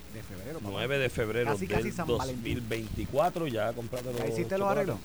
febrero. 0.59 0.59
papá. 0.61 0.71
9 0.87 0.99
de 0.99 1.09
febrero 1.09 1.51
Casi, 1.53 1.67
casi 1.67 1.91
del 1.91 1.95
Valentín. 2.19 2.55
2024. 2.55 3.47
Ya 3.49 3.73
compraste 3.73 4.13
los 4.13 4.21
¿Ya 4.21 4.27
hiciste 4.29 4.59
los 4.59 4.69
arreglos? 4.69 4.97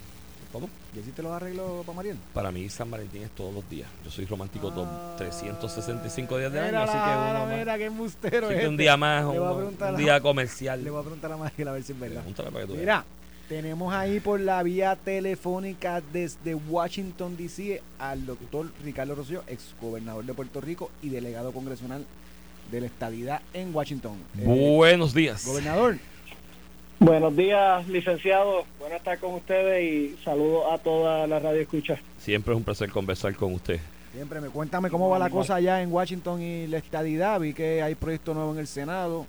¿Cómo? 0.51 0.69
¿Ya 0.93 1.01
hiciste 1.01 1.21
los 1.21 1.31
arreglos 1.33 1.85
para 1.85 1.95
Mariel? 1.97 2.17
Para 2.33 2.49
mí 2.51 2.69
San 2.69 2.89
Valentín 2.89 3.23
es 3.23 3.31
todos 3.31 3.53
los 3.53 3.69
días. 3.69 3.89
Yo 4.05 4.09
soy 4.11 4.25
romántico 4.25 4.71
Ah. 4.77 5.15
365 5.17 6.37
días 6.37 6.53
del 6.53 6.63
año, 6.63 6.79
así 6.83 6.93
que 6.93 6.97
uno 7.43 7.57
mira 7.57 7.77
qué 7.77 7.85
embustero 7.85 8.47
Así 8.47 8.55
es 8.55 8.61
que 8.61 8.67
un 8.67 8.73
este. 8.75 8.83
día 8.83 8.95
más, 8.97 9.25
un, 9.25 9.37
un 9.37 9.97
día 9.97 10.21
comercial. 10.21 10.81
Le 10.83 10.89
voy 10.89 10.99
a 10.99 11.03
preguntar 11.03 11.31
a 11.33 11.37
Mariel 11.37 11.67
a 11.67 11.71
ver 11.73 11.83
si 11.83 11.91
es 11.91 11.99
verdad. 11.99 12.17
Pregúntale 12.21 12.51
para 12.51 12.61
que 12.61 12.67
tú 12.67 12.73
veas. 12.73 12.81
Mira, 12.83 13.05
tenemos 13.49 13.93
ahí 13.93 14.19
por 14.21 14.39
la 14.39 14.63
vía 14.63 14.95
telefónica 14.95 16.01
desde 16.13 16.55
Washington, 16.55 17.35
D.C. 17.35 17.81
al 17.99 18.25
doctor 18.25 18.71
Ricardo 18.83 19.13
Rosselló, 19.15 19.43
ex 19.47 19.75
gobernador 19.81 20.23
de 20.23 20.33
Puerto 20.33 20.61
Rico 20.61 20.89
y 21.01 21.09
delegado 21.09 21.51
congresional 21.51 22.05
de 22.71 22.81
la 22.81 22.87
estadidad 22.87 23.41
en 23.53 23.73
Washington. 23.75 24.17
Eh, 24.39 24.43
Buenos 24.45 25.13
días. 25.13 25.45
gobernador, 25.45 25.97
Buenos 26.99 27.35
días, 27.35 27.87
licenciado. 27.89 28.63
Buenas 28.79 28.99
estar 28.99 29.19
con 29.19 29.33
ustedes 29.35 29.83
y 29.83 30.23
saludos 30.23 30.63
a 30.71 30.77
toda 30.77 31.27
la 31.27 31.39
radio 31.39 31.61
escucha. 31.61 31.99
Siempre 32.17 32.53
es 32.53 32.57
un 32.57 32.63
placer 32.63 32.89
conversar 32.89 33.35
con 33.35 33.53
usted. 33.53 33.79
siempre 34.13 34.39
me 34.39 34.47
cuéntame 34.47 34.89
cómo 34.89 35.09
va 35.09 35.19
la 35.19 35.29
cosa 35.29 35.55
allá 35.55 35.81
en 35.81 35.91
Washington 35.91 36.41
y 36.41 36.67
la 36.67 36.77
estadidad. 36.77 37.39
Vi 37.41 37.53
que 37.53 37.81
hay 37.81 37.95
proyecto 37.95 38.33
nuevo 38.33 38.53
en 38.53 38.59
el 38.59 38.67
Senado. 38.67 39.27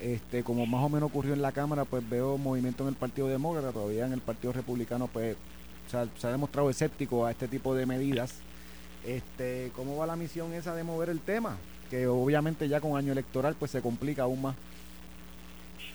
Este, 0.00 0.42
como 0.44 0.64
más 0.64 0.82
o 0.84 0.88
menos 0.88 1.10
ocurrió 1.10 1.32
en 1.32 1.42
la 1.42 1.52
Cámara, 1.52 1.84
pues 1.84 2.08
veo 2.08 2.38
movimiento 2.38 2.84
en 2.84 2.90
el 2.90 2.94
Partido 2.94 3.28
Demócrata, 3.28 3.72
todavía 3.72 4.06
en 4.06 4.12
el 4.12 4.20
Partido 4.20 4.52
Republicano, 4.52 5.08
pues 5.08 5.36
se 5.90 5.96
ha, 5.96 6.06
se 6.16 6.26
ha 6.26 6.30
demostrado 6.30 6.70
escéptico 6.70 7.26
a 7.26 7.32
este 7.32 7.48
tipo 7.48 7.74
de 7.74 7.84
medidas. 7.86 8.34
Este, 9.04 9.70
¿cómo 9.74 9.96
va 9.96 10.06
la 10.06 10.16
misión 10.16 10.54
esa 10.54 10.74
de 10.74 10.84
mover 10.84 11.08
el 11.08 11.20
tema? 11.20 11.56
Que 11.92 12.06
obviamente 12.06 12.68
ya 12.68 12.80
con 12.80 12.96
año 12.96 13.12
electoral 13.12 13.54
pues 13.58 13.70
se 13.70 13.82
complica 13.82 14.22
aún 14.22 14.40
más. 14.40 14.56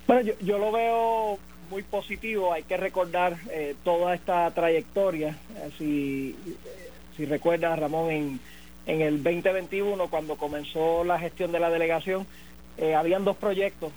Bueno, 0.05 0.21
yo, 0.21 0.33
yo 0.41 0.59
lo 0.59 0.71
veo 0.71 1.39
muy 1.71 1.81
positivo. 1.81 2.53
Hay 2.53 2.61
que 2.61 2.77
recordar 2.77 3.35
eh, 3.49 3.73
toda 3.83 4.13
esta 4.13 4.51
trayectoria. 4.51 5.35
Eh, 5.55 5.71
si, 5.75 6.35
eh, 6.45 6.89
si 7.15 7.25
recuerdas, 7.25 7.79
Ramón, 7.79 8.11
en, 8.11 8.39
en 8.85 9.01
el 9.01 9.23
2021, 9.23 10.07
cuando 10.11 10.35
comenzó 10.35 11.03
la 11.03 11.17
gestión 11.17 11.51
de 11.51 11.59
la 11.59 11.71
delegación, 11.71 12.27
eh, 12.77 12.93
habían 12.93 13.25
dos 13.25 13.37
proyectos. 13.37 13.91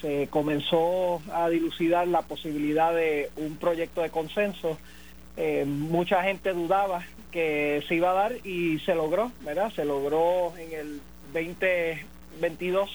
Se 0.00 0.26
comenzó 0.26 1.22
a 1.32 1.48
dilucidar 1.48 2.08
la 2.08 2.22
posibilidad 2.22 2.92
de 2.92 3.30
un 3.36 3.54
proyecto 3.58 4.02
de 4.02 4.10
consenso. 4.10 4.76
Mucha 5.64 6.24
gente 6.24 6.52
dudaba 6.52 7.04
que 7.30 7.84
se 7.86 7.94
iba 7.94 8.10
a 8.10 8.14
dar 8.14 8.32
y 8.44 8.80
se 8.80 8.96
logró, 8.96 9.30
¿verdad? 9.42 9.72
Se 9.72 9.84
logró 9.84 10.52
en 10.58 10.72
el 10.72 11.00
2022 11.32 12.90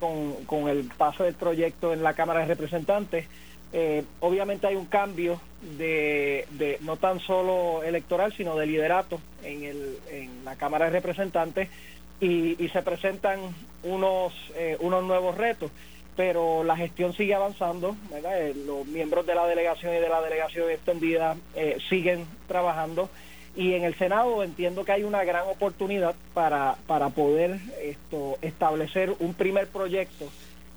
con, 0.00 0.44
con 0.44 0.68
el 0.68 0.84
paso 0.96 1.24
del 1.24 1.34
proyecto 1.34 1.92
en 1.92 2.02
la 2.02 2.14
Cámara 2.14 2.40
de 2.40 2.46
Representantes. 2.46 3.26
Eh, 3.72 4.04
obviamente 4.20 4.66
hay 4.66 4.76
un 4.76 4.86
cambio 4.86 5.40
de, 5.76 6.46
de 6.50 6.78
no 6.82 6.96
tan 6.96 7.20
solo 7.20 7.82
electoral, 7.82 8.32
sino 8.32 8.56
de 8.56 8.66
liderato 8.66 9.20
en, 9.42 9.64
el, 9.64 9.98
en 10.10 10.44
la 10.44 10.56
Cámara 10.56 10.86
de 10.86 10.92
Representantes 10.92 11.68
y, 12.20 12.62
y 12.62 12.68
se 12.68 12.82
presentan 12.82 13.40
unos, 13.82 14.32
eh, 14.54 14.76
unos 14.80 15.04
nuevos 15.04 15.36
retos, 15.36 15.70
pero 16.16 16.64
la 16.64 16.76
gestión 16.76 17.12
sigue 17.12 17.34
avanzando, 17.34 17.96
¿verdad? 18.10 18.40
Eh, 18.40 18.54
los 18.54 18.86
miembros 18.86 19.26
de 19.26 19.34
la 19.34 19.46
delegación 19.46 19.94
y 19.94 19.98
de 19.98 20.08
la 20.08 20.22
delegación 20.22 20.70
extendida 20.70 21.36
eh, 21.54 21.78
siguen 21.88 22.26
trabajando 22.48 23.10
y 23.56 23.72
en 23.72 23.84
el 23.84 23.94
Senado 23.94 24.42
entiendo 24.42 24.84
que 24.84 24.92
hay 24.92 25.02
una 25.02 25.24
gran 25.24 25.48
oportunidad 25.48 26.14
para, 26.34 26.76
para 26.86 27.08
poder 27.08 27.58
esto 27.82 28.36
establecer 28.42 29.14
un 29.18 29.34
primer 29.34 29.66
proyecto 29.68 30.26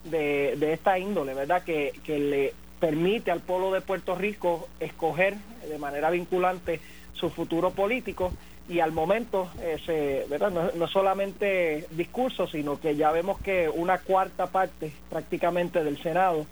de, 0.05 0.55
de 0.57 0.73
esta 0.73 0.97
índole, 0.97 1.33
¿verdad? 1.33 1.63
Que, 1.63 1.93
que 2.05 2.17
le 2.17 2.53
permite 2.79 3.31
al 3.31 3.41
pueblo 3.41 3.71
de 3.73 3.81
Puerto 3.81 4.15
Rico 4.15 4.69
escoger 4.79 5.35
de 5.67 5.77
manera 5.77 6.09
vinculante 6.09 6.79
su 7.13 7.29
futuro 7.29 7.71
político 7.71 8.31
y 8.69 8.79
al 8.79 8.93
momento 8.93 9.49
eh, 9.61 9.77
se, 9.85 10.25
¿verdad? 10.29 10.51
No, 10.51 10.71
no 10.73 10.87
solamente 10.87 11.85
discurso, 11.91 12.47
sino 12.47 12.79
que 12.79 12.95
ya 12.95 13.11
vemos 13.11 13.41
que 13.41 13.67
una 13.67 13.97
cuarta 13.97 14.47
parte 14.47 14.93
prácticamente 15.09 15.83
del 15.83 16.01
Senado 16.01 16.45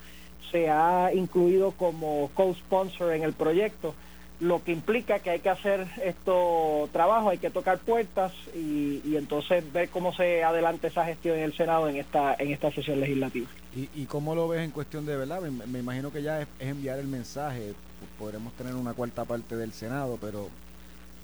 se 0.51 0.69
ha 0.69 1.11
incluido 1.13 1.71
como 1.71 2.29
co-sponsor 2.33 3.13
en 3.13 3.23
el 3.23 3.33
proyecto 3.33 3.93
lo 4.39 4.63
que 4.63 4.71
implica 4.71 5.19
que 5.19 5.31
hay 5.31 5.39
que 5.39 5.49
hacer 5.49 5.87
esto 6.03 6.87
trabajo, 6.91 7.29
hay 7.29 7.39
que 7.39 7.49
tocar 7.49 7.79
puertas 7.79 8.31
y, 8.55 9.15
entonces 9.15 9.63
ver 9.73 9.89
cómo 9.89 10.13
se 10.13 10.43
adelanta 10.43 10.87
esa 10.87 11.05
gestión 11.05 11.37
en 11.37 11.43
el 11.45 11.53
Senado 11.57 11.89
en 11.89 11.95
esta 11.97 12.35
en 12.37 12.51
esta 12.51 12.71
sesión 12.71 12.99
legislativa. 12.99 13.47
¿Y, 13.75 13.89
y 13.95 14.05
cómo 14.05 14.35
lo 14.35 14.47
ves 14.47 14.61
en 14.61 14.71
cuestión 14.71 15.05
de 15.05 15.17
verdad? 15.17 15.41
Me, 15.41 15.79
imagino 15.79 16.11
que 16.11 16.21
ya 16.21 16.41
es, 16.41 16.47
enviar 16.59 16.99
el 16.99 17.07
mensaje. 17.07 17.73
Podremos 18.19 18.53
tener 18.53 18.75
una 18.75 18.93
cuarta 18.93 19.25
parte 19.25 19.55
del 19.55 19.73
Senado, 19.73 20.19
pero 20.21 20.49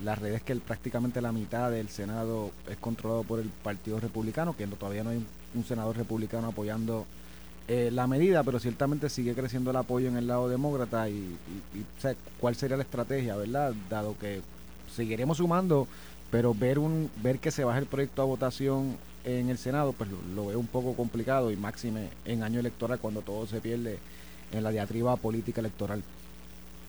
la 0.03 0.15
realidad 0.15 0.37
es 0.37 0.43
que 0.43 0.53
el- 0.53 0.61
prácticamente 0.61 1.21
la 1.21 1.31
mitad 1.31 1.69
del 1.69 1.89
Senado 1.89 2.49
es 2.67 2.77
controlado 2.77 3.23
por 3.23 3.39
el 3.39 3.49
Partido 3.49 3.99
Republicano, 3.99 4.55
que 4.57 4.65
todavía 4.65 5.03
no 5.03 5.11
hay 5.11 5.23
un 5.53 5.63
senador 5.63 5.95
republicano 5.95 6.47
apoyando 6.47 7.05
eh, 7.67 7.89
la 7.91 8.07
medida, 8.07 8.43
pero 8.43 8.59
ciertamente 8.59 9.09
sigue 9.09 9.33
creciendo 9.33 9.71
el 9.71 9.77
apoyo 9.77 10.07
en 10.07 10.17
el 10.17 10.27
lado 10.27 10.49
demócrata 10.49 11.07
y, 11.09 11.37
cuál 12.39 12.55
sería 12.55 12.77
la 12.77 12.83
estrategia, 12.83 13.35
¿verdad? 13.35 13.73
Dado 13.89 14.17
que 14.19 14.41
seguiremos 14.93 15.37
sumando, 15.37 15.87
pero 16.29 16.53
ver 16.53 16.79
un 16.79 17.09
ver 17.21 17.39
que 17.39 17.51
se 17.51 17.63
baje 17.63 17.79
el 17.79 17.85
proyecto 17.85 18.21
a 18.21 18.25
votación 18.25 18.97
en 19.23 19.49
el 19.49 19.57
Senado, 19.57 19.93
pues 19.93 20.09
lo, 20.09 20.51
lo 20.51 20.59
un 20.59 20.67
poco 20.67 20.93
complicado 20.93 21.51
y 21.51 21.55
máxime 21.55 22.09
en 22.25 22.43
año 22.43 22.59
electoral 22.59 22.99
cuando 22.99 23.21
todo 23.21 23.47
se 23.47 23.61
pierde 23.61 23.97
en 24.51 24.63
la 24.63 24.71
diatriba 24.71 25.15
política 25.15 25.61
electoral. 25.61 26.03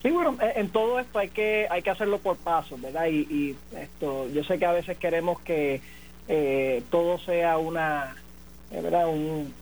Sí, 0.02 0.10
bueno, 0.10 0.36
en, 0.40 0.68
todo 0.68 0.98
esto 0.98 1.18
hay 1.18 1.30
que 1.30 1.66
hay 1.70 1.80
que 1.80 1.88
hacerlo 1.88 2.18
por 2.18 2.36
pasos, 2.36 2.78
¿verdad? 2.78 3.06
Y, 3.06 3.20
y 3.30 3.56
esto, 3.74 4.28
yo 4.28 4.44
sé 4.44 4.58
que 4.58 4.66
a 4.66 4.72
veces 4.72 4.98
queremos 4.98 5.40
que 5.40 5.80
eh, 6.28 6.82
todo 6.90 7.18
sea 7.18 7.56
una, 7.58 8.14
¿verdad? 8.70 9.08
Un, 9.08 9.52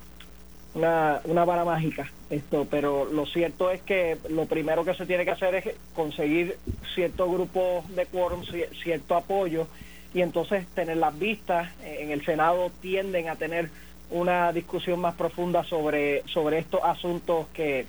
una, 0.74 1.20
una 1.24 1.44
vara 1.44 1.64
mágica, 1.64 2.10
esto, 2.30 2.66
pero 2.70 3.04
lo 3.04 3.26
cierto 3.26 3.70
es 3.70 3.82
que 3.82 4.16
lo 4.30 4.46
primero 4.46 4.84
que 4.84 4.94
se 4.94 5.04
tiene 5.06 5.24
que 5.24 5.32
hacer 5.32 5.54
es 5.54 5.64
conseguir 5.94 6.56
cierto 6.94 7.30
grupo 7.30 7.84
de 7.94 8.06
quórum, 8.06 8.42
ci- 8.42 8.68
cierto 8.82 9.16
apoyo 9.16 9.66
y 10.14 10.22
entonces 10.22 10.66
tener 10.74 10.96
las 10.96 11.18
vistas. 11.18 11.70
Eh, 11.82 11.98
En 12.00 12.10
el 12.10 12.24
Senado 12.24 12.70
tienden 12.80 13.28
a 13.28 13.36
tener 13.36 13.68
una 14.10 14.52
discusión 14.52 15.00
más 15.00 15.14
profunda 15.14 15.62
sobre, 15.64 16.22
sobre 16.28 16.58
estos 16.58 16.80
asuntos 16.84 17.46
que, 17.54 17.80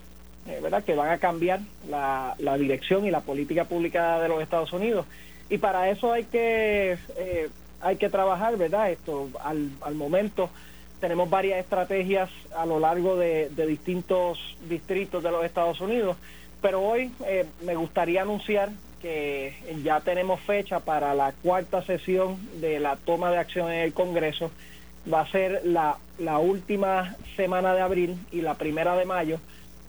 eh, 0.47 0.59
¿verdad? 0.61 0.83
que 0.83 0.93
van 0.95 1.09
a 1.09 1.17
cambiar 1.17 1.59
la, 1.89 2.35
la 2.39 2.57
dirección 2.57 3.05
y 3.05 3.11
la 3.11 3.21
política 3.21 3.65
pública 3.65 4.19
de 4.21 4.27
los 4.29 4.41
Estados 4.41 4.71
Unidos. 4.73 5.05
Y 5.49 5.57
para 5.57 5.89
eso 5.89 6.11
hay 6.13 6.23
que, 6.25 6.97
eh, 7.17 7.49
hay 7.81 7.95
que 7.97 8.09
trabajar, 8.09 8.55
¿verdad? 8.57 8.89
Esto, 8.91 9.29
al, 9.43 9.69
al 9.81 9.95
momento 9.95 10.49
tenemos 11.03 11.29
varias 11.29 11.59
estrategias 11.59 12.29
a 12.55 12.65
lo 12.65 12.79
largo 12.79 13.17
de, 13.17 13.49
distintos 13.67 14.39
distritos 14.69 15.21
de 15.21 15.31
los 15.31 15.43
Estados 15.43 15.81
Unidos, 15.81 16.15
pero 16.61 16.81
hoy 16.81 17.11
eh, 17.27 17.45
me 17.65 17.75
gustaría 17.75 18.21
anunciar 18.21 18.69
que 19.01 19.53
ya 19.83 19.99
tenemos 19.99 20.39
fecha 20.39 20.79
para 20.79 21.13
la 21.13 21.33
cuarta 21.33 21.83
sesión 21.83 22.37
de 22.61 22.79
la 22.79 22.95
toma 22.95 23.31
de 23.31 23.37
acción 23.37 23.69
en 23.69 23.79
el 23.79 23.91
Congreso. 23.91 24.49
Va 25.13 25.19
a 25.19 25.29
ser 25.29 25.63
la, 25.65 25.97
la 26.19 26.39
última 26.39 27.17
semana 27.35 27.73
de 27.73 27.81
abril 27.81 28.17
y 28.31 28.39
la 28.39 28.53
primera 28.53 28.95
de 28.95 29.03
mayo, 29.03 29.41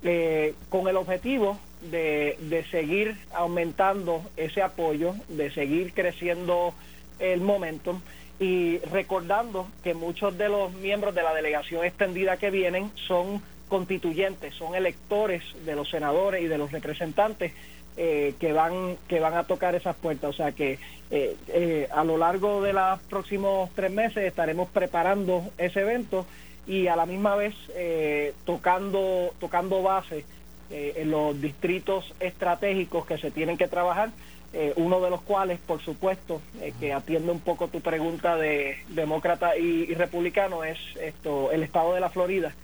eh, 0.02 0.54
con 0.68 0.88
el 0.88 0.96
objetivo 0.96 1.60
de, 1.92 2.36
de 2.40 2.64
seguir 2.72 3.16
aumentando 3.32 4.20
ese 4.36 4.62
apoyo, 4.62 5.14
de 5.28 5.52
seguir 5.52 5.92
creciendo 5.92 6.74
el 7.20 7.40
momentum 7.40 8.00
y 8.38 8.78
recordando 8.78 9.68
que 9.82 9.94
muchos 9.94 10.36
de 10.36 10.48
los 10.48 10.72
miembros 10.74 11.14
de 11.14 11.22
la 11.22 11.34
delegación 11.34 11.84
extendida 11.84 12.36
que 12.36 12.50
vienen 12.50 12.90
son 13.06 13.42
constituyentes, 13.68 14.54
son 14.54 14.74
electores 14.74 15.42
de 15.64 15.74
los 15.74 15.90
senadores 15.90 16.42
y 16.42 16.46
de 16.46 16.58
los 16.58 16.72
representantes 16.72 17.52
eh, 17.96 18.34
que 18.40 18.52
van 18.52 18.96
que 19.06 19.20
van 19.20 19.34
a 19.34 19.44
tocar 19.44 19.74
esas 19.74 19.94
puertas. 19.94 20.30
O 20.30 20.32
sea 20.32 20.52
que 20.52 20.78
eh, 21.10 21.36
eh, 21.48 21.88
a 21.92 22.02
lo 22.02 22.18
largo 22.18 22.60
de 22.60 22.72
los 22.72 23.00
próximos 23.02 23.70
tres 23.74 23.92
meses 23.92 24.24
estaremos 24.24 24.68
preparando 24.68 25.44
ese 25.58 25.82
evento 25.82 26.26
y 26.66 26.88
a 26.88 26.96
la 26.96 27.06
misma 27.06 27.36
vez 27.36 27.54
tocando 28.44 29.32
tocando 29.38 29.82
base 29.82 30.24
en 30.70 31.10
los 31.10 31.38
distritos 31.40 32.14
estratégicos 32.20 33.04
que 33.04 33.18
se 33.18 33.30
tienen 33.30 33.58
que 33.58 33.68
trabajar 33.68 34.10
eh, 34.54 34.72
uno 34.76 35.00
de 35.00 35.10
los 35.10 35.20
cuales, 35.22 35.58
por 35.58 35.82
supuesto, 35.82 36.40
eh, 36.60 36.72
que 36.78 36.92
atiende 36.92 37.32
un 37.32 37.40
poco 37.40 37.68
tu 37.68 37.80
pregunta 37.80 38.36
de 38.36 38.78
demócrata 38.88 39.56
y, 39.56 39.92
republicano, 39.94 40.62
es 40.62 40.78
esto 41.00 41.50
el 41.50 41.64
estado 41.64 41.94
de 41.94 42.00
la 42.00 42.08
Florida, 42.08 42.54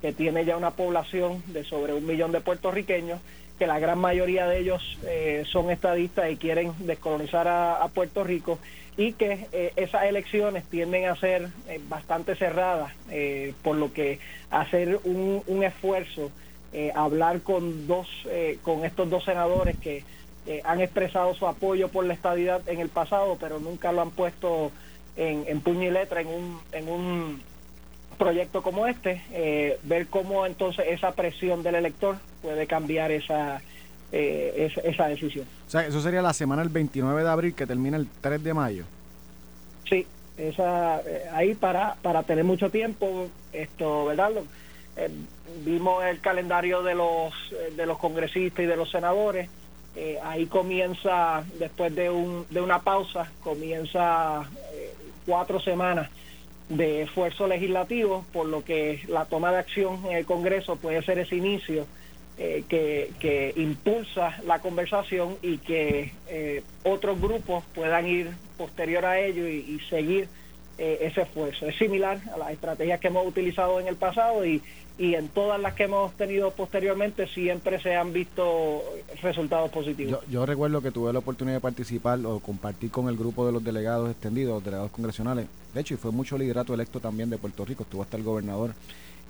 que 0.00 0.12
tiene 0.12 0.46
ya 0.46 0.56
una 0.56 0.70
población 0.70 1.42
de 1.48 1.64
sobre 1.64 1.92
un 1.92 2.06
millón 2.06 2.32
de 2.32 2.40
puertorriqueños, 2.40 3.20
que 3.58 3.66
la 3.66 3.78
gran 3.78 3.98
mayoría 3.98 4.46
de 4.46 4.58
ellos 4.58 4.98
eh, 5.06 5.44
son 5.46 5.70
estadistas 5.70 6.30
y 6.30 6.36
quieren 6.36 6.72
descolonizar 6.80 7.46
a, 7.46 7.82
a 7.82 7.88
Puerto 7.88 8.24
Rico 8.24 8.58
y 8.96 9.12
que 9.12 9.46
eh, 9.52 9.72
esas 9.76 10.04
elecciones 10.04 10.64
tienden 10.64 11.06
a 11.06 11.16
ser 11.16 11.48
eh, 11.68 11.80
bastante 11.88 12.36
cerradas, 12.36 12.92
por 13.62 13.76
lo 13.76 13.92
que 13.92 14.18
hacer 14.50 14.98
un, 15.04 15.42
un 15.46 15.62
esfuerzo, 15.62 16.30
hablar 16.94 17.42
con 17.42 17.86
dos, 17.86 18.08
con 18.62 18.84
estos 18.84 19.08
dos 19.08 19.24
senadores 19.24 19.76
que 19.78 20.02
eh, 20.46 20.60
han 20.64 20.80
expresado 20.80 21.34
su 21.34 21.46
apoyo 21.46 21.88
por 21.88 22.04
la 22.04 22.14
estadidad 22.14 22.66
en 22.68 22.80
el 22.80 22.88
pasado, 22.88 23.36
pero 23.40 23.58
nunca 23.60 23.92
lo 23.92 24.02
han 24.02 24.10
puesto 24.10 24.70
en, 25.16 25.44
en 25.46 25.60
puño 25.60 25.84
y 25.84 25.90
letra 25.90 26.20
en 26.20 26.26
un, 26.28 26.60
en 26.72 26.88
un 26.88 27.42
proyecto 28.18 28.62
como 28.62 28.86
este, 28.86 29.22
eh, 29.32 29.78
ver 29.84 30.06
cómo 30.08 30.46
entonces 30.46 30.84
esa 30.88 31.12
presión 31.12 31.62
del 31.62 31.76
elector 31.76 32.16
puede 32.42 32.66
cambiar 32.66 33.10
esa, 33.10 33.60
eh, 34.12 34.68
esa, 34.70 34.80
esa 34.82 35.08
decisión. 35.08 35.46
O 35.66 35.70
sea, 35.70 35.86
eso 35.86 36.00
sería 36.00 36.22
la 36.22 36.32
semana 36.32 36.62
del 36.62 36.70
29 36.70 37.22
de 37.24 37.28
abril 37.30 37.54
que 37.54 37.66
termina 37.66 37.96
el 37.96 38.06
3 38.20 38.42
de 38.44 38.54
mayo. 38.54 38.84
Sí, 39.88 40.06
esa 40.36 41.00
eh, 41.00 41.24
ahí 41.32 41.54
para 41.54 41.94
para 42.02 42.22
tener 42.22 42.44
mucho 42.44 42.70
tiempo 42.70 43.28
esto, 43.52 44.06
¿verdad? 44.06 44.30
Lo- 44.34 44.44
eh, 44.96 45.08
vimos 45.64 46.04
el 46.04 46.20
calendario 46.20 46.82
de 46.82 46.94
los 46.94 47.32
de 47.76 47.86
los 47.86 47.98
congresistas 47.98 48.64
y 48.64 48.66
de 48.68 48.76
los 48.76 48.90
senadores. 48.90 49.48
Eh, 49.96 50.18
ahí 50.24 50.46
comienza 50.46 51.44
después 51.58 51.94
de 51.94 52.10
un 52.10 52.44
de 52.50 52.60
una 52.60 52.80
pausa 52.82 53.30
comienza 53.44 54.42
eh, 54.72 54.92
cuatro 55.24 55.60
semanas 55.60 56.10
de 56.68 57.02
esfuerzo 57.02 57.46
legislativo, 57.46 58.24
por 58.32 58.46
lo 58.46 58.64
que 58.64 59.02
la 59.08 59.26
toma 59.26 59.52
de 59.52 59.58
acción 59.58 60.00
en 60.06 60.16
el 60.16 60.24
Congreso 60.24 60.76
puede 60.76 61.02
ser 61.02 61.18
ese 61.18 61.36
inicio 61.36 61.86
eh, 62.38 62.64
que, 62.68 63.12
que 63.20 63.52
impulsa 63.56 64.40
la 64.44 64.58
conversación 64.58 65.36
y 65.42 65.58
que 65.58 66.12
eh, 66.28 66.62
otros 66.82 67.20
grupos 67.20 67.62
puedan 67.74 68.08
ir 68.08 68.30
posterior 68.56 69.04
a 69.04 69.20
ello 69.20 69.46
y, 69.46 69.58
y 69.58 69.80
seguir 69.88 70.28
eh, 70.78 70.98
ese 71.02 71.22
esfuerzo. 71.22 71.66
Es 71.66 71.76
similar 71.76 72.20
a 72.34 72.38
las 72.38 72.50
estrategias 72.50 73.00
que 73.00 73.08
hemos 73.08 73.26
utilizado 73.26 73.80
en 73.80 73.86
el 73.86 73.96
pasado 73.96 74.44
y, 74.44 74.60
y 74.96 75.14
en 75.14 75.28
todas 75.28 75.60
las 75.60 75.74
que 75.74 75.84
hemos 75.84 76.12
tenido 76.14 76.52
posteriormente 76.52 77.26
siempre 77.26 77.80
se 77.80 77.96
han 77.96 78.12
visto 78.12 78.82
resultados 79.22 79.70
positivos. 79.70 80.20
Yo, 80.28 80.46
recuerdo 80.46 80.80
que 80.80 80.92
tuve 80.92 81.12
la 81.12 81.18
oportunidad 81.18 81.56
de 81.56 81.60
participar 81.60 82.24
o 82.24 82.38
compartir 82.38 82.90
con 82.90 83.08
el 83.08 83.16
grupo 83.16 83.44
de 83.44 83.52
los 83.52 83.64
delegados 83.64 84.10
extendidos, 84.10 84.54
los 84.54 84.64
delegados 84.64 84.92
congresionales. 84.92 85.46
De 85.72 85.80
hecho, 85.80 85.94
y 85.94 85.96
fue 85.96 86.12
mucho 86.12 86.38
liderato 86.38 86.74
electo 86.74 87.00
también 87.00 87.28
de 87.28 87.38
Puerto 87.38 87.64
Rico. 87.64 87.82
Estuvo 87.82 88.02
hasta 88.02 88.16
el 88.16 88.22
gobernador 88.22 88.72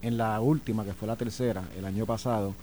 en 0.02 0.18
la 0.18 0.38
última, 0.40 0.84
que 0.84 0.92
fue 0.92 1.08
la 1.08 1.16
tercera, 1.16 1.64
el 1.78 1.84
año 1.86 2.04
pasado. 2.04 2.54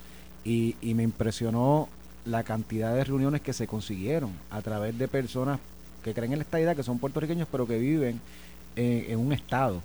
Y, 0.44 0.76
y 0.82 0.94
me 0.94 1.04
impresionó 1.04 1.90
la 2.26 2.44
cantidad 2.44 2.94
de 2.94 3.04
reuniones 3.04 3.42
que 3.42 3.54
se 3.54 3.66
consiguieron 3.66 4.32
a 4.52 4.62
través 4.62 4.98
de 4.98 5.08
personas 5.08 5.60
que 6.04 6.14
creen 6.14 6.34
en 6.34 6.40
la 6.40 6.44
estadidad, 6.44 6.76
que 6.76 6.84
son 6.84 7.00
puertorriqueños, 7.00 7.48
pero 7.52 7.66
que 7.68 7.80
viven 7.80 8.22
en, 8.76 9.20
un 9.20 9.34
estado. 9.34 9.82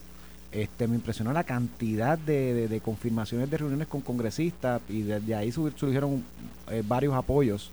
Este, 0.52 0.86
me 0.88 0.94
impresionó 0.94 1.32
la 1.32 1.44
cantidad 1.44 2.16
de, 2.16 2.68
de- 2.68 2.80
confirmaciones 2.80 3.50
de 3.50 3.58
reuniones 3.58 3.88
con 3.88 4.00
congresistas 4.00 4.80
y 4.88 5.02
desde 5.02 5.34
ahí 5.34 5.52
sur- 5.52 5.72
surgieron 5.76 6.24
eh, 6.70 6.82
varios 6.86 7.14
apoyos 7.14 7.70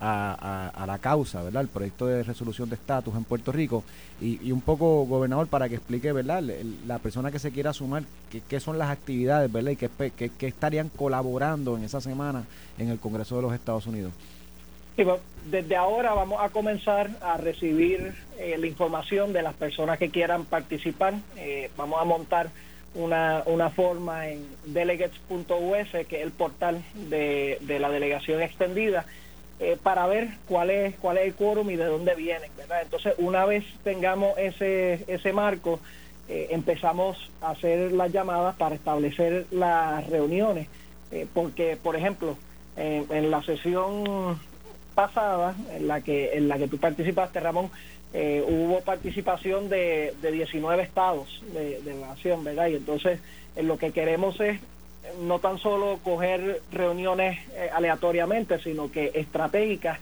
a, 0.00 0.70
a- 0.74 0.86
la 0.86 0.98
causa, 0.98 1.42
¿verdad? 1.42 1.62
El 1.62 1.68
proyecto 1.68 2.06
de 2.06 2.22
resolución 2.22 2.68
de 2.68 2.76
estatus 2.76 3.14
en 3.14 3.24
Puerto 3.24 3.52
Rico 3.52 3.84
y, 4.20 4.40
y 4.46 4.50
un 4.52 4.60
poco, 4.60 5.04
gobernador, 5.04 5.46
para 5.46 5.68
que 5.68 5.74
explique, 5.76 6.10
¿verdad? 6.12 6.42
La 6.86 6.98
persona 6.98 7.30
que 7.30 7.38
se 7.38 7.50
quiera 7.50 7.72
sumar, 7.72 8.04
qué, 8.48 8.60
son 8.60 8.78
las 8.78 8.90
actividades, 8.90 9.52
¿verdad? 9.52 9.72
Y 9.72 9.76
qué 9.76 10.46
estarían 10.46 10.88
colaborando 10.88 11.76
en 11.76 11.84
esa 11.84 12.00
semana 12.00 12.44
en 12.78 12.88
el 12.88 12.98
Congreso 12.98 13.36
de 13.36 13.42
los 13.42 13.52
Estados 13.54 13.86
Unidos. 13.86 14.12
Bueno, 14.96 15.18
desde 15.46 15.74
ahora 15.74 16.12
vamos 16.12 16.40
a 16.42 16.50
comenzar 16.50 17.10
a 17.22 17.38
recibir 17.38 18.14
eh, 18.38 18.56
la 18.58 18.66
información 18.66 19.32
de 19.32 19.42
las 19.42 19.54
personas 19.54 19.98
que 19.98 20.10
quieran 20.10 20.44
participar. 20.44 21.14
Eh, 21.36 21.70
vamos 21.76 22.00
a 22.00 22.04
montar 22.04 22.50
una, 22.94 23.42
una 23.46 23.70
forma 23.70 24.28
en 24.28 24.46
delegates.us, 24.66 26.06
que 26.06 26.16
es 26.16 26.22
el 26.22 26.30
portal 26.30 26.82
de, 27.08 27.56
de 27.62 27.78
la 27.78 27.88
delegación 27.88 28.42
extendida, 28.42 29.06
eh, 29.60 29.78
para 29.82 30.06
ver 30.06 30.28
cuál 30.46 30.68
es, 30.68 30.94
cuál 30.96 31.16
es 31.16 31.26
el 31.26 31.34
quórum 31.34 31.70
y 31.70 31.76
de 31.76 31.86
dónde 31.86 32.14
vienen. 32.14 32.50
¿verdad? 32.56 32.82
Entonces, 32.82 33.14
una 33.16 33.46
vez 33.46 33.64
tengamos 33.82 34.36
ese, 34.36 35.04
ese 35.06 35.32
marco, 35.32 35.80
empezamos 36.28 37.30
a 37.42 37.50
hacer 37.50 37.92
las 37.92 38.10
llamadas 38.10 38.56
para 38.56 38.74
establecer 38.74 39.44
las 39.50 40.08
reuniones. 40.08 40.66
Porque, 41.34 41.76
por 41.76 41.94
ejemplo, 41.94 42.38
en 42.76 43.30
la 43.30 43.42
sesión 43.42 44.38
pasada 44.92 45.54
en 45.72 45.88
la 45.88 46.00
que 46.00 46.34
en 46.34 46.48
la 46.48 46.58
que 46.58 46.68
tú 46.68 46.78
participaste 46.78 47.40
Ramón 47.40 47.70
eh, 48.12 48.44
hubo 48.46 48.80
participación 48.80 49.68
de, 49.68 50.14
de 50.20 50.32
19 50.32 50.82
estados 50.82 51.42
de, 51.52 51.80
de 51.80 51.94
la 51.94 52.08
nación 52.08 52.44
verdad 52.44 52.68
y 52.68 52.76
entonces 52.76 53.20
eh, 53.56 53.62
lo 53.62 53.78
que 53.78 53.92
queremos 53.92 54.38
es 54.40 54.60
no 55.20 55.38
tan 55.38 55.58
solo 55.58 55.98
coger 56.04 56.60
reuniones 56.70 57.38
eh, 57.54 57.70
aleatoriamente 57.72 58.58
sino 58.58 58.90
que 58.90 59.12
estratégicas 59.14 59.98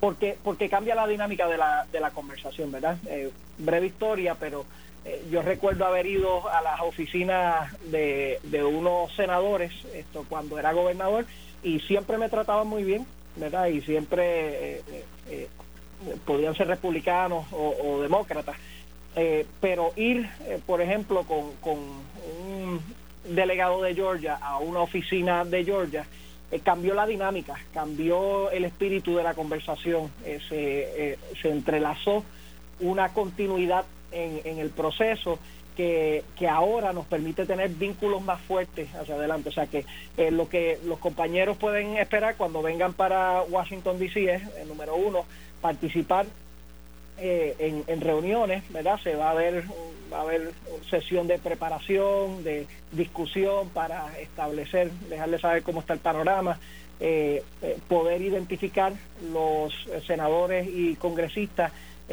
porque 0.00 0.36
porque 0.42 0.68
cambia 0.68 0.94
la 0.94 1.06
dinámica 1.06 1.46
de 1.48 1.58
la, 1.58 1.86
de 1.92 2.00
la 2.00 2.10
conversación 2.10 2.72
verdad 2.72 2.96
Eh, 3.06 3.30
breve 3.58 3.86
historia 3.86 4.36
pero 4.40 4.64
eh, 5.04 5.24
yo 5.30 5.42
recuerdo 5.42 5.84
haber 5.86 6.06
ido 6.06 6.48
a 6.50 6.60
las 6.62 6.80
oficinas 6.80 7.74
de, 7.90 8.38
de 8.44 8.64
unos 8.64 9.14
senadores 9.14 9.72
esto 9.94 10.24
cuando 10.28 10.58
era 10.58 10.72
gobernador 10.72 11.26
y 11.62 11.80
siempre 11.80 12.16
me 12.18 12.28
trataban 12.28 12.66
muy 12.66 12.84
bien 12.84 13.06
¿verdad? 13.36 13.66
Y 13.68 13.80
siempre 13.82 14.76
eh, 14.78 14.82
eh, 14.88 15.04
eh, 15.30 15.48
podían 16.24 16.54
ser 16.54 16.66
republicanos 16.66 17.46
o, 17.52 17.74
o 17.82 18.02
demócratas. 18.02 18.56
Pero 19.60 19.92
ir, 19.96 20.30
por 20.66 20.80
ejemplo, 20.80 21.24
con, 21.24 21.52
con 21.60 21.78
un 21.78 22.80
delegado 23.24 23.82
de 23.82 23.92
Georgia 23.92 24.38
a 24.40 24.58
una 24.58 24.80
oficina 24.80 25.44
de 25.44 25.64
Georgia, 25.64 26.06
cambió 26.62 26.94
la 26.94 27.06
dinámica, 27.06 27.56
cambió 27.74 28.52
el 28.52 28.64
espíritu 28.64 29.16
de 29.16 29.24
la 29.24 29.34
conversación, 29.34 30.12
se, 30.48 31.18
se 31.42 31.50
entrelazó 31.50 32.24
una 32.78 33.12
continuidad 33.12 33.84
en, 34.12 34.42
en 34.44 34.58
el 34.58 34.70
proceso 34.70 35.40
que, 35.76 36.24
que 36.36 36.48
ahora 36.48 36.92
nos 36.92 37.06
permite 37.06 37.46
tener 37.46 37.70
vínculos 37.70 38.22
más 38.22 38.40
fuertes 38.40 38.94
hacia 38.94 39.14
adelante. 39.14 39.48
O 39.48 39.52
sea 39.52 39.66
que 39.66 39.84
eh, 40.16 40.30
lo 40.30 40.48
que 40.48 40.78
los 40.84 40.98
compañeros 40.98 41.56
pueden 41.56 41.96
esperar 41.96 42.36
cuando 42.36 42.62
vengan 42.62 42.92
para 42.92 43.42
Washington 43.42 43.98
DC 43.98 44.34
es, 44.34 44.42
eh, 44.42 44.64
número 44.66 44.96
uno, 44.96 45.24
participar 45.60 46.26
eh, 47.22 47.54
en, 47.58 47.84
en 47.86 48.00
reuniones, 48.00 48.62
¿verdad? 48.72 48.98
Se 49.02 49.14
va 49.14 49.30
a 49.30 49.34
ver 49.34 49.64
va 50.10 50.18
a 50.18 50.22
haber 50.22 50.52
sesión 50.88 51.26
de 51.26 51.38
preparación, 51.38 52.42
de 52.42 52.66
discusión 52.92 53.68
para 53.68 54.18
establecer, 54.18 54.90
dejarles 55.08 55.42
saber 55.42 55.62
cómo 55.62 55.80
está 55.80 55.92
el 55.92 56.00
panorama, 56.00 56.58
eh, 56.98 57.42
eh, 57.60 57.78
poder 57.88 58.22
identificar 58.22 58.94
los 59.32 59.72
senadores 60.06 60.66
y 60.66 60.96
congresistas 60.96 61.72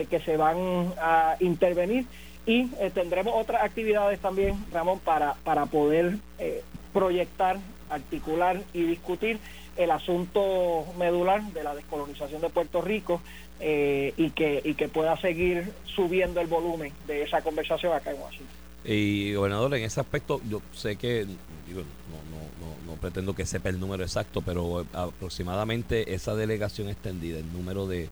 que 0.09 0.19
se 0.19 0.37
van 0.37 0.93
a 1.01 1.37
intervenir 1.39 2.05
y 2.47 2.69
eh, 2.79 2.89
tendremos 2.93 3.33
otras 3.35 3.61
actividades 3.61 4.19
también, 4.19 4.55
Ramón, 4.71 4.99
para, 4.99 5.33
para 5.43 5.65
poder 5.65 6.17
eh, 6.39 6.63
proyectar, 6.93 7.57
articular 7.89 8.63
y 8.73 8.83
discutir 8.83 9.37
el 9.75 9.91
asunto 9.91 10.85
medular 10.97 11.43
de 11.51 11.63
la 11.63 11.75
descolonización 11.75 12.41
de 12.41 12.49
Puerto 12.49 12.81
Rico 12.81 13.21
eh, 13.59 14.13
y, 14.15 14.31
que, 14.31 14.61
y 14.63 14.75
que 14.75 14.87
pueda 14.87 15.19
seguir 15.19 15.71
subiendo 15.93 16.39
el 16.39 16.47
volumen 16.47 16.93
de 17.05 17.23
esa 17.23 17.41
conversación 17.41 17.93
acá 17.93 18.11
en 18.11 18.21
Washington. 18.21 18.55
Y 18.85 19.33
gobernador, 19.33 19.75
en 19.75 19.83
ese 19.83 19.99
aspecto, 19.99 20.39
yo 20.49 20.61
sé 20.73 20.95
que, 20.95 21.25
digo, 21.67 21.81
no, 21.81 22.17
no, 22.31 22.65
no, 22.65 22.91
no 22.93 22.93
pretendo 23.01 23.35
que 23.35 23.45
sepa 23.45 23.67
el 23.67 23.79
número 23.79 24.03
exacto, 24.03 24.41
pero 24.41 24.85
aproximadamente 24.93 26.13
esa 26.13 26.33
delegación 26.33 26.87
extendida, 26.87 27.39
el 27.39 27.51
número 27.51 27.87
de, 27.87 28.07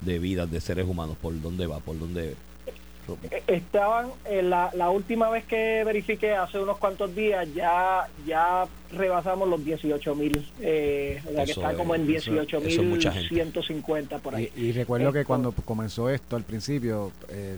de 0.00 0.18
vidas 0.20 0.48
de 0.48 0.60
seres 0.60 0.86
humanos, 0.86 1.16
¿por 1.20 1.38
dónde 1.40 1.66
va? 1.66 1.80
¿Por 1.80 1.98
dónde? 1.98 2.36
Estaban, 3.46 4.08
eh, 4.24 4.42
la, 4.42 4.70
la 4.74 4.90
última 4.90 5.28
vez 5.30 5.44
que 5.44 5.82
verifiqué, 5.84 6.32
hace 6.32 6.58
unos 6.58 6.78
cuantos 6.78 7.14
días, 7.14 7.46
ya 7.54 8.06
ya 8.26 8.66
rebasamos 8.92 9.48
los 9.48 9.64
18 9.64 10.14
mil, 10.16 10.44
eh, 10.60 11.20
o 11.28 11.32
sea 11.32 11.44
que 11.44 11.52
está 11.52 11.70
es- 11.72 11.76
como 11.76 11.94
en 11.94 12.02
eso- 12.02 12.10
18 12.30 12.58
eso 12.58 12.68
es 12.68 12.78
mil 12.78 12.88
mucha 12.88 13.12
gente. 13.12 13.28
150 13.28 14.18
por 14.18 14.34
ahí. 14.34 14.50
Y, 14.56 14.66
y 14.66 14.72
recuerdo 14.72 15.12
que 15.12 15.24
cuando 15.24 15.52
comenzó 15.52 16.10
esto 16.10 16.36
al 16.36 16.42
principio, 16.44 17.12
eh, 17.28 17.56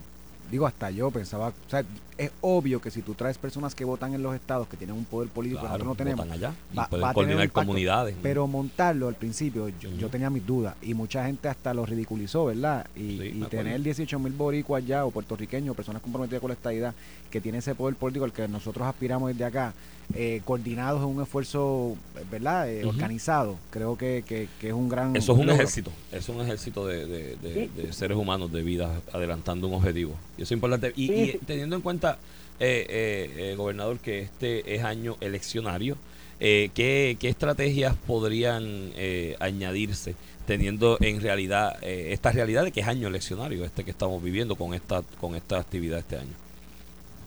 digo, 0.53 0.67
hasta 0.67 0.91
yo 0.91 1.11
pensaba, 1.11 1.49
o 1.49 1.71
sea, 1.71 1.83
es 2.19 2.31
obvio 2.43 2.79
que 2.81 2.91
si 2.91 3.01
tú 3.01 3.15
traes 3.15 3.39
personas 3.39 3.75
que 3.75 3.87
votan 3.87 4.13
en 4.15 4.23
los 4.23 4.35
estados, 4.35 4.69
que 4.69 4.77
tienen 4.77 4.95
un 4.95 5.07
poder 5.07 5.31
político 5.31 5.61
que 5.63 5.67
nosotros 5.67 5.89
no 5.89 5.95
tenemos, 5.95 6.31
allá 6.31 6.53
va- 6.79 6.85
a 6.85 6.89
tener 6.91 7.13
coordinar 7.15 7.45
impacto. 7.45 7.61
comunidades. 7.67 8.15
Pero 8.23 8.47
montarlo 8.47 9.09
al 9.09 9.15
principio, 9.15 9.69
yo, 9.81 9.89
yo 9.97 10.09
tenía 10.11 10.29
mis 10.29 10.47
dudas 10.47 10.77
y 10.83 10.93
mucha 10.93 11.25
gente 11.25 11.49
hasta 11.49 11.73
lo 11.73 11.87
ridiculizó, 11.87 12.45
¿verdad? 12.45 12.87
Y, 12.95 13.01
Sí, 13.19 13.33
y 13.43 13.45
tener 13.47 13.83
18 13.83 14.19
mil 14.19 14.33
boricuas 14.35 14.83
allá 14.85 15.07
o 15.07 15.11
puertorriqueños, 15.11 15.75
personas 15.75 16.03
comprometidas 16.03 16.41
con 16.43 16.49
la 16.49 16.55
estadidad, 16.55 16.95
que 17.31 17.41
tiene 17.41 17.59
ese 17.59 17.75
poder 17.75 17.97
político 17.97 18.27
al 18.27 18.33
que 18.33 18.47
nosotros 18.47 18.87
aspiramos 18.87 19.31
desde 19.31 19.47
acá, 19.47 19.73
eh, 20.15 20.43
coordinados 20.45 21.01
en 21.03 21.09
un 21.17 21.23
esfuerzo, 21.23 21.97
¿verdad? 22.31 22.71
Eh. 22.71 22.85
Organizado. 22.85 23.57
Creo 23.71 23.97
que, 23.97 24.25
que- 24.27 24.49
que 24.61 24.69
es 24.69 24.75
un 24.75 24.89
gran. 24.89 25.17
Eso 25.17 25.33
es 25.33 25.39
un 25.39 25.47
logro. 25.47 25.55
ejército, 25.63 25.91
es 26.13 26.29
un 26.29 26.41
ejército 26.41 26.87
de, 26.87 27.07
de- 27.07 27.37
de- 27.37 27.69
de 27.75 27.93
seres 27.93 28.17
humanos, 28.17 28.53
de 28.53 28.63
vida, 28.63 29.01
adelantando 29.13 29.69
un 29.69 29.75
objetivo. 29.75 30.15
Y 30.37 30.43
eso 30.43 30.53
es 30.55 30.57
importante. 30.59 30.93
Y, 30.97 31.07
Sí, 31.09 31.15
y 31.15 31.39
teniendo 31.47 31.77
en 31.77 31.83
cuenta, 31.83 32.19
eh, 32.61 32.87
eh, 32.89 33.51
eh, 33.53 33.55
gobernador, 33.57 33.99
que 33.99 34.21
este 34.21 34.75
es 34.75 34.85
año 34.85 35.17
eleccionario, 35.21 35.97
eh, 36.41 36.71
¿qué, 36.75 37.17
qué 37.21 37.29
estrategias 37.29 37.95
podrían 38.07 38.91
eh, 38.97 39.37
añadirse 39.41 40.15
teniendo 40.47 40.97
en 41.01 41.21
realidad 41.21 41.77
eh, 41.83 42.09
esta 42.13 42.33
realidad 42.33 42.65
de 42.65 42.73
que 42.73 42.81
es 42.81 42.89
año 42.89 43.07
eleccionario, 43.07 43.65
este 43.65 43.85
que 43.85 43.93
estamos 43.93 44.21
viviendo 44.23 44.57
con 44.57 44.75
esta, 44.75 45.03
con 45.21 45.37
esta 45.37 45.59
actividad 45.59 46.01
este 46.01 46.17
año? 46.17 46.33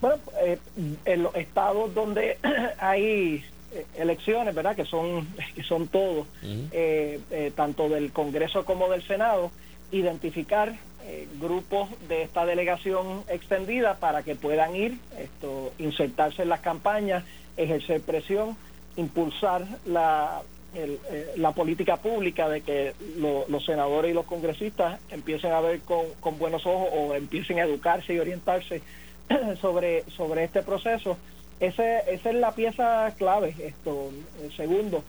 Bueno, 0.06 0.22
eh, 0.40 0.60
en 1.06 1.24
los 1.24 1.34
estados 1.36 1.96
donde 1.96 2.38
hay 2.78 3.44
eh, 3.74 3.86
elecciones, 3.98 4.54
¿verdad? 4.54 4.76
Que 4.76 4.86
son, 4.86 5.28
que 5.56 5.64
son 5.64 5.88
todos, 5.88 6.28
eh, 6.72 7.20
eh, 7.32 7.52
tanto 7.56 7.90
del 7.90 8.12
Congreso 8.12 8.66
como 8.66 8.88
del 8.90 9.02
Senado, 9.02 9.50
identificar 9.92 10.76
eh, 11.08 11.28
grupos 11.42 11.90
de 12.08 12.22
esta 12.22 12.46
delegación 12.46 13.24
extendida 13.30 13.96
para 13.96 14.22
que 14.22 14.36
puedan 14.36 14.76
ir, 14.76 14.96
esto, 15.18 15.74
insertarse 15.80 16.44
en 16.44 16.50
las 16.50 16.60
campañas, 16.60 17.24
ejercer 17.58 18.02
presión, 18.02 18.56
impulsar 18.98 19.66
la, 19.88 20.42
el, 20.76 21.00
eh, 21.12 21.32
la 21.38 21.52
política 21.54 21.98
pública 21.98 22.48
de 22.48 22.62
que 22.62 22.94
lo- 23.18 23.46
los 23.48 23.66
senadores 23.66 24.12
y 24.12 24.14
los 24.14 24.26
congresistas 24.26 25.00
empiecen 25.10 25.52
a 25.52 25.62
ver 25.62 25.80
con, 25.82 26.06
con 26.20 26.38
buenos 26.38 26.64
ojos 26.68 26.90
o 26.94 27.16
empiecen 27.16 27.58
a 27.58 27.64
educarse 27.64 28.14
y 28.14 28.20
orientarse 28.20 28.84
sobre, 29.62 30.04
sobre 30.12 30.44
este 30.44 30.62
proceso. 30.62 31.18
Ese, 31.60 32.02
esa 32.08 32.30
es 32.30 32.36
la 32.36 32.52
pieza 32.52 33.14
clave. 33.18 33.56
Esto, 33.60 34.12
segundo, 34.56 35.04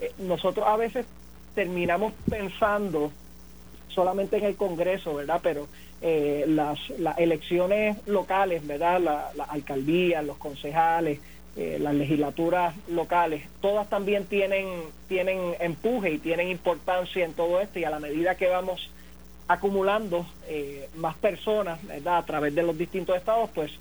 eh, 0.00 0.12
nosotros 0.18 0.66
a 0.66 0.76
veces 0.76 1.06
terminamos 1.54 2.12
pensando 2.28 3.12
solamente 3.88 4.38
en 4.38 4.44
el 4.44 4.56
Congreso, 4.56 5.14
¿verdad? 5.14 5.40
Pero 5.42 5.68
eh, 6.00 6.44
las, 6.48 6.78
las 6.98 7.18
elecciones 7.18 7.96
locales, 8.06 8.66
¿verdad? 8.66 9.00
La, 9.00 9.30
la 9.36 9.44
alcaldía, 9.44 10.22
los 10.22 10.38
concejales, 10.38 11.20
eh, 11.54 11.76
las 11.78 11.94
legislaturas 11.94 12.74
locales, 12.88 13.44
todas 13.60 13.86
también 13.90 14.24
tienen, 14.24 14.66
tienen 15.06 15.54
empuje 15.60 16.10
y 16.12 16.18
tienen 16.18 16.48
importancia 16.48 17.24
en 17.24 17.34
todo 17.34 17.60
esto 17.60 17.78
y 17.78 17.84
a 17.84 17.90
la 17.90 18.00
medida 18.00 18.36
que 18.36 18.48
vamos 18.48 18.90
acumulando 19.52 20.26
eh, 20.48 20.88
más 20.96 21.16
personas, 21.16 21.84
¿verdad? 21.86 22.18
A 22.18 22.24
través 22.26 22.54
de 22.54 22.62
los 22.62 22.76
distintos 22.76 23.16
estados, 23.16 23.50
pues 23.54 23.72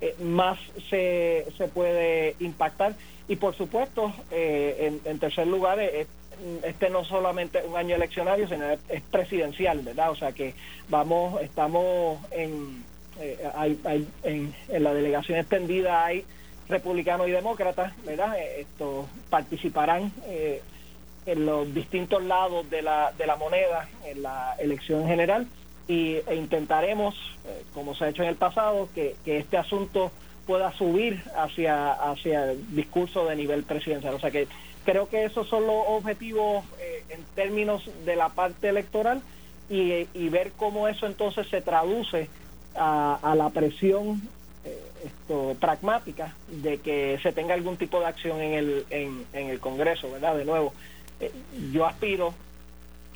eh, 0.00 0.14
más 0.20 0.58
se, 0.88 1.46
se 1.56 1.68
puede 1.68 2.34
impactar. 2.40 2.94
Y 3.28 3.36
por 3.36 3.54
supuesto, 3.54 4.12
eh, 4.30 4.76
en, 5.04 5.10
en 5.10 5.18
tercer 5.18 5.46
lugar, 5.46 5.78
eh, 5.78 6.06
este 6.64 6.88
no 6.90 7.04
solamente 7.04 7.62
un 7.64 7.76
año 7.76 7.94
eleccionario, 7.96 8.48
sino 8.48 8.68
es, 8.70 8.80
es 8.88 9.02
presidencial, 9.02 9.80
¿verdad? 9.80 10.10
O 10.10 10.16
sea 10.16 10.32
que 10.32 10.54
vamos, 10.88 11.40
estamos 11.42 12.18
en, 12.32 12.82
eh, 13.20 13.38
hay, 13.54 13.78
hay- 13.84 14.08
en, 14.24 14.54
en 14.68 14.82
la 14.82 14.94
delegación 14.94 15.38
extendida 15.38 16.04
hay 16.04 16.24
republicanos 16.68 17.28
y 17.28 17.32
demócratas, 17.32 17.92
¿verdad? 18.04 18.38
Eh, 18.38 18.60
Esto 18.62 19.06
participarán 19.28 20.12
eh, 20.26 20.62
en 21.26 21.46
los 21.46 21.72
distintos 21.74 22.22
lados 22.22 22.68
de 22.70 22.82
la, 22.82 23.12
de 23.12 23.26
la 23.26 23.36
moneda 23.36 23.88
en 24.04 24.22
la 24.22 24.54
elección 24.58 25.06
general 25.06 25.46
y, 25.86 26.16
e 26.26 26.34
intentaremos, 26.36 27.14
eh, 27.44 27.64
como 27.74 27.94
se 27.94 28.04
ha 28.04 28.08
hecho 28.08 28.22
en 28.22 28.28
el 28.28 28.36
pasado, 28.36 28.88
que, 28.94 29.16
que 29.24 29.38
este 29.38 29.56
asunto 29.56 30.12
pueda 30.46 30.72
subir 30.72 31.22
hacia, 31.36 31.92
hacia 31.92 32.52
el 32.52 32.74
discurso 32.74 33.26
de 33.26 33.36
nivel 33.36 33.64
presidencial. 33.64 34.14
O 34.14 34.20
sea 34.20 34.30
que 34.30 34.48
creo 34.84 35.08
que 35.08 35.24
esos 35.24 35.48
son 35.48 35.66
los 35.66 35.84
objetivos 35.88 36.64
eh, 36.80 37.04
en 37.10 37.22
términos 37.34 37.88
de 38.04 38.16
la 38.16 38.30
parte 38.30 38.68
electoral 38.68 39.22
y, 39.68 40.06
y 40.14 40.28
ver 40.28 40.52
cómo 40.56 40.88
eso 40.88 41.06
entonces 41.06 41.48
se 41.48 41.60
traduce 41.60 42.28
a, 42.74 43.18
a 43.22 43.34
la 43.34 43.50
presión 43.50 44.22
eh, 44.64 44.78
esto, 45.04 45.56
pragmática 45.58 46.34
de 46.48 46.78
que 46.78 47.18
se 47.22 47.32
tenga 47.32 47.54
algún 47.54 47.76
tipo 47.76 48.00
de 48.00 48.06
acción 48.06 48.40
en 48.40 48.54
el, 48.54 48.84
en, 48.90 49.26
en 49.32 49.48
el 49.48 49.60
Congreso, 49.60 50.10
¿verdad? 50.10 50.36
De 50.36 50.44
nuevo, 50.44 50.72
eh, 51.20 51.32
yo 51.72 51.86
aspiro 51.86 52.34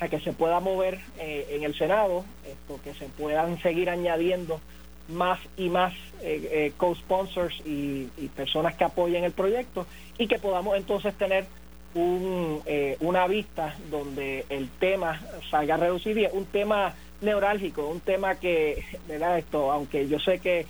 a 0.01 0.09
que 0.09 0.21
se 0.21 0.33
pueda 0.33 0.61
mover 0.61 1.01
eh, 1.19 1.49
en 1.51 1.63
el 1.65 1.75
Senado, 1.77 2.25
esto, 2.47 2.81
que 2.83 2.95
se 2.95 3.07
puedan 3.07 3.61
seguir 3.63 3.91
añadiendo 3.91 4.61
más 5.09 5.39
y 5.57 5.69
más 5.69 5.93
eh, 6.23 6.49
eh, 6.51 6.73
co-sponsors 6.77 7.55
y, 7.67 8.09
y 8.17 8.29
personas 8.35 8.75
que 8.77 8.85
apoyen 8.85 9.25
el 9.25 9.33
proyecto 9.33 9.87
y 10.19 10.27
que 10.27 10.39
podamos 10.39 10.77
entonces 10.77 11.15
tener 11.15 11.47
un, 11.95 12.61
eh, 12.67 12.97
una 13.01 13.27
vista 13.27 13.77
donde 13.91 14.45
el 14.49 14.69
tema 14.69 15.21
salga 15.51 15.79
y 16.05 16.25
es 16.25 16.33
un 16.33 16.47
tema 16.47 16.95
neurálgico, 17.21 17.87
un 17.87 18.01
tema 18.01 18.35
que, 18.35 18.85
¿verdad? 19.07 19.39
Esto, 19.39 19.71
aunque 19.71 20.09
yo 20.09 20.19
sé 20.19 20.41
que 20.41 20.67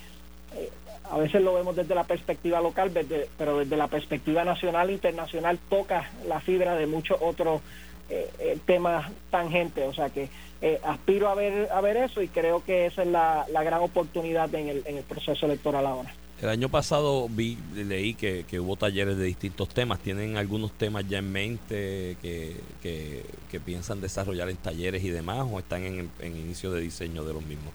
eh, 0.57 0.71
a 1.11 1.19
veces 1.19 1.43
lo 1.43 1.55
vemos 1.55 1.77
desde 1.77 1.95
la 1.95 2.05
perspectiva 2.05 2.61
local, 2.61 2.91
pero 3.37 3.59
desde 3.59 3.77
la 3.77 3.89
perspectiva 3.89 4.45
nacional 4.45 4.89
e 4.89 4.95
internacional 4.95 5.59
toca 5.69 6.11
la 6.27 6.41
fibra 6.41 6.75
de 6.77 6.87
muchos 6.87 7.19
otros 7.21 7.61
eh, 8.09 8.31
eh, 8.39 8.59
temas 8.67 9.11
tangentes. 9.31 9.87
O 9.87 9.93
sea 9.93 10.11
que 10.11 10.29
eh, 10.63 10.81
aspiro 10.83 11.29
a 11.29 11.35
ver 11.35 11.69
a 11.71 11.81
ver 11.81 11.97
eso 11.99 12.23
y 12.23 12.29
creo 12.29 12.65
que 12.65 12.87
esa 12.87 13.03
es 13.03 13.09
la, 13.09 13.47
la 13.53 13.63
gran 13.63 13.81
oportunidad 13.81 14.55
en 14.55 14.69
el, 14.69 14.83
en 14.87 14.97
el 14.97 15.05
proceso 15.05 15.47
electoral 15.47 15.87
ahora. 15.87 16.13
El 16.43 16.49
año 16.49 16.69
pasado 16.69 17.29
vi, 17.31 17.57
leí 17.75 18.15
que, 18.15 18.45
que 18.49 18.59
hubo 18.59 18.77
talleres 18.77 19.17
de 19.17 19.25
distintos 19.25 19.69
temas. 19.69 20.01
¿Tienen 20.01 20.37
algunos 20.37 20.73
temas 20.73 21.09
ya 21.09 21.19
en 21.19 21.31
mente 21.31 22.17
que, 22.21 22.57
que, 22.83 23.25
que 23.51 23.61
piensan 23.61 24.01
desarrollar 24.01 24.51
en 24.51 24.57
talleres 24.57 25.05
y 25.05 25.11
demás 25.11 25.47
o 25.51 25.59
están 25.59 25.85
en, 25.85 26.11
en 26.19 26.37
inicio 26.37 26.73
de 26.73 26.81
diseño 26.81 27.25
de 27.25 27.35
los 27.35 27.45
mismos? 27.45 27.73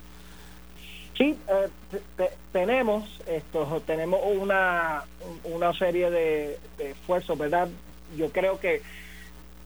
Sí, 1.20 1.38
eh, 1.50 1.68
te- 1.92 2.02
te- 2.16 2.34
tenemos 2.54 3.20
esto, 3.28 3.84
tenemos 3.86 4.22
una, 4.24 5.04
una 5.44 5.74
serie 5.74 6.10
de, 6.10 6.58
esfuerzos, 6.80 7.38
¿verdad? 7.38 7.68
Yo 8.16 8.32
creo 8.32 8.58
que 8.58 8.82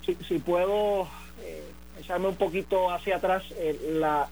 si, 0.04 0.40
puedo 0.40 1.04
eh, 1.44 1.62
echarme 2.00 2.30
un 2.30 2.38
poquito 2.38 2.90
hacia 2.90 3.18
atrás, 3.18 3.44
eh, 3.56 3.80
la, 4.00 4.28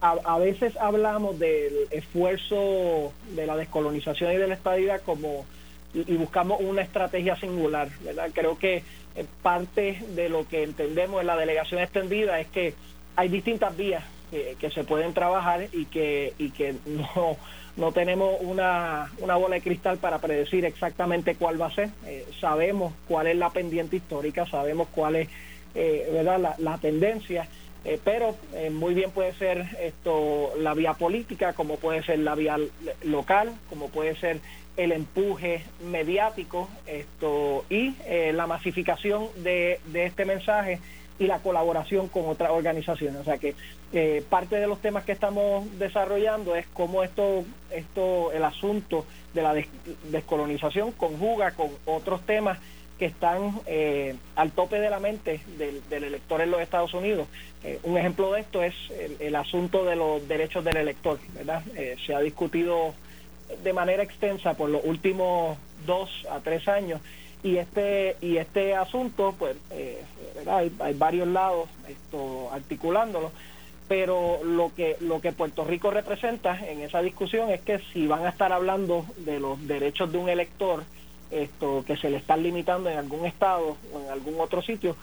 a, 0.00 0.38
veces 0.38 0.76
hablamos 0.78 1.38
del 1.38 1.86
esfuerzo 1.92 3.12
de 3.36 3.46
la 3.46 3.54
descolonización 3.56 4.32
y 4.32 4.38
de 4.38 4.48
la 4.48 4.54
estadidad 4.54 5.00
como 5.02 5.46
y, 5.94 6.00
y 6.12 6.16
buscamos 6.16 6.60
una 6.60 6.82
estrategia 6.82 7.36
singular, 7.36 7.90
¿verdad? 8.00 8.30
Creo 8.34 8.58
que 8.58 8.82
eh, 9.14 9.24
parte 9.40 10.02
de 10.16 10.28
lo 10.28 10.48
que 10.48 10.64
entendemos 10.64 11.20
en 11.20 11.28
la 11.28 11.36
delegación 11.36 11.80
extendida 11.80 12.40
es 12.40 12.48
que 12.48 12.74
hay 13.14 13.28
distintas 13.28 13.76
vías 13.76 14.04
que, 14.30 14.70
se 14.70 14.84
pueden 14.84 15.14
trabajar 15.14 15.68
y 15.72 15.86
que 15.86 16.34
y 16.38 16.50
que 16.50 16.74
no 16.86 17.36
no 17.76 17.92
tenemos 17.92 18.38
una, 18.40 19.08
una 19.20 19.36
bola 19.36 19.54
de 19.54 19.62
cristal 19.62 19.98
para 19.98 20.18
predecir 20.18 20.64
exactamente 20.64 21.36
cuál 21.36 21.60
va 21.62 21.66
a 21.66 21.74
ser. 21.74 21.90
Eh, 22.06 22.26
sabemos 22.40 22.92
cuál 23.06 23.28
es 23.28 23.36
la 23.36 23.50
pendiente 23.50 23.94
histórica, 23.94 24.46
sabemos 24.46 24.88
cuál 24.92 25.14
es 25.14 25.28
eh, 25.74 26.08
¿verdad? 26.12 26.40
La, 26.40 26.54
la 26.58 26.78
tendencia, 26.78 27.46
eh, 27.84 28.00
pero 28.02 28.34
eh, 28.54 28.70
muy 28.70 28.94
bien 28.94 29.10
puede 29.10 29.32
ser 29.34 29.64
esto 29.80 30.52
la 30.58 30.74
vía 30.74 30.94
política, 30.94 31.52
como 31.52 31.76
puede 31.76 32.02
ser 32.02 32.20
la 32.20 32.34
vía 32.34 32.56
local, 33.04 33.52
como 33.68 33.88
puede 33.88 34.16
ser 34.16 34.40
el 34.76 34.92
empuje 34.92 35.62
mediático 35.84 36.68
esto 36.86 37.64
y 37.68 37.94
la 38.32 38.46
masificación 38.46 39.26
de, 39.42 39.80
de 39.86 40.06
este 40.06 40.24
mensaje 40.24 40.78
y 41.18 41.26
la 41.26 41.38
colaboración 41.40 42.08
con 42.08 42.28
otras 42.28 42.50
organizaciones. 42.50 43.20
O 43.20 43.24
sea 43.24 43.38
que 43.38 43.54
eh, 43.92 44.22
parte 44.28 44.56
de 44.56 44.66
los 44.66 44.80
temas 44.80 45.04
que 45.04 45.12
estamos 45.12 45.66
desarrollando 45.78 46.54
es 46.54 46.66
cómo 46.72 47.02
esto, 47.02 47.44
esto 47.70 48.32
el 48.32 48.44
asunto 48.44 49.04
de 49.34 49.42
la 49.42 49.54
des- 49.54 49.68
descolonización 50.10 50.92
conjuga 50.92 51.52
con 51.52 51.70
otros 51.86 52.22
temas 52.22 52.58
que 52.98 53.06
están 53.06 53.60
eh, 53.66 54.16
al 54.34 54.50
tope 54.50 54.80
de 54.80 54.90
la 54.90 54.98
mente 54.98 55.40
del, 55.56 55.82
elector 56.04 56.40
en 56.40 56.50
los 56.50 56.60
Estados 56.60 56.94
Unidos. 56.94 57.28
Eh, 57.62 57.78
un 57.84 57.96
ejemplo 57.96 58.32
de 58.32 58.40
esto 58.40 58.62
es 58.62 58.74
el, 58.98 59.16
el 59.20 59.36
asunto 59.36 59.84
de 59.84 59.94
los 59.94 60.26
derechos 60.26 60.64
del 60.64 60.76
elector, 60.78 61.18
¿verdad? 61.34 61.62
Eh, 61.76 61.96
se 62.04 62.14
ha 62.14 62.20
discutido 62.20 62.94
de 63.62 63.72
manera 63.72 64.02
extensa 64.02 64.54
por 64.54 64.68
los 64.68 64.84
últimos 64.84 65.56
dos 65.86 66.10
a 66.30 66.40
tres 66.40 66.66
años 66.68 67.00
y 67.42 67.56
este 67.56 68.16
y 68.20 68.36
este 68.36 68.74
asunto 68.74 69.34
pues 69.38 69.56
eh. 69.70 70.02
Hay, 70.46 70.72
hay 70.78 70.94
varios 70.94 71.26
lados 71.26 71.68
esto 71.88 72.48
articulándolo 72.52 73.32
pero 73.88 74.44
lo 74.44 74.72
que 74.74 74.96
lo 75.00 75.20
que 75.20 75.32
Puerto 75.32 75.64
Rico 75.64 75.90
representa 75.90 76.58
en 76.66 76.80
esa 76.80 77.00
discusión 77.00 77.50
es 77.50 77.60
que 77.62 77.80
si 77.92 78.06
van 78.06 78.24
a 78.24 78.28
estar 78.28 78.52
hablando 78.52 79.04
de 79.18 79.40
los 79.40 79.66
derechos 79.66 80.12
de 80.12 80.18
un 80.18 80.28
elector 80.28 80.84
esto 81.30 81.84
que 81.86 81.96
se 81.96 82.10
le 82.10 82.18
están 82.18 82.42
limitando 82.42 82.88
en 82.88 82.98
algún 82.98 83.26
estado 83.26 83.76
o 83.92 84.00
en 84.00 84.10
algún 84.10 84.40
otro 84.40 84.62
sitio 84.62 84.96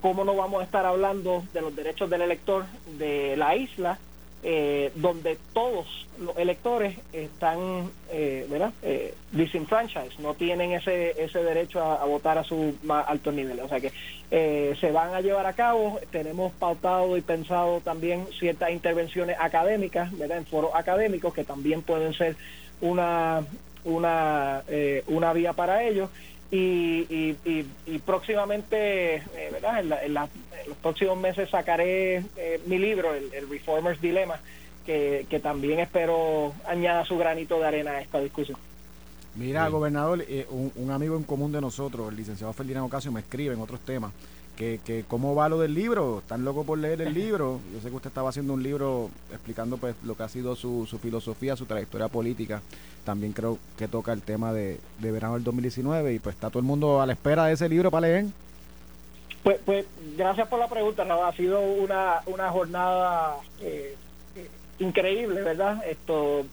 cómo 0.00 0.24
no 0.24 0.36
vamos 0.36 0.60
a 0.60 0.64
estar 0.64 0.86
hablando 0.86 1.42
de 1.52 1.60
los 1.62 1.74
derechos 1.74 2.08
del 2.10 2.22
elector 2.22 2.64
de 2.98 3.36
la 3.36 3.56
isla 3.56 3.98
eh, 4.48 4.92
donde 4.94 5.36
todos 5.52 6.06
los 6.20 6.38
electores 6.38 6.96
están, 7.12 7.90
eh, 8.12 8.46
¿verdad? 8.48 8.72
Eh, 8.80 9.12
disenfranchised, 9.32 10.20
no 10.20 10.34
tienen 10.34 10.70
ese, 10.70 11.20
ese 11.20 11.42
derecho 11.42 11.82
a, 11.82 12.04
votar 12.04 12.38
a 12.38 12.44
su 12.44 12.76
más 12.84 13.04
altos 13.08 13.34
niveles. 13.34 13.64
O 13.64 13.68
sea 13.68 13.80
que 13.80 13.90
eh, 14.30 14.76
se 14.80 14.92
van 14.92 15.14
a 15.14 15.20
llevar 15.20 15.46
a 15.46 15.54
cabo, 15.54 15.98
tenemos 16.12 16.52
pautado 16.52 17.16
y 17.16 17.22
pensado 17.22 17.80
también 17.80 18.28
ciertas 18.38 18.70
intervenciones 18.70 19.36
académicas, 19.40 20.16
¿verdad? 20.16 20.38
En 20.38 20.46
foros 20.46 20.70
académicos 20.74 21.34
que 21.34 21.42
también 21.42 21.82
pueden 21.82 22.14
ser 22.14 22.36
una, 22.80 23.44
una, 23.82 24.62
eh, 24.68 25.02
una 25.08 25.32
vía 25.32 25.54
para 25.54 25.82
ellos. 25.82 26.08
Y, 26.50 27.06
y, 27.10 27.36
y, 27.44 27.66
y 27.86 27.98
próximamente, 27.98 29.16
eh, 29.16 29.48
¿verdad? 29.52 29.80
En, 29.80 29.88
la- 29.88 30.04
en 30.04 30.14
la- 30.14 30.28
en 30.62 30.68
los 30.68 30.78
próximos 30.78 31.18
meses 31.18 31.50
sacaré 31.50 32.22
eh, 32.36 32.60
mi 32.66 32.78
libro, 32.78 33.14
el, 33.14 33.32
el 33.34 33.48
Reformer's 33.48 34.00
Dilemma, 34.00 34.38
que, 34.84 35.26
que 35.28 35.40
también 35.40 35.80
espero 35.80 36.54
añada 36.68 37.04
su 37.04 37.18
granito 37.18 37.58
de 37.58 37.66
arena 37.66 37.92
a 37.92 38.00
esta 38.00 38.20
discusión. 38.20 38.58
Mira, 39.34 39.68
gobernador, 39.68 40.24
eh, 40.28 40.46
un, 40.48 40.72
un 40.76 40.90
amigo 40.92 41.16
en 41.16 41.24
común 41.24 41.52
de 41.52 41.60
nosotros, 41.60 42.08
el 42.10 42.16
licenciado 42.16 42.52
Ferdinand 42.52 42.86
Ocasio, 42.86 43.10
me 43.12 43.20
escribe 43.20 43.52
en 43.54 43.60
otros 43.60 43.80
temas 43.80 44.12
que, 44.56 44.80
que 44.84 45.04
cómo 45.06 45.34
va 45.34 45.48
lo 45.48 45.60
del 45.60 45.74
libro, 45.74 46.18
están 46.20 46.44
locos 46.44 46.66
por 46.66 46.78
leer 46.78 47.02
el 47.02 47.14
libro. 47.14 47.60
Yo 47.72 47.80
sé 47.80 47.90
que 47.90 47.96
usted 47.96 48.08
estaba 48.08 48.30
haciendo 48.30 48.54
un 48.54 48.62
libro 48.62 49.10
explicando 49.30 49.76
pues 49.76 49.94
lo 50.02 50.16
que 50.16 50.22
ha 50.22 50.28
sido 50.28 50.56
su, 50.56 50.86
su 50.86 50.98
filosofía, 50.98 51.56
su 51.56 51.66
trayectoria 51.66 52.08
política. 52.08 52.62
También 53.04 53.32
creo 53.32 53.58
que 53.78 53.86
toca 53.86 54.12
el 54.12 54.22
tema 54.22 54.52
de, 54.52 54.80
de 54.98 55.12
verano 55.12 55.34
del 55.34 55.44
2019 55.44 56.14
y 56.14 56.18
pues 56.18 56.34
está 56.34 56.48
todo 56.48 56.58
el 56.58 56.64
mundo 56.64 57.00
a 57.00 57.06
la 57.06 57.12
espera 57.12 57.46
de 57.46 57.52
ese 57.52 57.68
libro 57.68 57.90
para 57.90 58.08
leer. 58.08 58.26
Pues, 59.46 59.60
pues 59.64 59.86
gracias 60.16 60.48
por 60.48 60.58
la 60.58 60.66
pregunta, 60.66 61.04
Raúl. 61.04 61.24
Ha 61.24 61.32
sido 61.32 61.60
una, 61.60 62.22
una 62.26 62.50
jornada 62.50 63.36
eh, 63.60 63.94
eh, 64.34 64.48
increíble, 64.80 65.40
¿verdad? 65.42 65.84
Esto, 65.88 66.44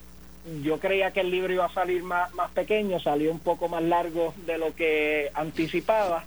yo 0.61 0.79
creía 0.79 1.09
que 1.11 1.21
el 1.21 1.31
libro 1.31 1.53
iba 1.53 1.65
a 1.65 1.73
salir 1.73 2.03
más, 2.03 2.31
más 2.35 2.51
pequeño, 2.51 2.99
salió 2.99 3.31
un 3.31 3.39
poco 3.39 3.67
más 3.67 3.81
largo 3.81 4.35
de 4.45 4.59
lo 4.59 4.75
que 4.75 5.31
anticipaba, 5.33 6.23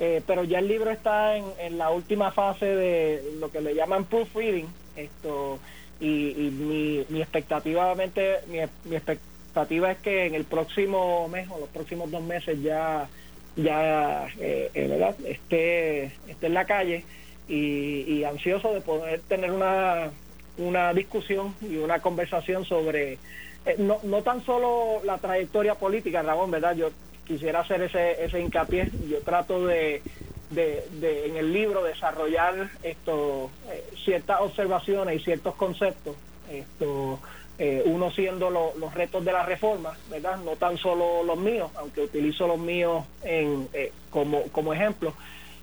eh, 0.00 0.22
pero 0.26 0.44
ya 0.44 0.58
el 0.58 0.66
libro 0.66 0.90
está 0.90 1.36
en, 1.36 1.44
en 1.58 1.78
la 1.78 1.90
última 1.90 2.32
fase 2.32 2.66
de 2.66 3.22
lo 3.38 3.50
que 3.50 3.60
le 3.60 3.74
llaman 3.74 4.06
proofreading, 4.06 4.66
esto, 4.96 5.58
y, 6.00 6.30
y 6.30 6.50
mi, 6.50 7.04
mi 7.10 7.20
expectativa, 7.20 7.94
mi, 7.94 8.58
mi 8.84 8.96
expectativa 8.96 9.92
es 9.92 9.98
que 9.98 10.26
en 10.26 10.34
el 10.34 10.44
próximo 10.44 11.28
mes 11.28 11.48
o 11.50 11.60
los 11.60 11.68
próximos 11.68 12.10
dos 12.10 12.22
meses 12.22 12.60
ya 12.62 13.08
ya 13.56 14.26
eh, 14.38 14.70
eh, 14.72 14.86
¿verdad? 14.88 15.14
Esté, 15.26 16.04
esté 16.28 16.46
en 16.46 16.54
la 16.54 16.64
calle 16.64 17.04
y, 17.48 18.02
y 18.06 18.24
ansioso 18.24 18.72
de 18.72 18.80
poder 18.80 19.20
tener 19.20 19.50
una, 19.50 20.10
una 20.58 20.92
discusión 20.94 21.54
y 21.60 21.76
una 21.76 22.00
conversación 22.00 22.64
sobre 22.64 23.18
eh, 23.66 23.76
no, 23.78 23.98
no 24.04 24.22
tan 24.22 24.44
solo 24.44 25.02
la 25.04 25.18
trayectoria 25.18 25.74
política, 25.74 26.22
Ramón, 26.22 26.50
¿verdad? 26.50 26.74
Yo 26.76 26.90
quisiera 27.30 27.60
hacer 27.60 27.80
ese, 27.82 28.24
ese 28.24 28.40
hincapié. 28.40 28.90
Yo 29.08 29.20
trato 29.22 29.64
de, 29.66 30.02
de, 30.50 31.26
en 31.26 31.36
el 31.36 31.52
libro 31.52 31.84
desarrollar 31.84 32.70
esto 32.82 33.50
eh, 33.70 33.84
ciertas 34.04 34.40
observaciones 34.40 35.20
y 35.20 35.24
ciertos 35.24 35.54
conceptos 35.54 36.16
esto 36.50 37.20
eh, 37.56 37.82
uno 37.84 38.10
siendo 38.10 38.50
lo- 38.50 38.72
los 38.76 38.92
retos 38.94 39.24
de 39.24 39.32
la 39.32 39.44
reforma, 39.44 39.96
¿verdad? 40.08 40.38
No 40.38 40.56
tan 40.56 40.76
solo 40.76 41.22
los 41.22 41.38
míos, 41.38 41.70
aunque 41.76 42.00
utilizo 42.00 42.48
los 42.48 42.58
míos 42.58 43.04
en, 43.22 43.68
eh, 43.74 43.92
como, 44.10 44.42
como 44.50 44.72
ejemplo, 44.74 45.14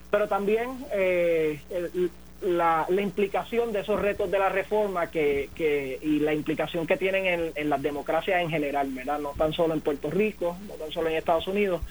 pero 0.10 0.28
también 0.30 0.86
eh, 0.94 1.60
el- 1.70 2.10
la, 2.42 2.86
la 2.90 3.02
implicación 3.02 3.72
de 3.72 3.82
esos 3.82 4.00
retos 4.00 4.30
de 4.30 4.40
la 4.40 4.50
reforma 4.50 5.08
que, 5.10 5.50
que, 5.56 6.00
y 6.02 6.20
la 6.20 6.34
implicación 6.34 6.86
que 6.86 6.98
tienen 6.98 7.26
en, 7.26 7.52
en 7.56 7.70
las 7.70 7.82
democracias 7.82 8.42
en 8.42 8.50
general, 8.50 8.90
¿verdad? 8.92 9.20
No 9.20 9.30
tan 9.38 9.54
solo 9.54 9.74
en 9.74 9.82
Puerto 9.82 10.10
Rico, 10.10 10.58
no 10.68 10.74
tan 10.76 10.92
solo 10.92 11.10
en 11.10 11.16
Estados 11.18 11.48
Unidos, 11.48 11.82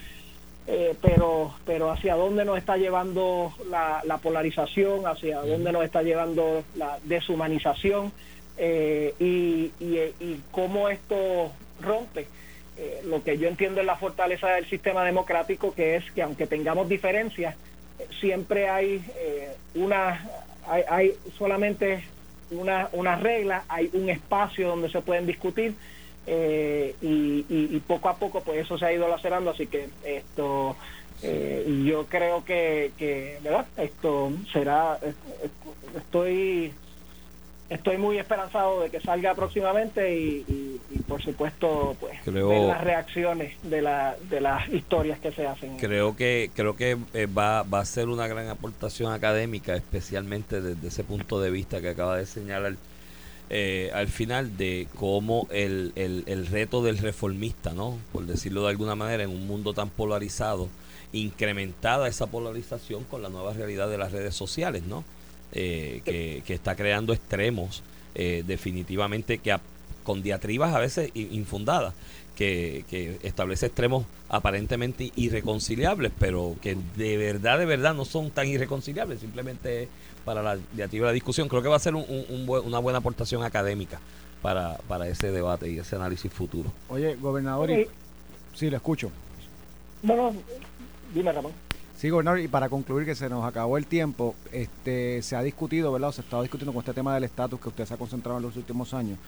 eh, 0.69 0.95
pero 1.01 1.55
pero 1.65 1.91
hacia 1.91 2.15
dónde 2.15 2.45
nos 2.45 2.59
está 2.59 2.77
llevando 2.77 3.53
la, 3.71 4.03
la 4.05 4.19
polarización, 4.19 5.07
hacia 5.07 5.41
dónde 5.41 5.73
nos 5.73 5.85
está 5.85 6.03
llevando 6.03 6.65
la 6.77 6.99
deshumanización 7.05 8.13
eh, 8.57 9.15
y, 9.19 9.73
y, 9.81 9.99
y 10.21 10.41
cómo 10.51 10.89
esto 10.89 11.53
rompe 11.81 12.27
eh, 12.79 13.01
lo 13.05 13.23
que 13.23 13.39
yo 13.39 13.49
entiendo 13.49 13.81
es 13.81 13.87
la 13.87 13.97
fortaleza 13.97 14.49
del 14.51 14.69
sistema 14.69 15.05
democrático, 15.05 15.75
que 15.75 15.97
es 15.97 16.11
que 16.13 16.23
aunque 16.23 16.47
tengamos 16.47 16.89
diferencias, 16.89 17.57
siempre 18.21 18.69
hay 18.69 19.05
eh, 19.17 19.57
una, 19.75 20.29
hay, 20.67 20.83
hay 20.89 21.13
solamente 21.39 22.05
una, 22.51 22.89
una 22.93 23.17
regla, 23.17 23.65
hay 23.69 23.91
un 23.93 24.09
espacio 24.11 24.69
donde 24.69 24.91
se 24.91 25.01
pueden 25.01 25.27
discutir 25.27 25.75
eh, 26.27 26.95
y, 27.01 27.45
y- 27.49 27.77
y 27.77 27.81
poco 27.81 28.09
a 28.09 28.17
poco 28.17 28.41
pues 28.43 28.65
eso 28.65 28.79
se 28.79 28.87
ha 28.87 28.93
ido 28.93 29.09
lacerando, 29.09 29.51
así 29.51 29.67
que 29.67 29.89
esto 30.05 30.77
eh, 31.23 31.65
yo 31.85 32.07
creo 32.07 32.45
que, 32.45 32.93
que 32.99 33.39
verdad 33.43 33.67
esto 33.77 34.33
será 34.53 34.99
estoy 35.97 36.73
estoy 37.69 37.97
muy 37.99 38.19
esperanzado 38.19 38.81
de 38.83 38.91
que 38.91 39.01
salga 39.01 39.35
próximamente 39.35 40.17
y, 40.17 40.45
y- 40.49 40.81
y, 40.95 40.99
por 41.01 41.21
supuesto 41.23 41.97
pues 41.99 42.17
Creo- 42.25 42.49
ver 42.49 42.63
las 42.63 42.81
reacciones 42.85 43.55
de, 43.65 43.83
la, 43.83 44.17
de 44.31 44.41
las 44.41 44.69
historias 44.69 45.19
que 45.19 45.33
se 45.33 45.47
hacen 45.47 45.77
Creo 45.79 46.17
que 46.17 46.51
creo 46.55 46.77
que 46.77 46.97
eh, 47.15 47.27
va, 47.27 47.63
va 47.65 47.81
a 47.81 47.85
ser 47.85 48.09
una 48.09 48.29
gran 48.29 48.49
aportación 48.49 49.13
académica, 49.13 49.75
especialmente 49.75 50.61
desde 50.61 50.87
ese 50.89 51.03
punto 51.05 51.41
de 51.41 51.51
vista 51.51 51.81
que 51.81 51.89
acaba 51.89 52.17
de 52.17 52.27
señalar 52.27 52.75
eh, 53.51 53.91
al 53.95 54.09
final 54.09 54.57
de 54.57 54.87
cómo 54.97 55.47
el, 55.51 55.93
el, 55.97 56.25
el 56.27 56.47
reto 56.47 56.83
del 56.83 56.99
reformista, 56.99 57.73
¿no? 57.73 57.97
Por 58.13 58.27
decirlo 58.27 58.63
de 58.65 58.71
alguna 58.71 58.95
manera, 58.97 59.23
en 59.23 59.31
un 59.31 59.47
mundo 59.47 59.73
tan 59.73 59.89
polarizado, 59.89 60.69
incrementada 61.13 62.09
esa 62.09 62.27
polarización 62.27 63.05
con 63.05 63.23
la 63.23 63.29
nueva 63.29 63.53
realidad 63.55 63.89
de 63.89 63.99
las 63.99 64.13
redes 64.13 64.35
sociales, 64.35 64.83
¿no? 64.85 65.05
Eh, 65.59 66.03
que, 66.05 66.43
que 66.47 66.53
está 66.53 66.77
creando 66.77 67.15
extremos 67.15 67.83
eh, 68.15 68.45
definitivamente 68.47 69.39
que 69.39 69.53
a- 69.53 69.61
con 70.05 70.23
diatribas 70.23 70.75
a 70.75 70.81
veces 70.81 71.11
infundadas 71.15 71.95
que, 72.37 72.85
que 72.91 73.17
establece 73.23 73.65
extremos 73.65 74.05
aparentemente 74.29 75.11
irreconciliables 75.17 76.13
pero 76.19 76.57
que 76.61 76.77
de 76.97 77.17
verdad 77.17 77.59
de 77.59 77.65
verdad 77.65 77.95
no 77.95 78.05
son 78.05 78.31
tan 78.31 78.47
irreconciliables 78.49 79.21
simplemente 79.21 79.89
para 80.27 80.43
la 80.43 80.59
diatriba 80.75 81.07
de 81.07 81.13
la 81.13 81.15
discusión 81.15 81.49
creo 81.49 81.63
que 81.63 81.69
va 81.69 81.77
a 81.77 81.81
ser 81.81 81.95
un- 81.95 82.05
un- 82.07 82.27
un 82.29 82.45
buen- 82.47 82.67
una 82.67 82.79
buena 82.79 82.99
aportación 82.99 83.43
académica 83.43 83.99
para, 84.43 84.77
para 84.89 85.09
ese 85.09 85.31
debate 85.33 85.71
y 85.71 85.79
ese 85.79 85.97
análisis 85.97 86.31
futuro 86.31 86.71
Oye, 86.91 87.15
gobernador, 87.17 87.71
y- 87.71 87.83
Ok. 87.85 87.89
sí, 88.55 88.69
lo 88.69 88.77
escucho. 88.77 89.11
bueno 90.03 90.35
dime 91.15 91.33
Ramón 91.33 91.53
Sí, 91.97 92.11
gobernador, 92.11 92.41
y 92.41 92.49
para 92.49 92.69
concluir 92.69 93.07
que 93.07 93.15
se 93.15 93.29
nos 93.31 93.45
acabó 93.45 93.79
el 93.79 93.87
tiempo, 93.87 94.35
este 94.53 95.23
se 95.23 95.35
ha 95.35 95.43
discutido, 95.43 95.91
¿verdad? 95.93 96.13
Se 96.13 96.21
ha 96.21 96.25
estado 96.25 96.43
discutiendo 96.43 96.73
con 96.73 96.81
este 96.81 96.93
tema 96.93 97.15
del 97.15 97.25
estatus 97.25 97.59
que 97.59 97.71
usted 97.71 97.87
se 97.87 97.95
ha 97.95 97.97
concentrado 97.97 98.37
en 98.39 98.45
los 98.45 98.57
últimos 98.57 98.93
años. 98.93 99.19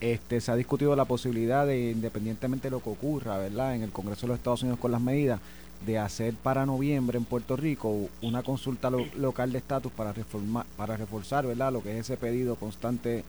Este 0.00 0.40
se 0.40 0.50
ha 0.50 0.56
discutido 0.56 0.96
la 0.96 1.04
posibilidad 1.04 1.64
de, 1.66 1.92
independientemente 1.92 2.66
de 2.66 2.72
lo 2.72 2.82
que 2.82 2.90
ocurra, 2.90 3.38
¿verdad? 3.38 3.76
En 3.76 3.82
el 3.82 3.92
Congreso 3.92 4.22
de 4.22 4.28
los 4.28 4.38
Estados 4.38 4.62
Unidos 4.62 4.80
con 4.80 4.90
las 4.90 5.00
medidas, 5.00 5.40
de 5.86 5.98
hacer 5.98 6.34
para 6.34 6.66
noviembre 6.66 7.16
en 7.16 7.24
Puerto 7.24 7.54
Rico 7.54 8.08
una 8.22 8.42
consulta 8.42 8.90
lo- 8.90 9.06
local 9.16 9.52
de 9.52 9.58
estatus 9.58 9.92
para 9.92 10.12
reformar, 10.12 10.66
para 10.76 10.96
reforzar, 10.96 11.46
¿verdad? 11.46 11.72
Lo 11.72 11.82
que 11.82 11.92
es 11.92 12.00
ese 12.06 12.16
pedido 12.16 12.56
constante 12.56 13.22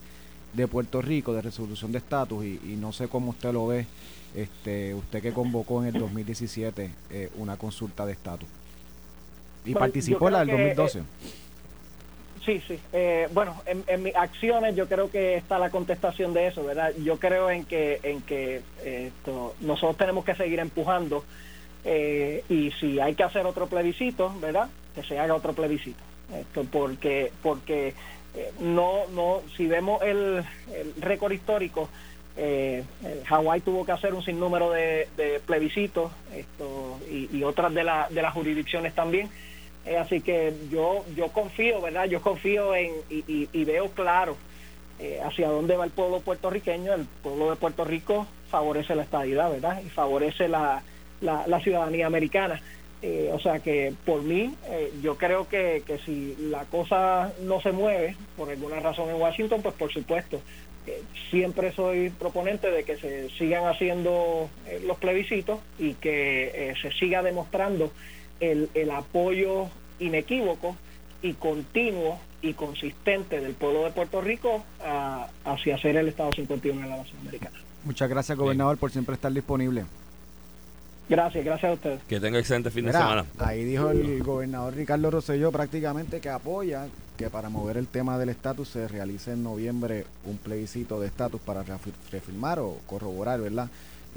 de 0.54 0.66
Puerto 0.66 1.02
Rico 1.02 1.32
de 1.34 1.42
resolución 1.42 1.92
de 1.92 1.98
estatus 1.98 2.44
y, 2.44 2.58
y 2.64 2.76
no 2.80 2.92
sé 2.92 3.06
cómo 3.06 3.30
usted 3.30 3.52
lo 3.52 3.66
ve, 3.68 3.86
este, 4.34 4.94
usted 4.94 5.22
que 5.22 5.32
convocó 5.32 5.82
en 5.84 5.94
el 5.94 6.00
2017 6.00 6.90
eh, 7.10 7.30
una 7.36 7.56
consulta 7.56 8.04
de 8.04 8.12
estatus. 8.12 8.48
Y 9.64 9.72
Bueno, 9.72 9.80
participó 9.80 10.28
en 10.28 10.32
la 10.32 10.38
del 10.40 10.48
creo 10.48 10.58
que, 10.68 10.74
2012. 10.74 10.98
eh, 10.98 11.02
Sí, 12.44 12.62
sí. 12.66 12.78
Eh, 12.94 13.28
bueno, 13.34 13.60
en, 13.66 13.84
en 13.86 14.02
mis 14.02 14.16
acciones 14.16 14.74
yo 14.74 14.88
creo 14.88 15.10
que 15.10 15.34
está 15.36 15.58
la 15.58 15.68
contestación 15.68 16.32
de 16.32 16.46
eso, 16.46 16.64
¿verdad? 16.64 16.92
Yo 17.04 17.18
creo 17.18 17.50
en 17.50 17.66
que 17.66 18.00
en 18.02 18.22
que 18.22 18.62
eh, 18.82 19.10
esto, 19.12 19.54
nosotros 19.60 19.98
tenemos 19.98 20.24
que 20.24 20.34
seguir 20.34 20.58
empujando 20.58 21.24
eh, 21.84 22.42
y 22.48 22.70
si 22.80 23.00
hay 23.00 23.14
que 23.14 23.22
hacer 23.24 23.44
otro 23.44 23.66
plebiscito, 23.66 24.34
¿verdad? 24.40 24.70
Que 24.94 25.02
se 25.02 25.18
haga 25.18 25.34
otro 25.34 25.52
plebiscito. 25.52 25.98
Esto 26.34 26.64
porque 26.64 27.32
porque 27.42 27.92
eh, 28.34 28.52
no 28.60 29.06
no 29.14 29.42
si 29.56 29.66
vemos 29.66 30.00
el, 30.02 30.42
el 30.74 30.94
récord 31.02 31.32
histórico 31.32 31.90
eh, 32.38 32.82
Hawái 33.26 33.60
tuvo 33.60 33.84
que 33.84 33.92
hacer 33.92 34.14
un 34.14 34.22
sinnúmero 34.24 34.70
de, 34.70 35.08
de 35.18 35.40
plebiscitos 35.44 36.12
esto 36.34 36.98
y, 37.10 37.28
y 37.36 37.42
otras 37.42 37.74
de, 37.74 37.82
la, 37.84 38.06
de 38.10 38.22
las 38.22 38.32
jurisdicciones 38.32 38.94
también 38.94 39.28
eh, 39.88 39.98
así 39.98 40.20
que 40.20 40.54
yo 40.70 41.04
yo 41.16 41.28
confío, 41.28 41.80
¿verdad? 41.80 42.06
Yo 42.06 42.20
confío 42.20 42.74
en 42.74 42.92
y, 43.08 43.64
veo 43.64 43.88
claro 43.90 44.36
eh, 44.98 45.20
hacia 45.24 45.48
dónde 45.48 45.76
va 45.76 45.84
el 45.84 45.90
pueblo 45.90 46.20
puertorriqueño. 46.20 46.94
El 46.94 47.06
pueblo 47.22 47.50
de 47.50 47.56
Puerto 47.56 47.84
Rico 47.84 48.26
favorece 48.50 48.94
la 48.94 49.02
estadidad, 49.02 49.50
¿verdad? 49.50 49.82
Y 49.84 49.88
favorece 49.88 50.48
la, 50.48 50.82
la, 51.20 51.46
la 51.46 51.60
ciudadanía 51.60 52.06
americana. 52.06 52.60
Eh, 53.00 53.30
o 53.32 53.38
sea 53.38 53.60
que 53.60 53.92
por 54.04 54.22
mí, 54.22 54.54
eh, 54.66 54.92
yo 55.02 55.16
creo 55.16 55.48
que, 55.48 55.84
que 55.86 55.98
si 55.98 56.34
la 56.50 56.64
cosa 56.64 57.32
no 57.42 57.60
se 57.60 57.70
mueve 57.70 58.16
por 58.36 58.50
alguna 58.50 58.80
razón 58.80 59.08
en 59.08 59.20
Washington, 59.20 59.62
pues 59.62 59.74
por 59.76 59.92
supuesto, 59.92 60.40
eh, 60.86 61.00
siempre 61.30 61.70
soy 61.70 62.10
proponente 62.10 62.72
de 62.72 62.82
que 62.82 62.96
se 62.96 63.30
sigan 63.30 63.66
haciendo 63.66 64.50
los 64.84 64.98
plebiscitos 64.98 65.60
y 65.78 65.94
que 65.94 66.74
se 66.82 66.90
siga 66.92 67.22
demostrando 67.22 67.92
el, 68.40 68.68
el 68.74 68.90
apoyo 68.90 69.66
inequívoco 69.98 70.76
y 71.22 71.32
continuo 71.34 72.18
y 72.42 72.52
consistente 72.54 73.40
del 73.40 73.54
pueblo 73.54 73.84
de 73.84 73.90
Puerto 73.90 74.20
Rico 74.20 74.64
a- 74.84 75.28
hacia 75.44 75.76
ser 75.78 75.96
el 75.96 76.08
Estado 76.08 76.30
51 76.32 76.80
de 76.82 76.88
la 76.88 76.96
nación 76.98 77.20
americana. 77.22 77.58
Muchas 77.84 78.08
gracias, 78.08 78.38
gobernador, 78.38 78.76
por 78.78 78.90
siempre 78.92 79.14
estar 79.14 79.32
disponible. 79.32 79.84
Gracias, 81.08 81.42
gracias 81.42 81.70
a 81.70 81.74
ustedes. 81.74 82.00
Que 82.06 82.20
tenga 82.20 82.38
excelente 82.38 82.70
fin 82.70 82.84
de 82.84 82.92
semana. 82.92 83.24
Ahí 83.38 83.64
dijo 83.64 83.90
el 83.90 84.22
gobernador 84.22 84.74
Ricardo 84.74 85.10
Rosselló 85.10 85.50
prácticamente 85.50 86.20
que 86.20 86.28
apoya 86.28 86.86
que 87.16 87.30
para 87.30 87.48
mover 87.48 87.78
el 87.78 87.86
tema 87.88 88.18
del 88.18 88.28
estatus 88.28 88.68
se 88.68 88.86
realice 88.86 89.32
en 89.32 89.42
noviembre 89.42 90.04
un 90.26 90.36
plebiscito 90.36 91.00
de 91.00 91.06
estatus 91.06 91.40
para 91.40 91.64
reafir- 91.64 91.94
reafirmar 92.12 92.58
o 92.58 92.76
corroborar, 92.86 93.40
¿verdad? 93.40 93.68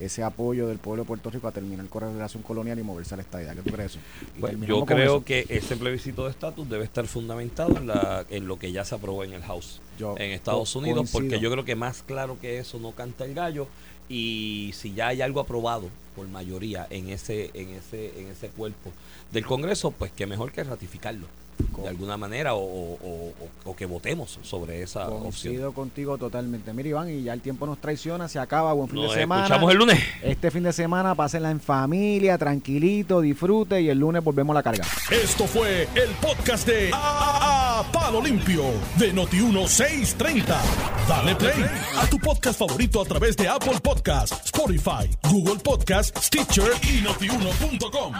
Ese 0.02 0.24
apoyo 0.24 0.68
del 0.68 0.80
pueblo 0.80 1.04
de 1.04 1.08
Puerto 1.08 1.30
Rico 1.30 1.47
a 1.47 1.52
terminar 1.52 1.86
con 1.88 2.04
la 2.04 2.12
relación 2.12 2.43
colonial 2.43 2.80
y 2.80 2.84
moverse 2.84 3.14
a 3.14 3.18
la 3.18 3.24
estadía. 3.24 3.54
¿Qué 3.54 3.62
tú 3.62 3.72
crees 3.72 3.97
Pues, 4.39 4.60
yo 4.62 4.86
creo 4.86 5.18
eso. 5.18 5.26
que 5.26 5.45
ese 5.49 5.78
plebiscito 5.78 6.26
de 6.26 6.32
estatus 6.32 6.68
debe 6.70 6.84
estar 6.84 7.06
fundamentado 7.08 7.78
en, 7.78 7.88
la, 7.88 8.26
en 8.30 8.47
lo 8.47 8.58
que 8.58 8.72
ya 8.72 8.84
se 8.84 8.95
aprobó 8.95 9.24
en 9.24 9.34
el 9.34 9.43
House 9.43 9.80
Yo 9.99 10.16
en 10.18 10.32
Estados 10.32 10.76
Unidos, 10.76 11.10
porque 11.12 11.39
yo 11.39 11.52
creo 11.52 11.66
que 11.66 11.76
más 11.76 12.02
claro 12.04 12.38
que 12.39 12.58
eso 12.60 12.80
no 12.80 12.91
canta 12.93 13.26
el 13.26 13.34
gallo 13.34 13.68
y 14.10 14.72
si 14.74 14.93
ya 14.93 15.08
hay 15.08 15.22
algo 15.22 15.39
aprobado 15.39 15.89
por 16.16 16.28
mayoría 16.28 16.86
en 16.89 17.10
ese 17.10 17.52
en 17.54 17.70
ese 17.70 18.20
en 18.20 18.28
ese 18.28 18.49
cuerpo 18.49 18.91
del 19.32 19.45
Congreso, 19.45 19.91
pues 19.91 20.12
que 20.12 20.26
mejor 20.28 20.52
que 20.52 20.64
ratificarlo 20.64 21.28
de 21.82 21.88
alguna 21.88 22.18
manera 22.18 22.53
o, 22.55 22.59
o- 22.62 22.97
o- 23.03 23.34
o 23.72 23.76
que 23.76 23.86
votemos 23.86 24.39
sobre 24.43 24.82
esa 24.82 25.07
opción. 25.07 25.22
Coincido 25.53 25.72
contigo 25.74 26.18
totalmente. 26.18 26.74
Mira, 26.74 26.89
Iván, 26.89 27.09
y 27.09 27.24
ya 27.24 27.34
el 27.34 27.41
tiempo 27.41 27.66
nos 27.66 27.80
traiciona, 27.80 28.28
se 28.28 28.39
acaba, 28.39 28.74
buen 28.74 28.89
fin 28.89 29.01
Nos 29.01 29.14
de 29.14 29.20
semana. 29.22 29.43
escuchamos 29.43 29.72
el 29.72 29.78
lunes. 29.78 29.99
Este 30.24 30.51
fin 30.51 30.64
de 30.64 30.74
semana, 30.74 31.16
pásenla 31.16 31.51
en 31.51 31.59
familia, 31.59 32.38
tranquilito, 32.38 33.22
disfrute 33.22 33.82
y 33.82 33.89
el 33.89 33.99
lunes 33.99 34.24
volvemos 34.24 34.53
a 34.53 34.59
la 34.59 34.64
carga. 34.64 34.86
Esto 35.12 35.45
fue 35.45 35.84
el 35.95 36.09
podcast 36.22 36.68
de 36.68 36.91
A, 36.93 37.80
A- 37.80 37.91
Palo 37.91 38.22
Limpio 38.22 38.64
de 38.97 39.14
Noti1630. 39.14 40.55
Dale 41.07 41.36
play 41.36 41.66
a 41.97 42.05
tu 42.07 42.18
podcast 42.20 42.59
favorito 42.59 43.01
a 43.01 43.05
través 43.05 43.36
de 43.38 43.47
Apple 43.47 43.80
Podcasts, 43.82 44.39
Spotify, 44.45 45.09
Google 45.30 45.59
Podcasts, 45.64 46.28
Stitcher 46.28 46.72
y 46.84 47.01
notiuno.com. 47.01 48.14